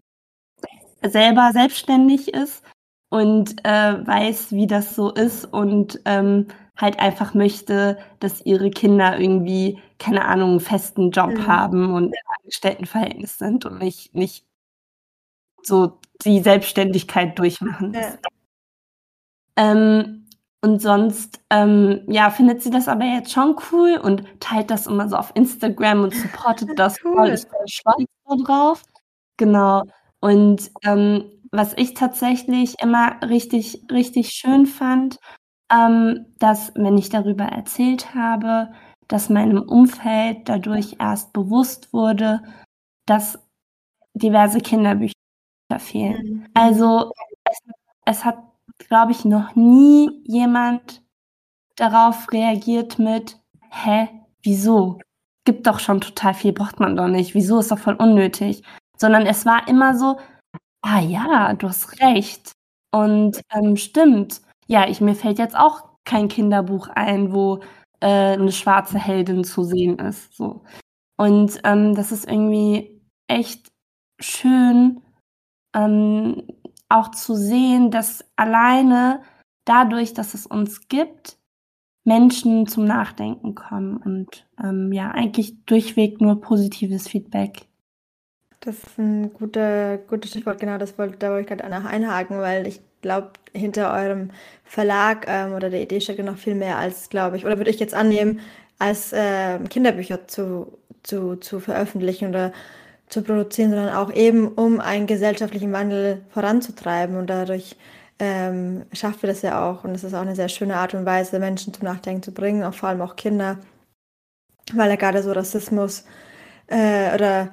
selber 1.04 1.52
selbstständig 1.54 2.34
ist 2.34 2.64
und 3.10 3.64
äh, 3.66 4.06
weiß, 4.06 4.52
wie 4.52 4.68
das 4.68 4.96
so 4.96 5.12
ist 5.12 5.46
und 5.46 6.00
ähm, 6.06 6.48
halt 6.82 7.00
einfach 7.00 7.34
möchte, 7.34 7.98
dass 8.20 8.46
ihre 8.46 8.72
Kinder 8.72 9.20
irgendwie, 9.20 9.80
keine 10.00 10.26
Ahnung, 10.26 10.52
einen 10.52 10.60
festen 10.60 11.12
Job 11.12 11.32
mhm. 11.32 11.48
haben 11.48 11.94
und 11.94 12.06
im 12.06 12.32
Angestelltenverhältnis 12.40 13.38
sind 13.38 13.66
und 13.66 13.80
nicht, 13.80 14.14
nicht 14.16 14.46
so 15.64 16.00
die 16.26 16.40
Selbstständigkeit 16.40 17.38
durchmachen. 17.38 17.94
Ja. 17.94 18.14
Ähm, 19.56 20.28
und 20.64 20.80
sonst, 20.82 21.40
ähm, 21.50 22.04
ja, 22.08 22.30
findet 22.30 22.62
sie 22.62 22.70
das 22.70 22.88
aber 22.88 23.06
jetzt 23.06 23.32
schon 23.32 23.56
cool 23.72 24.00
und 24.02 24.24
teilt 24.40 24.70
das 24.70 24.86
immer 24.86 25.10
so 25.10 25.16
auf 25.16 25.32
Instagram 25.36 26.04
und 26.04 26.14
supportet 26.14 26.70
das 26.78 26.98
cool. 27.04 27.16
voll. 27.16 27.30
Ich 27.30 27.48
bin 27.48 27.68
stolz 27.68 28.44
drauf. 28.46 28.84
Genau. 29.38 29.84
Und 30.20 30.70
ähm, 30.84 31.32
was 31.52 31.74
ich 31.78 31.96
tatsächlich 31.96 32.76
immer 32.82 33.20
richtig, 33.28 33.84
richtig 33.92 34.30
schön 34.30 34.68
fand, 34.68 35.18
ähm, 35.72 36.26
dass, 36.40 36.74
wenn 36.76 36.98
ich 36.98 37.10
darüber 37.10 37.46
erzählt 37.46 38.14
habe, 38.14 38.72
dass 39.08 39.30
meinem 39.30 39.62
Umfeld 39.62 40.48
dadurch 40.48 40.96
erst 41.00 41.34
bewusst 41.34 41.94
wurde, 41.94 42.42
dass 43.06 43.40
diverse 44.14 44.60
Kinderbücher 44.60 45.14
fehlen. 45.80 46.28
Mhm. 46.28 46.48
Also 46.54 47.12
es, 47.46 47.60
es 48.06 48.26
hat, 48.26 48.40
glaube 48.78 49.12
ich, 49.12 49.26
noch 49.26 49.56
nie 49.56 50.22
jemand 50.26 51.02
darauf 51.76 52.32
reagiert 52.32 53.00
mit, 53.00 53.40
hä, 53.70 54.10
wieso? 54.44 55.00
Gibt 55.46 55.68
doch 55.68 55.80
schon 55.80 56.02
total 56.02 56.34
viel, 56.34 56.54
braucht 56.54 56.80
man 56.80 56.96
doch 56.96 57.08
nicht. 57.08 57.34
Wieso 57.34 57.60
ist 57.60 57.72
doch 57.72 57.80
voll 57.80 57.96
unnötig? 57.96 58.64
Sondern 58.98 59.26
es 59.26 59.46
war 59.46 59.68
immer 59.68 59.98
so, 59.98 60.18
ah 60.84 61.00
ja, 61.00 61.54
du 61.54 61.68
hast 61.68 62.00
recht. 62.02 62.52
Und 62.92 63.42
ähm, 63.52 63.76
stimmt. 63.78 64.42
Ja, 64.68 64.88
ich, 64.88 65.02
mir 65.02 65.16
fällt 65.16 65.40
jetzt 65.40 65.58
auch 65.58 65.90
kein 66.06 66.28
Kinderbuch 66.28 66.88
ein, 66.90 67.34
wo 67.34 67.62
äh, 68.00 68.34
eine 68.34 68.52
schwarze 68.52 69.00
Heldin 69.00 69.44
zu 69.44 69.64
sehen 69.64 70.00
ist. 70.00 70.36
So. 70.36 70.64
Und 71.18 71.60
ähm, 71.64 71.96
das 71.96 72.12
ist 72.12 72.28
irgendwie 72.28 73.02
echt 73.28 73.72
schön, 74.20 75.02
ähm, 75.76 76.48
auch 76.90 77.12
zu 77.12 77.36
sehen, 77.36 77.92
dass 77.92 78.26
alleine 78.36 79.22
dadurch, 79.66 80.14
dass 80.14 80.34
es 80.34 80.46
uns 80.46 80.88
gibt, 80.88 81.38
Menschen 82.04 82.68
zum 82.68 82.86
Nachdenken 82.86 83.54
kommen 83.56 83.98
und 83.98 84.48
ähm, 84.62 84.92
ja, 84.92 85.12
eigentlich 85.12 85.64
durchweg 85.66 86.20
nur 86.20 86.42
positives 86.42 87.08
Feedback. 87.08 87.68
Das 88.60 88.76
ist 88.84 88.98
ein 88.98 89.34
guter, 89.34 89.98
gutes 89.98 90.32
Stichwort, 90.32 90.60
genau, 90.60 90.78
das 90.78 90.98
wollte, 90.98 91.18
da 91.18 91.30
wollte 91.30 91.42
ich 91.42 91.48
gerade 91.48 91.64
einhaken, 91.64 92.40
weil 92.40 92.68
ich 92.68 92.82
glaube, 93.02 93.32
hinter 93.54 93.94
eurem 93.94 94.32
Verlag 94.64 95.26
ähm, 95.28 95.54
oder 95.54 95.70
der 95.70 95.82
Idee 95.82 96.02
steckt 96.02 96.24
noch 96.24 96.38
viel 96.38 96.56
mehr 96.56 96.78
als, 96.78 97.10
glaube 97.10 97.38
ich, 97.38 97.46
oder 97.46 97.58
würde 97.58 97.72
ich 97.72 97.80
jetzt 97.80 97.94
annehmen, 97.94 98.40
als 98.80 99.14
äh, 99.14 99.60
Kinderbücher 99.70 100.28
zu, 100.28 100.78
zu, 101.04 101.36
zu 101.36 101.60
veröffentlichen 101.60 102.30
oder 102.30 102.52
zu 103.10 103.22
produzieren, 103.22 103.72
sondern 103.72 103.94
auch 103.96 104.12
eben, 104.14 104.48
um 104.48 104.80
einen 104.80 105.06
gesellschaftlichen 105.06 105.74
Wandel 105.74 106.22
voranzutreiben. 106.30 107.18
Und 107.18 107.30
dadurch 107.30 107.76
ähm, 108.20 108.86
schaffen 108.94 109.24
wir 109.24 109.30
das 109.30 109.42
ja 109.42 109.70
auch. 109.70 109.84
Und 109.84 109.94
es 109.94 110.04
ist 110.04 110.14
auch 110.14 110.22
eine 110.22 110.36
sehr 110.36 110.50
schöne 110.50 110.78
Art 110.78 110.94
und 110.94 111.06
Weise, 111.06 111.40
Menschen 111.40 111.74
zum 111.74 111.84
Nachdenken 111.84 112.24
zu 112.24 112.32
bringen, 112.34 112.64
auch 112.64 112.74
vor 112.74 112.90
allem 112.90 113.02
auch 113.02 113.16
Kinder, 113.16 113.58
weil 114.74 114.90
ja 114.90 114.96
gerade 114.96 115.22
so 115.22 115.32
Rassismus 115.32 116.06
äh, 116.68 117.14
oder 117.14 117.50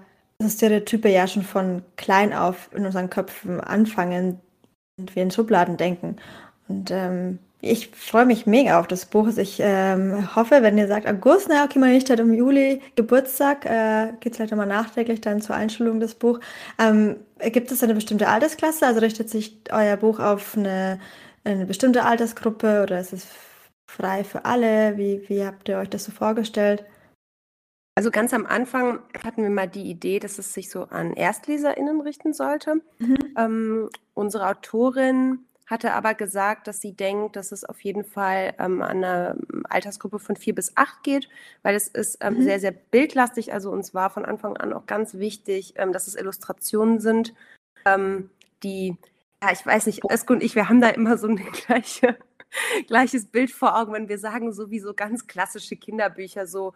Stereotype 0.47 1.09
ja 1.09 1.27
schon 1.27 1.43
von 1.43 1.83
klein 1.97 2.33
auf 2.33 2.71
in 2.73 2.87
unseren 2.87 3.11
Köpfen 3.11 3.61
anfangen 3.61 4.41
und 4.99 5.15
wir 5.17 5.23
in 5.23 5.31
Schubladen 5.31 5.77
denken. 5.77 6.17
Und 6.69 6.91
ähm, 6.91 7.39
ich 7.61 7.89
freue 7.89 8.27
mich 8.27 8.47
mega 8.47 8.79
auf 8.79 8.87
das 8.87 9.07
Buch. 9.07 9.29
Ich 9.37 9.59
ähm, 9.61 10.35
hoffe, 10.37 10.63
wenn 10.63 10.79
ihr 10.79 10.87
sagt 10.87 11.09
August, 11.09 11.49
na 11.49 11.65
okay, 11.65 11.79
meine 11.81 11.95
Nichte 11.95 12.13
hat 12.13 12.21
im 12.21 12.33
Juli 12.33 12.81
Geburtstag, 12.95 13.65
äh, 13.65 14.13
geht 14.21 14.33
es 14.33 14.37
vielleicht 14.37 14.53
nochmal 14.53 14.69
nachträglich 14.69 15.21
dann 15.21 15.41
zur 15.41 15.57
Einschulung 15.57 15.99
des 15.99 16.15
Buch. 16.15 16.39
Ähm, 16.79 17.17
gibt 17.41 17.73
es 17.73 17.83
eine 17.83 17.95
bestimmte 17.95 18.29
Altersklasse? 18.29 18.87
Also 18.87 19.01
richtet 19.01 19.29
sich 19.29 19.59
euer 19.71 19.97
Buch 19.97 20.21
auf 20.21 20.57
eine, 20.57 21.01
eine 21.43 21.67
bestimmte 21.67 22.05
Altersgruppe 22.05 22.83
oder 22.85 23.01
ist 23.01 23.13
es 23.13 23.27
frei 23.91 24.23
für 24.23 24.45
alle? 24.45 24.97
Wie, 24.97 25.29
wie 25.29 25.45
habt 25.45 25.69
ihr 25.69 25.79
euch 25.79 25.91
das 25.91 26.05
so 26.05 26.13
vorgestellt? 26.13 26.85
Also 27.97 28.13
ganz 28.13 28.33
am 28.33 28.47
Anfang 28.47 29.01
hatten 29.25 29.43
wir 29.43 29.51
mal 29.51 29.67
die 29.67 29.91
Idee, 29.91 30.21
dass 30.21 30.39
es 30.39 30.55
sich 30.55 30.71
so 30.71 30.85
an 30.85 31.15
ErstleserInnen 31.15 32.01
richten 32.01 32.33
sollte. 32.33 32.77
Mhm. 33.01 33.17
Ähm, 33.37 33.91
unsere 34.19 34.49
Autorin 34.49 35.45
hatte 35.67 35.93
aber 35.93 36.15
gesagt, 36.15 36.67
dass 36.67 36.81
sie 36.81 36.95
denkt, 36.95 37.37
dass 37.37 37.53
es 37.53 37.65
auf 37.65 37.81
jeden 37.83 38.05
Fall 38.05 38.55
ähm, 38.59 38.81
an 38.81 39.05
eine 39.05 39.37
Altersgruppe 39.69 40.19
von 40.19 40.35
vier 40.35 40.55
bis 40.55 40.77
acht 40.77 41.03
geht, 41.03 41.29
weil 41.63 41.75
es 41.75 41.89
ist 41.89 42.19
ähm, 42.23 42.35
mhm. 42.35 42.43
sehr, 42.43 42.59
sehr 42.59 42.73
bildlastig. 42.73 43.53
Also 43.53 43.71
uns 43.71 43.93
war 43.93 44.09
von 44.09 44.25
Anfang 44.25 44.57
an 44.57 44.73
auch 44.73 44.87
ganz 44.87 45.15
wichtig, 45.15 45.75
ähm, 45.77 45.93
dass 45.93 46.07
es 46.07 46.15
Illustrationen 46.15 47.01
sind, 47.01 47.35
ähm, 47.85 48.31
die, 48.63 48.97
ja, 49.43 49.53
ich 49.53 49.65
weiß 49.65 49.87
nicht, 49.87 50.03
Esko 50.09 50.33
und 50.33 50.43
ich, 50.43 50.55
wir 50.55 50.71
haben 50.71 50.81
da 50.81 50.89
immer 50.89 51.19
so 51.19 51.29
ein 51.29 51.37
gleiche, 51.67 52.17
gleiches 52.87 53.27
Bild 53.27 53.51
vor 53.51 53.79
Augen, 53.79 53.93
wenn 53.93 54.09
wir 54.09 54.19
sagen, 54.19 54.53
so 54.53 54.71
wie 54.71 54.81
so 54.81 54.95
ganz 54.95 55.27
klassische 55.27 55.77
Kinderbücher, 55.77 56.47
so 56.47 56.73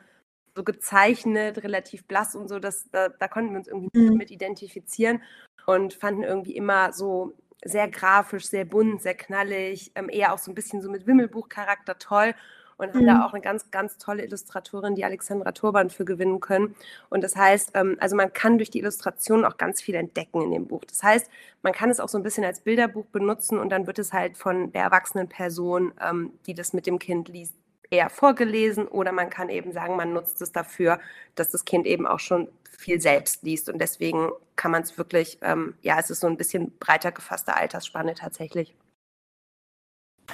so 0.54 0.64
gezeichnet, 0.64 1.62
relativ 1.62 2.04
blass 2.06 2.34
und 2.34 2.48
so, 2.48 2.58
das, 2.58 2.88
da, 2.90 3.08
da 3.08 3.28
konnten 3.28 3.52
wir 3.52 3.58
uns 3.58 3.68
irgendwie 3.68 4.10
mhm. 4.10 4.16
mit 4.16 4.30
identifizieren 4.30 5.22
und 5.66 5.94
fanden 5.94 6.22
irgendwie 6.22 6.56
immer 6.56 6.92
so 6.92 7.34
sehr 7.64 7.88
grafisch, 7.88 8.46
sehr 8.46 8.64
bunt, 8.64 9.02
sehr 9.02 9.14
knallig, 9.14 9.92
ähm, 9.94 10.08
eher 10.10 10.32
auch 10.32 10.38
so 10.38 10.50
ein 10.50 10.54
bisschen 10.54 10.82
so 10.82 10.90
mit 10.90 11.06
Wimmelbuchcharakter 11.06 11.98
toll 11.98 12.34
und 12.76 12.94
haben 12.94 13.06
da 13.06 13.14
mhm. 13.14 13.22
auch 13.22 13.32
eine 13.32 13.42
ganz, 13.42 13.70
ganz 13.70 13.96
tolle 13.98 14.24
Illustratorin, 14.24 14.94
die 14.94 15.04
Alexandra 15.04 15.52
Turban, 15.52 15.90
für 15.90 16.04
gewinnen 16.04 16.40
können. 16.40 16.74
Und 17.10 17.22
das 17.22 17.36
heißt, 17.36 17.72
ähm, 17.74 17.96
also 18.00 18.16
man 18.16 18.32
kann 18.32 18.58
durch 18.58 18.70
die 18.70 18.80
Illustration 18.80 19.44
auch 19.44 19.56
ganz 19.56 19.80
viel 19.80 19.94
entdecken 19.94 20.42
in 20.42 20.50
dem 20.50 20.66
Buch. 20.66 20.84
Das 20.84 21.02
heißt, 21.02 21.30
man 21.62 21.72
kann 21.72 21.90
es 21.90 22.00
auch 22.00 22.08
so 22.08 22.18
ein 22.18 22.24
bisschen 22.24 22.44
als 22.44 22.60
Bilderbuch 22.60 23.06
benutzen 23.06 23.58
und 23.58 23.70
dann 23.70 23.86
wird 23.86 23.98
es 23.98 24.12
halt 24.12 24.36
von 24.36 24.72
der 24.72 24.82
erwachsenen 24.82 25.28
Person, 25.28 25.92
ähm, 26.00 26.32
die 26.46 26.54
das 26.54 26.72
mit 26.72 26.86
dem 26.86 26.98
Kind 26.98 27.28
liest, 27.28 27.54
eher 27.92 28.10
vorgelesen 28.10 28.88
oder 28.88 29.12
man 29.12 29.30
kann 29.30 29.50
eben 29.50 29.72
sagen, 29.72 29.96
man 29.96 30.12
nutzt 30.12 30.40
es 30.40 30.50
dafür, 30.50 30.98
dass 31.34 31.50
das 31.50 31.64
Kind 31.64 31.86
eben 31.86 32.06
auch 32.06 32.20
schon 32.20 32.48
viel 32.76 33.00
selbst 33.00 33.42
liest 33.42 33.68
und 33.68 33.78
deswegen 33.78 34.30
kann 34.56 34.70
man 34.70 34.82
es 34.82 34.96
wirklich, 34.98 35.38
ähm, 35.42 35.74
ja, 35.82 35.98
es 36.00 36.10
ist 36.10 36.20
so 36.20 36.26
ein 36.26 36.36
bisschen 36.36 36.72
breiter 36.78 37.12
gefasste 37.12 37.54
Altersspanne 37.54 38.14
tatsächlich. 38.14 38.74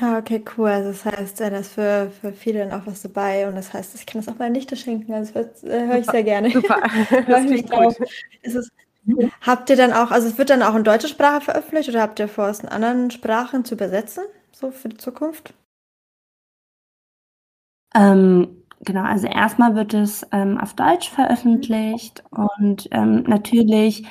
Ah, 0.00 0.18
okay, 0.18 0.44
cool. 0.56 0.68
Also 0.68 0.90
das 0.90 1.04
heißt, 1.04 1.40
äh, 1.40 1.50
da 1.50 1.58
ist 1.58 1.72
für, 1.72 2.12
für 2.20 2.32
viele 2.32 2.60
dann 2.60 2.80
auch 2.80 2.86
was 2.86 3.02
dabei 3.02 3.48
und 3.48 3.56
das 3.56 3.72
heißt, 3.72 3.96
ich 3.96 4.06
kann 4.06 4.20
das 4.20 4.32
auch 4.32 4.38
meine 4.38 4.52
Nichte 4.52 4.76
schenken. 4.76 5.12
Also 5.12 5.32
das 5.34 5.64
äh, 5.64 5.86
höre 5.86 5.98
ich 5.98 6.06
sehr 6.06 6.22
gerne. 6.22 6.50
Super, 6.50 6.80
das 7.26 7.46
klingt 7.46 7.70
gut. 7.70 7.96
Ist 8.42 8.54
es, 8.54 8.70
habt 9.40 9.68
ihr 9.70 9.76
dann 9.76 9.92
auch, 9.92 10.12
also 10.12 10.28
es 10.28 10.38
wird 10.38 10.50
dann 10.50 10.62
auch 10.62 10.76
in 10.76 10.84
deutscher 10.84 11.08
Sprache 11.08 11.40
veröffentlicht 11.40 11.88
oder 11.88 12.02
habt 12.02 12.20
ihr 12.20 12.28
vor, 12.28 12.48
es 12.48 12.60
in 12.60 12.68
anderen 12.68 13.10
Sprachen 13.10 13.64
zu 13.64 13.74
übersetzen, 13.74 14.24
so 14.52 14.70
für 14.70 14.90
die 14.90 14.96
Zukunft? 14.96 15.54
Ähm, 17.94 18.64
genau, 18.80 19.02
also 19.02 19.26
erstmal 19.26 19.74
wird 19.74 19.94
es 19.94 20.26
ähm, 20.32 20.58
auf 20.58 20.74
Deutsch 20.74 21.08
veröffentlicht 21.10 22.22
und 22.30 22.88
ähm, 22.92 23.22
natürlich 23.26 24.06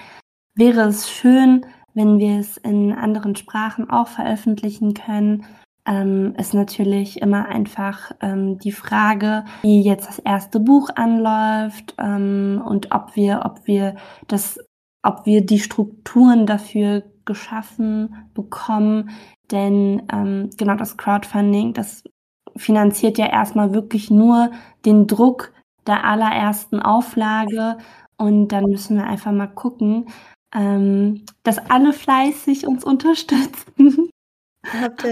wäre 0.55 0.82
es 0.88 1.09
schön, 1.09 1.65
wenn 1.93 2.19
wir 2.19 2.39
es 2.39 2.57
in 2.57 2.93
anderen 2.93 3.36
Sprachen 3.36 3.89
auch 3.89 4.07
veröffentlichen 4.07 4.93
können. 4.93 5.45
Ähm, 5.86 6.36
ist 6.38 6.53
natürlich 6.53 7.21
immer 7.21 7.47
einfach 7.47 8.11
ähm, 8.19 8.59
die 8.59 8.73
Frage, 8.73 9.45
wie 9.61 9.82
jetzt 9.82 10.07
das 10.07 10.19
erste 10.19 10.59
Buch 10.59 10.89
anläuft 10.95 11.95
ähm, 11.97 12.61
und 12.65 12.93
ob 12.93 13.15
wir, 13.15 13.43
ob 13.45 13.65
wir 13.65 13.95
das, 14.28 14.59
ob 15.01 15.25
wir 15.25 15.45
die 15.45 15.59
Strukturen 15.59 16.45
dafür 16.45 17.03
geschaffen 17.25 18.30
bekommen. 18.34 19.11
Denn 19.49 20.03
ähm, 20.11 20.49
genau 20.57 20.75
das 20.75 20.97
Crowdfunding, 20.97 21.73
das 21.73 22.03
finanziert 22.57 23.17
ja 23.17 23.27
erstmal 23.27 23.73
wirklich 23.73 24.09
nur 24.09 24.51
den 24.85 25.07
Druck 25.07 25.53
der 25.85 26.03
allerersten 26.03 26.79
Auflage. 26.79 27.77
Und 28.17 28.49
dann 28.49 28.65
müssen 28.65 28.97
wir 28.97 29.05
einfach 29.05 29.31
mal 29.31 29.47
gucken, 29.47 30.09
ähm, 30.55 31.25
dass 31.43 31.59
alle 31.69 31.93
fleißig 31.93 32.67
uns 32.67 32.83
unterstützen. 32.83 34.09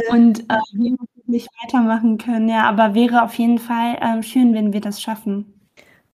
und 0.10 0.40
äh, 0.50 0.60
wir 0.74 0.96
nicht 1.28 1.50
weitermachen 1.64 2.18
können. 2.18 2.50
Ja, 2.50 2.64
aber 2.70 2.94
wäre 2.94 3.24
auf 3.24 3.34
jeden 3.36 3.60
Fall 3.60 3.98
ähm, 4.02 4.24
schön, 4.24 4.54
wenn 4.54 4.74
wir 4.74 4.82
das 4.82 5.02
schaffen. 5.02 5.56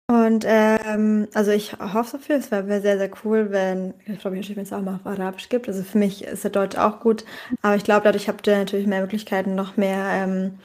Und 0.07 0.43
ähm, 0.45 1.29
also 1.33 1.51
ich 1.51 1.71
hoffe 1.79 2.17
dafür, 2.17 2.35
es 2.35 2.51
wäre 2.51 2.81
sehr, 2.81 2.97
sehr 2.97 3.09
cool, 3.23 3.49
wenn, 3.51 3.93
ich 4.05 4.19
glaube, 4.19 4.35
wenn 4.35 4.63
es 4.63 4.73
auch 4.73 4.81
mal 4.81 4.95
auf 4.95 5.05
Arabisch 5.05 5.47
gibt. 5.47 5.69
Also 5.69 5.83
für 5.83 5.97
mich 5.97 6.25
ist 6.25 6.43
der 6.43 6.51
Deutsch 6.51 6.77
auch 6.77 6.99
gut, 6.99 7.23
aber 7.61 7.77
ich 7.77 7.85
glaube, 7.85 8.03
dadurch 8.03 8.27
habt 8.27 8.45
ihr 8.45 8.57
natürlich 8.57 8.87
mehr 8.87 8.99
Möglichkeiten, 8.99 9.55
noch 9.55 9.77
mehr 9.77 10.05
ähm, 10.11 10.59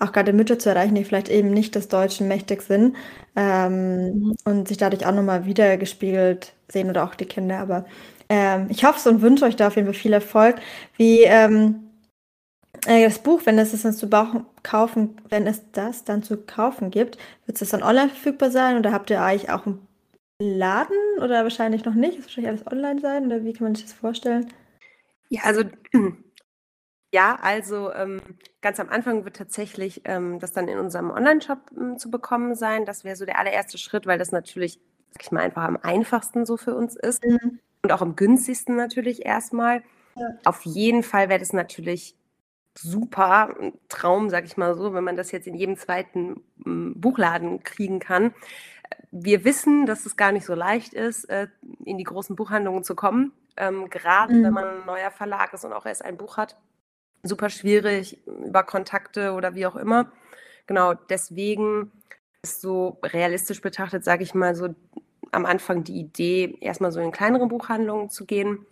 auch 0.00 0.12
gerade 0.12 0.32
Mütter 0.32 0.58
zu 0.58 0.70
erreichen, 0.70 0.94
die 0.94 1.04
vielleicht 1.04 1.28
eben 1.28 1.50
nicht 1.50 1.74
des 1.74 1.88
Deutschen 1.88 2.26
mächtig 2.26 2.62
sind 2.62 2.96
ähm, 3.36 4.06
mhm. 4.06 4.36
und 4.44 4.68
sich 4.68 4.78
dadurch 4.78 5.06
auch 5.06 5.14
nochmal 5.14 5.44
wiedergespiegelt 5.44 6.54
sehen 6.68 6.88
oder 6.90 7.04
auch 7.04 7.14
die 7.14 7.26
Kinder. 7.26 7.58
Aber 7.58 7.84
ähm, 8.28 8.66
ich 8.70 8.84
hoffe 8.84 8.98
es 8.98 9.06
und 9.06 9.22
wünsche 9.22 9.44
euch 9.44 9.56
da 9.56 9.68
auf 9.68 9.76
jeden 9.76 9.86
Fall 9.86 9.94
viel 9.94 10.12
Erfolg. 10.12 10.56
Wie 10.96 11.22
ähm, 11.22 11.90
äh, 12.86 13.04
das 13.04 13.18
Buch, 13.18 13.42
wenn 13.44 13.58
es 13.58 13.82
dann 13.82 13.92
zu 13.92 14.08
kaufen, 14.62 15.16
wenn 15.28 15.46
es 15.46 15.70
das 15.72 16.04
dann 16.04 16.22
zu 16.22 16.38
kaufen 16.38 16.90
gibt, 16.90 17.18
wird 17.46 17.60
es 17.60 17.68
dann 17.68 17.82
online 17.82 18.08
verfügbar 18.08 18.50
sein 18.50 18.78
oder 18.78 18.92
habt 18.92 19.10
ihr 19.10 19.20
eigentlich 19.20 19.50
auch 19.50 19.66
ein 19.66 19.86
Laden 20.40 20.96
oder 21.18 21.42
wahrscheinlich 21.42 21.84
noch 21.84 21.94
nicht? 21.94 22.18
Das 22.18 22.24
wird 22.24 22.36
wahrscheinlich 22.36 22.50
alles 22.50 22.66
online 22.72 23.00
sein 23.00 23.26
oder 23.26 23.44
wie 23.44 23.52
kann 23.52 23.64
man 23.64 23.74
sich 23.74 23.84
das 23.84 23.94
vorstellen? 23.94 24.50
Ja, 25.28 25.42
also 25.44 25.62
ja, 27.12 27.36
also 27.40 27.92
ähm, 27.92 28.20
ganz 28.60 28.78
am 28.78 28.88
Anfang 28.88 29.24
wird 29.24 29.36
tatsächlich 29.36 30.02
ähm, 30.04 30.38
das 30.38 30.52
dann 30.52 30.68
in 30.68 30.78
unserem 30.78 31.10
Online-Shop 31.10 31.58
ähm, 31.76 31.98
zu 31.98 32.10
bekommen 32.10 32.54
sein. 32.54 32.84
Das 32.84 33.04
wäre 33.04 33.16
so 33.16 33.24
der 33.24 33.38
allererste 33.38 33.78
Schritt, 33.78 34.06
weil 34.06 34.18
das 34.18 34.30
natürlich, 34.30 34.80
sag 35.10 35.22
ich 35.22 35.32
mal, 35.32 35.40
einfach 35.40 35.64
am 35.64 35.78
einfachsten 35.82 36.46
so 36.46 36.56
für 36.56 36.74
uns 36.74 36.94
ist 36.94 37.24
mhm. 37.24 37.58
und 37.82 37.92
auch 37.92 38.00
am 38.00 38.14
günstigsten 38.14 38.76
natürlich 38.76 39.26
erstmal. 39.26 39.82
Ja. 40.14 40.28
Auf 40.44 40.62
jeden 40.64 41.02
Fall 41.02 41.28
wäre 41.28 41.40
das 41.40 41.52
natürlich 41.52 42.16
super 42.78 43.54
Traum, 43.88 44.30
sag 44.30 44.44
ich 44.44 44.56
mal 44.56 44.74
so, 44.76 44.94
wenn 44.94 45.04
man 45.04 45.16
das 45.16 45.32
jetzt 45.32 45.48
in 45.48 45.54
jedem 45.54 45.76
zweiten 45.76 46.40
Buchladen 46.56 47.64
kriegen 47.64 47.98
kann. 47.98 48.32
Wir 49.10 49.44
wissen, 49.44 49.86
dass 49.86 50.06
es 50.06 50.16
gar 50.16 50.30
nicht 50.30 50.46
so 50.46 50.54
leicht 50.54 50.94
ist, 50.94 51.24
äh, 51.24 51.48
in 51.84 51.98
die 51.98 52.04
großen 52.04 52.36
Buchhandlungen 52.36 52.84
zu 52.84 52.94
kommen. 52.94 53.32
Ähm, 53.56 53.90
gerade 53.90 54.34
mhm. 54.34 54.44
wenn 54.44 54.52
man 54.52 54.64
ein 54.64 54.86
neuer 54.86 55.10
Verlag 55.10 55.52
ist 55.52 55.64
und 55.64 55.72
auch 55.72 55.86
erst 55.86 56.04
ein 56.04 56.16
Buch 56.16 56.36
hat. 56.36 56.56
Super 57.22 57.50
schwierig 57.50 58.18
über 58.26 58.62
Kontakte 58.62 59.32
oder 59.32 59.54
wie 59.54 59.66
auch 59.66 59.76
immer. 59.76 60.10
Genau, 60.66 60.94
deswegen 60.94 61.92
ist 62.42 62.60
so 62.60 62.98
realistisch 63.02 63.60
betrachtet, 63.60 64.04
sage 64.04 64.22
ich 64.22 64.34
mal, 64.34 64.54
so 64.54 64.74
am 65.32 65.46
Anfang 65.46 65.84
die 65.84 65.98
Idee, 65.98 66.56
erstmal 66.60 66.92
so 66.92 67.00
in 67.00 67.12
kleinere 67.12 67.46
Buchhandlungen 67.46 68.08
zu 68.08 68.24
gehen 68.24 68.66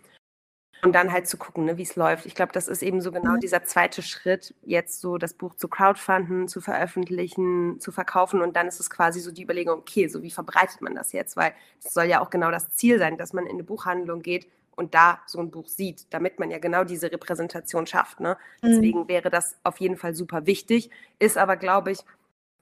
und 0.81 0.93
dann 0.93 1.11
halt 1.11 1.27
zu 1.27 1.37
gucken, 1.37 1.65
ne, 1.65 1.77
wie 1.77 1.83
es 1.83 1.95
läuft. 1.95 2.25
Ich 2.25 2.35
glaube, 2.35 2.53
das 2.53 2.67
ist 2.67 2.81
eben 2.81 3.01
so 3.01 3.11
genau 3.11 3.33
mhm. 3.33 3.39
dieser 3.39 3.63
zweite 3.63 4.01
Schritt, 4.01 4.55
jetzt 4.63 5.01
so 5.01 5.17
das 5.17 5.33
Buch 5.33 5.55
zu 5.55 5.67
crowdfunden, 5.67 6.47
zu 6.47 6.61
veröffentlichen, 6.61 7.79
zu 7.79 7.91
verkaufen. 7.91 8.41
Und 8.41 8.55
dann 8.55 8.67
ist 8.67 8.79
es 8.79 8.89
quasi 8.89 9.19
so 9.19 9.31
die 9.31 9.43
Überlegung, 9.43 9.79
okay, 9.79 10.07
so 10.07 10.23
wie 10.23 10.31
verbreitet 10.31 10.81
man 10.81 10.95
das 10.95 11.11
jetzt? 11.11 11.35
Weil 11.35 11.53
es 11.83 11.93
soll 11.93 12.05
ja 12.05 12.21
auch 12.21 12.29
genau 12.29 12.51
das 12.51 12.71
Ziel 12.71 12.97
sein, 12.97 13.17
dass 13.17 13.33
man 13.33 13.45
in 13.45 13.53
eine 13.53 13.63
Buchhandlung 13.63 14.21
geht 14.21 14.47
und 14.79 14.95
da 14.95 15.19
so 15.25 15.39
ein 15.39 15.51
Buch 15.51 15.67
sieht, 15.67 16.11
damit 16.13 16.39
man 16.39 16.49
ja 16.49 16.57
genau 16.57 16.85
diese 16.85 17.11
Repräsentation 17.11 17.85
schafft. 17.85 18.21
Ne? 18.21 18.37
Mhm. 18.61 18.67
Deswegen 18.67 19.07
wäre 19.09 19.29
das 19.29 19.57
auf 19.65 19.77
jeden 19.81 19.97
Fall 19.97 20.15
super 20.15 20.45
wichtig. 20.45 20.89
Ist 21.19 21.37
aber, 21.37 21.57
glaube 21.57 21.91
ich, 21.91 21.99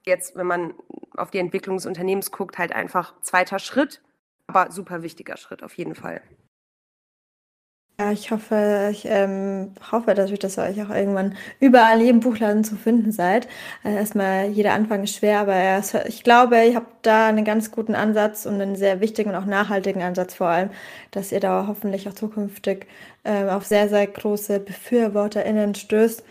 jetzt, 0.04 0.36
wenn 0.36 0.48
man 0.48 0.74
auf 1.16 1.30
die 1.30 1.38
Entwicklung 1.38 1.78
des 1.78 1.86
Unternehmens 1.86 2.32
guckt, 2.32 2.58
halt 2.58 2.72
einfach 2.72 3.14
zweiter 3.22 3.60
Schritt, 3.60 4.02
aber 4.48 4.72
super 4.72 5.04
wichtiger 5.04 5.38
Schritt 5.38 5.62
auf 5.62 5.76
jeden 5.76 5.94
Fall. 5.94 6.24
Ja, 8.00 8.12
ich 8.12 8.30
hoffe, 8.30 8.90
ich 8.92 9.06
ähm, 9.06 9.74
hoffe 9.92 10.14
natürlich, 10.14 10.38
dass 10.38 10.60
ihr 10.60 10.64
euch 10.66 10.80
auch 10.84 10.92
irgendwann 10.92 11.36
überall 11.60 12.00
jedem 12.00 12.20
Buchladen 12.20 12.64
zu 12.64 12.76
finden 12.76 13.12
seid. 13.12 13.48
Also 13.84 13.98
erstmal, 13.98 14.50
jeder 14.50 14.74
Anfang 14.74 15.04
ist 15.04 15.16
schwer, 15.16 15.40
aber 15.40 15.82
ich 16.08 16.24
glaube, 16.24 16.64
ihr 16.64 16.76
habt 16.76 17.04
da 17.08 17.28
einen 17.28 17.44
ganz 17.44 17.72
guten 17.72 17.96
Ansatz 17.96 18.46
und 18.46 18.62
einen 18.62 18.76
sehr 18.76 19.00
wichtigen 19.02 19.32
und 19.32 19.36
auch 19.36 19.46
nachhaltigen 19.46 20.04
Ansatz 20.04 20.36
vor 20.36 20.46
allem, 20.48 20.70
dass 21.10 21.32
ihr 21.32 21.40
da 21.40 21.66
hoffentlich 21.68 22.08
auch 22.08 22.14
zukünftig 22.14 22.86
ähm, 23.26 23.50
auf 23.50 23.66
sehr, 23.66 23.90
sehr 23.90 24.06
große 24.06 24.60
BefürworterInnen 24.60 25.74
stößt. 25.74 26.24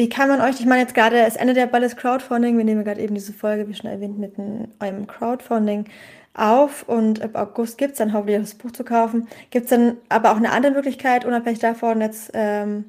Wie 0.00 0.08
kann 0.08 0.30
man 0.30 0.40
euch, 0.40 0.58
ich 0.58 0.64
meine 0.64 0.80
jetzt 0.80 0.94
gerade, 0.94 1.18
es 1.26 1.36
endet 1.36 1.58
ja 1.58 1.66
bald 1.66 1.84
das 1.84 1.94
Crowdfunding, 1.94 2.56
wir 2.56 2.64
nehmen 2.64 2.84
gerade 2.84 3.02
eben 3.02 3.14
diese 3.14 3.34
Folge, 3.34 3.68
wie 3.68 3.74
schon 3.74 3.90
erwähnt, 3.90 4.18
mit 4.18 4.32
einem 4.78 5.06
Crowdfunding 5.06 5.84
auf 6.32 6.88
und 6.88 7.20
ab 7.20 7.34
August 7.34 7.76
gibt 7.76 7.92
es 7.92 7.98
dann 7.98 8.14
hoffentlich 8.14 8.40
das 8.40 8.54
Buch 8.54 8.70
zu 8.70 8.82
kaufen. 8.82 9.28
Gibt 9.50 9.64
es 9.64 9.70
dann 9.70 9.98
aber 10.08 10.32
auch 10.32 10.38
eine 10.38 10.52
andere 10.52 10.72
Möglichkeit, 10.72 11.26
unabhängig 11.26 11.58
davon 11.58 12.00
jetzt, 12.00 12.30
ähm, 12.32 12.86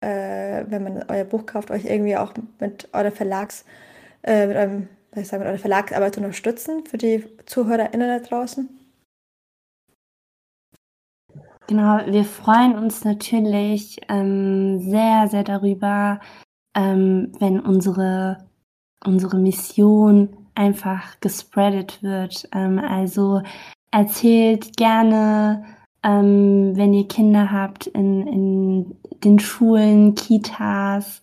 äh, 0.00 0.64
wenn 0.68 0.84
man 0.84 1.04
euer 1.08 1.24
Buch 1.24 1.44
kauft, 1.44 1.72
euch 1.72 1.86
irgendwie 1.86 2.16
auch 2.16 2.32
mit 2.60 2.88
eurer 2.92 3.10
Verlags, 3.10 3.64
äh, 4.22 4.46
mit 4.46 4.56
eurem, 4.56 4.88
ich 5.16 5.26
sagen, 5.26 5.42
mit 5.42 5.50
eurer 5.50 5.58
Verlagsarbeit 5.58 6.16
unterstützen 6.18 6.86
für 6.86 6.98
die 6.98 7.24
ZuhörerInnen 7.46 8.20
da 8.20 8.20
draußen? 8.20 8.68
Genau, 11.66 11.98
wir 12.06 12.24
freuen 12.24 12.76
uns 12.76 13.04
natürlich 13.04 13.98
ähm, 14.10 14.78
sehr, 14.80 15.28
sehr 15.28 15.44
darüber, 15.44 16.20
ähm, 16.74 17.32
wenn 17.38 17.60
unsere, 17.60 18.44
unsere 19.04 19.38
Mission 19.38 20.28
einfach 20.54 21.20
gespreadet 21.20 22.02
wird. 22.02 22.48
Ähm, 22.52 22.78
also 22.78 23.42
erzählt 23.90 24.76
gerne, 24.76 25.64
ähm, 26.02 26.72
wenn 26.76 26.92
ihr 26.92 27.08
Kinder 27.08 27.50
habt 27.50 27.86
in, 27.86 28.26
in 28.26 28.96
den 29.24 29.38
Schulen, 29.38 30.14
Kitas, 30.14 31.22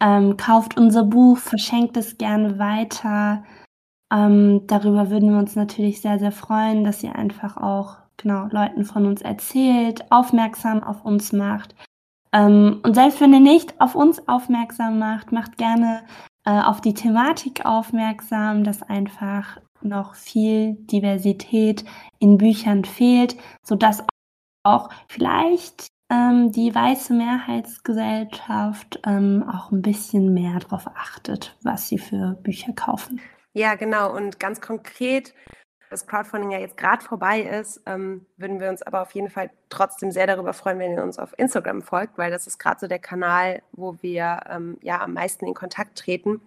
ähm, 0.00 0.36
kauft 0.36 0.76
unser 0.76 1.04
Buch, 1.04 1.38
verschenkt 1.38 1.96
es 1.96 2.16
gerne 2.16 2.58
weiter. 2.58 3.44
Ähm, 4.12 4.62
darüber 4.66 5.10
würden 5.10 5.30
wir 5.30 5.38
uns 5.38 5.56
natürlich 5.56 6.00
sehr, 6.00 6.18
sehr 6.18 6.32
freuen, 6.32 6.84
dass 6.84 7.02
ihr 7.02 7.16
einfach 7.16 7.56
auch 7.56 7.96
genau 8.16 8.46
Leuten 8.50 8.84
von 8.84 9.06
uns 9.06 9.22
erzählt, 9.22 10.10
aufmerksam 10.10 10.82
auf 10.82 11.04
uns 11.04 11.32
macht. 11.32 11.74
Ähm, 12.32 12.80
und 12.82 12.94
selbst 12.94 13.20
wenn 13.20 13.32
ihr 13.32 13.40
nicht 13.40 13.80
auf 13.80 13.94
uns 13.94 14.26
aufmerksam 14.28 14.98
macht, 14.98 15.32
macht 15.32 15.56
gerne 15.58 16.02
äh, 16.44 16.60
auf 16.60 16.80
die 16.80 16.94
Thematik 16.94 17.64
aufmerksam, 17.64 18.64
dass 18.64 18.82
einfach 18.82 19.58
noch 19.82 20.14
viel 20.14 20.74
Diversität 20.74 21.84
in 22.18 22.38
Büchern 22.38 22.84
fehlt, 22.84 23.36
sodass 23.62 24.04
auch 24.62 24.90
vielleicht 25.08 25.88
ähm, 26.10 26.52
die 26.52 26.74
weiße 26.74 27.14
Mehrheitsgesellschaft 27.14 29.00
ähm, 29.06 29.44
auch 29.48 29.70
ein 29.70 29.82
bisschen 29.82 30.34
mehr 30.34 30.58
darauf 30.58 30.86
achtet, 30.88 31.56
was 31.62 31.88
sie 31.88 31.98
für 31.98 32.34
Bücher 32.42 32.72
kaufen. 32.72 33.20
Ja, 33.52 33.74
genau. 33.74 34.14
Und 34.14 34.38
ganz 34.38 34.60
konkret 34.60 35.34
das 35.90 36.06
Crowdfunding 36.06 36.52
ja 36.52 36.60
jetzt 36.60 36.76
gerade 36.76 37.04
vorbei 37.04 37.40
ist, 37.40 37.82
ähm, 37.84 38.24
würden 38.36 38.60
wir 38.60 38.70
uns 38.70 38.80
aber 38.82 39.02
auf 39.02 39.10
jeden 39.12 39.28
Fall 39.28 39.50
trotzdem 39.68 40.12
sehr 40.12 40.28
darüber 40.28 40.52
freuen, 40.52 40.78
wenn 40.78 40.92
ihr 40.92 41.02
uns 41.02 41.18
auf 41.18 41.34
Instagram 41.36 41.82
folgt, 41.82 42.16
weil 42.16 42.30
das 42.30 42.46
ist 42.46 42.58
gerade 42.58 42.78
so 42.80 42.86
der 42.86 43.00
Kanal, 43.00 43.62
wo 43.72 43.96
wir 44.00 44.40
ähm, 44.48 44.78
ja 44.82 45.00
am 45.00 45.14
meisten 45.14 45.46
in 45.46 45.54
Kontakt 45.54 45.98
treten 45.98 46.40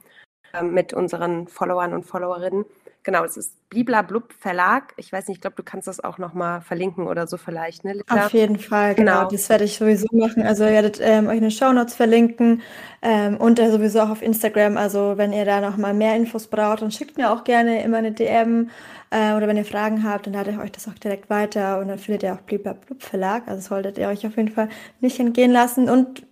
ähm, 0.54 0.74
mit 0.74 0.94
unseren 0.94 1.48
Followern 1.48 1.94
und 1.94 2.06
Followerinnen. 2.06 2.66
Genau, 3.04 3.26
es 3.26 3.36
ist 3.36 3.70
Bliblablub 3.70 4.32
Verlag. 4.39 4.93
Ich 4.95 5.12
weiß 5.12 5.28
nicht, 5.28 5.38
ich 5.38 5.41
glaube, 5.41 5.58
du 5.58 5.64
kannst 5.64 5.89
das 5.89 6.01
auch 6.01 6.18
nochmal 6.18 6.62
verlinken 6.62 7.06
oder 7.08 7.28
so 7.28 7.36
vielleicht, 7.36 7.84
ne? 7.84 8.01
Auf 8.08 8.32
jeden 8.32 8.58
Fall, 8.58 8.95
genau. 8.95 9.20
genau. 9.20 9.30
Das 9.30 9.49
werde 9.49 9.66
ich 9.66 9.78
sowieso 9.78 10.08
machen. 10.12 10.43
Also 10.43 10.64
ihr 10.64 10.72
werdet 10.72 10.99
ähm, 11.01 11.28
euch 11.28 11.36
in 11.36 11.41
den 11.41 11.51
Shownotes 11.51 11.95
verlinken 11.95 12.62
ähm, 13.01 13.36
und 13.38 13.60
äh, 13.60 13.70
sowieso 13.72 13.99
auch 13.99 14.10
auf 14.10 14.22
Instagram. 14.22 14.78
Also 14.78 15.18
wenn 15.18 15.34
ihr 15.34 15.43
da 15.43 15.60
nochmal 15.60 15.93
mehr 15.93 16.16
Infos 16.16 16.47
braucht, 16.47 16.82
dann 16.82 16.91
schickt 16.91 17.18
mir 17.18 17.32
auch 17.32 17.43
gerne 17.43 17.84
immer 17.84 17.97
eine 17.97 18.14
DM 18.14 18.70
äh, 19.10 19.34
oder 19.34 19.47
wenn 19.47 19.58
ihr 19.58 19.66
Fragen 19.66 20.04
habt, 20.04 20.28
dann 20.28 20.34
lade 20.34 20.51
ich 20.51 20.58
euch 20.58 20.72
das 20.72 20.88
auch 20.88 20.93
direkt 20.93 21.30
weiter 21.30 21.80
und 21.80 21.89
dann 21.89 21.99
findet 21.99 22.24
ihr 22.24 22.34
auch 22.34 22.41
Bliblablub 22.41 23.04
Verlag. 23.04 23.47
Also 23.47 23.68
solltet 23.68 23.97
ihr 23.97 24.08
euch 24.08 24.26
auf 24.26 24.38
jeden 24.38 24.51
Fall 24.51 24.70
nicht 25.01 25.20
entgehen 25.20 25.51
lassen 25.51 25.89
und 25.89 26.24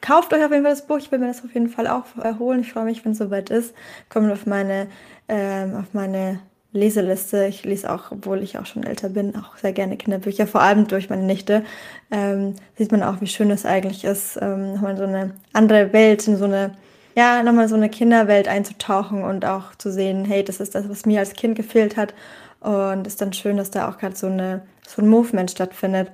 Kauft 0.00 0.32
euch 0.32 0.44
auf 0.44 0.50
jeden 0.50 0.64
Fall 0.64 0.72
das 0.72 0.86
Buch. 0.86 0.98
Ich 0.98 1.12
will 1.12 1.18
mir 1.18 1.28
das 1.28 1.44
auf 1.44 1.52
jeden 1.52 1.68
Fall 1.68 1.86
auch 1.86 2.04
erholen. 2.22 2.60
Ich 2.60 2.72
freue 2.72 2.84
mich, 2.84 3.04
wenn 3.04 3.12
es 3.12 3.18
soweit 3.18 3.50
ist. 3.50 3.74
Kommt 4.08 4.30
auf 4.32 4.46
meine 4.46 4.88
ähm, 5.30 5.76
auf 5.76 5.94
meine 5.94 6.40
Leseliste. 6.72 7.46
Ich 7.46 7.64
lese 7.64 7.90
auch, 7.92 8.10
obwohl 8.10 8.42
ich 8.42 8.58
auch 8.58 8.66
schon 8.66 8.84
älter 8.84 9.08
bin, 9.08 9.34
auch 9.36 9.56
sehr 9.56 9.72
gerne 9.72 9.96
Kinderbücher, 9.96 10.46
vor 10.46 10.60
allem 10.60 10.86
durch 10.86 11.08
meine 11.08 11.22
Nichte. 11.22 11.64
Ähm, 12.10 12.54
sieht 12.76 12.92
man 12.92 13.02
auch, 13.02 13.20
wie 13.20 13.26
schön 13.26 13.50
es 13.50 13.64
eigentlich 13.64 14.04
ist, 14.04 14.38
ähm, 14.40 14.74
nochmal 14.74 14.92
in 14.92 14.96
so 14.96 15.04
eine 15.04 15.34
andere 15.52 15.92
Welt, 15.92 16.26
in 16.28 16.36
so 16.36 16.44
eine, 16.44 16.72
ja, 17.16 17.42
nochmal 17.42 17.68
so 17.68 17.76
eine 17.76 17.88
Kinderwelt 17.88 18.48
einzutauchen 18.48 19.24
und 19.24 19.44
auch 19.44 19.74
zu 19.76 19.90
sehen, 19.92 20.24
hey, 20.24 20.44
das 20.44 20.60
ist 20.60 20.74
das, 20.74 20.88
was 20.88 21.06
mir 21.06 21.20
als 21.20 21.32
Kind 21.34 21.56
gefehlt 21.56 21.96
hat. 21.96 22.14
Und 22.60 23.06
ist 23.06 23.22
dann 23.22 23.32
schön, 23.32 23.56
dass 23.56 23.70
da 23.70 23.88
auch 23.88 23.98
gerade 23.98 24.16
so, 24.16 24.26
eine, 24.26 24.62
so 24.86 25.00
ein 25.00 25.08
Movement 25.08 25.50
stattfindet. 25.50 26.12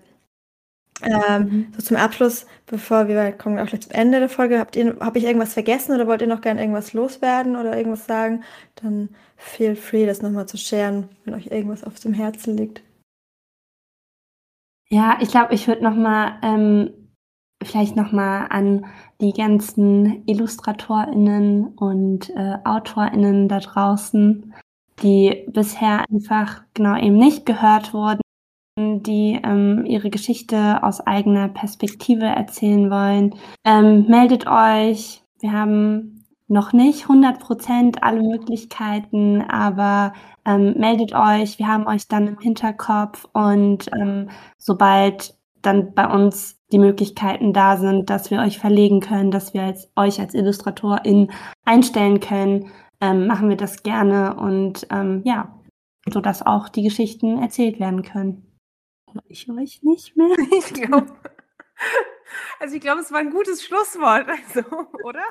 Ähm, 1.03 1.43
mhm. 1.43 1.67
so 1.77 1.83
zum 1.83 1.97
Abschluss, 1.97 2.47
bevor 2.67 3.07
wir 3.09 3.33
kommen 3.33 3.59
auch 3.59 3.67
gleich 3.67 3.83
zum 3.83 3.93
Ende 3.93 4.19
der 4.19 4.29
Folge, 4.29 4.59
habt 4.59 4.77
ihr, 4.77 4.97
habe 5.01 5.19
ich 5.19 5.25
irgendwas 5.25 5.53
vergessen 5.53 5.95
oder 5.95 6.07
wollt 6.07 6.23
ihr 6.23 6.27
noch 6.27 6.41
gerne 6.41 6.61
irgendwas 6.61 6.95
loswerden 6.95 7.57
oder 7.57 7.77
irgendwas 7.77 8.07
sagen? 8.07 8.45
Dann 8.77 9.11
feel 9.37 9.77
free, 9.77 10.07
das 10.07 10.23
nochmal 10.23 10.47
zu 10.47 10.57
scheren, 10.57 11.09
wenn 11.25 11.35
euch 11.35 11.49
irgendwas 11.49 11.85
auf 11.85 12.01
dem 12.01 12.15
Herzen 12.15 12.57
liegt. 12.57 12.83
Ja, 14.89 15.19
ich 15.21 15.29
glaube, 15.29 15.53
ich 15.53 15.69
würde 15.69 15.83
nochmal 15.83 16.39
ähm, 16.43 16.91
vielleicht 17.63 17.97
nochmal 17.97 18.47
an 18.49 18.87
die 19.21 19.33
ganzen 19.33 20.27
IllustratorInnen 20.27 21.75
und 21.75 22.31
äh, 22.31 22.59
AutorInnen 22.65 23.49
da 23.49 23.59
draußen, 23.59 24.55
die 25.03 25.47
bisher 25.49 26.05
einfach 26.11 26.63
genau 26.73 26.97
eben 26.97 27.17
nicht 27.17 27.45
gehört 27.45 27.93
wurden 27.93 28.21
die 28.79 29.41
ähm, 29.43 29.85
ihre 29.87 30.11
Geschichte 30.11 30.83
aus 30.83 31.01
eigener 31.01 31.49
Perspektive 31.49 32.27
erzählen 32.27 32.91
wollen, 32.91 33.35
ähm, 33.65 34.07
meldet 34.07 34.47
euch. 34.47 35.23
Wir 35.41 35.53
haben 35.53 36.25
noch 36.49 36.73
nicht 36.73 37.03
100 37.05 37.41
Prozent 37.41 38.03
alle 38.03 38.23
Möglichkeiten, 38.23 39.43
aber 39.43 40.13
ähm, 40.45 40.75
meldet 40.77 41.15
euch. 41.15 41.59
Wir 41.59 41.69
haben 41.69 41.87
euch 41.87 42.07
dann 42.07 42.29
im 42.29 42.39
Hinterkopf 42.39 43.27
und 43.33 43.91
ähm, 43.99 44.29
sobald 44.59 45.35
dann 45.63 45.95
bei 45.95 46.07
uns 46.07 46.61
die 46.71 46.79
Möglichkeiten 46.79 47.53
da 47.53 47.77
sind, 47.77 48.11
dass 48.11 48.31
wir 48.31 48.41
euch 48.41 48.59
verlegen 48.59 49.01
können, 49.01 49.31
dass 49.31 49.55
wir 49.55 49.63
als, 49.63 49.91
euch 49.97 50.21
als 50.21 50.35
Illustratorin 50.35 51.31
einstellen 51.65 52.21
können, 52.21 52.71
ähm, 53.01 53.27
machen 53.27 53.49
wir 53.49 53.57
das 53.57 53.83
gerne 53.83 54.37
und 54.37 54.87
ähm, 54.91 55.23
ja, 55.25 55.59
sodass 56.09 56.45
auch 56.45 56.69
die 56.69 56.83
Geschichten 56.83 57.39
erzählt 57.39 57.81
werden 57.81 58.03
können. 58.03 58.46
Ich 59.29 59.49
euch 59.49 59.83
nicht 59.83 60.17
mehr. 60.17 60.37
Ich 60.59 60.75
glaube, 60.75 61.13
also 62.61 62.75
ich 62.77 62.81
glaube, 62.81 63.01
es 63.01 63.13
war 63.13 63.19
ein 63.21 63.31
gutes 63.31 63.65
Schlusswort, 63.65 64.29
also, 64.29 64.61
oder? 65.05 65.25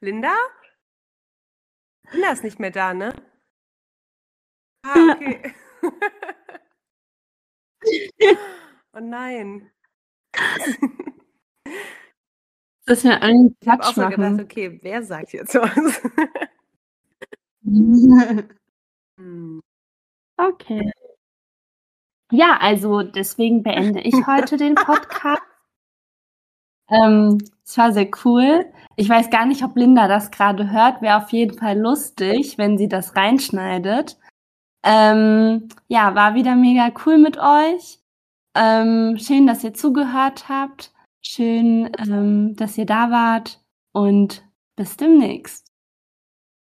Linda? 0.00 0.34
Linda 2.12 2.32
ist 2.32 2.44
nicht 2.44 2.58
mehr 2.58 2.70
da, 2.70 2.94
ne? 2.94 3.14
Ah, 4.84 5.12
okay. 5.12 5.54
oh 8.94 9.00
nein. 9.00 9.70
Das 12.86 12.98
ist 12.98 13.04
ja 13.04 13.18
ein 13.18 13.56
Ich 13.60 13.68
habe 13.68 13.82
auch 13.82 13.94
Quatsch 13.94 14.10
so 14.10 14.16
gedacht, 14.16 14.40
okay, 14.40 14.78
wer 14.82 15.02
sagt 15.02 15.32
jetzt 15.32 15.54
was? 15.54 16.00
Hm. 19.18 19.60
Okay. 20.38 20.90
Ja, 22.30 22.58
also 22.60 23.02
deswegen 23.02 23.62
beende 23.62 24.00
ich 24.00 24.14
heute 24.26 24.56
den 24.56 24.74
Podcast. 24.74 25.42
Ähm, 26.88 27.38
es 27.64 27.78
war 27.78 27.92
sehr 27.92 28.08
cool. 28.24 28.66
Ich 28.96 29.08
weiß 29.08 29.30
gar 29.30 29.46
nicht, 29.46 29.62
ob 29.62 29.76
Linda 29.76 30.08
das 30.08 30.30
gerade 30.30 30.70
hört. 30.70 31.02
Wäre 31.02 31.18
auf 31.18 31.30
jeden 31.30 31.56
Fall 31.56 31.78
lustig, 31.78 32.58
wenn 32.58 32.78
sie 32.78 32.88
das 32.88 33.16
reinschneidet. 33.16 34.18
Ähm, 34.82 35.68
ja, 35.88 36.14
war 36.14 36.34
wieder 36.34 36.56
mega 36.56 36.90
cool 37.04 37.18
mit 37.18 37.38
euch. 37.38 38.00
Ähm, 38.56 39.16
schön, 39.18 39.46
dass 39.46 39.62
ihr 39.62 39.74
zugehört 39.74 40.48
habt. 40.48 40.92
Schön, 41.22 41.90
ähm, 41.98 42.56
dass 42.56 42.78
ihr 42.78 42.86
da 42.86 43.10
wart. 43.10 43.60
Und 43.92 44.44
bis 44.76 44.96
demnächst. 44.96 45.69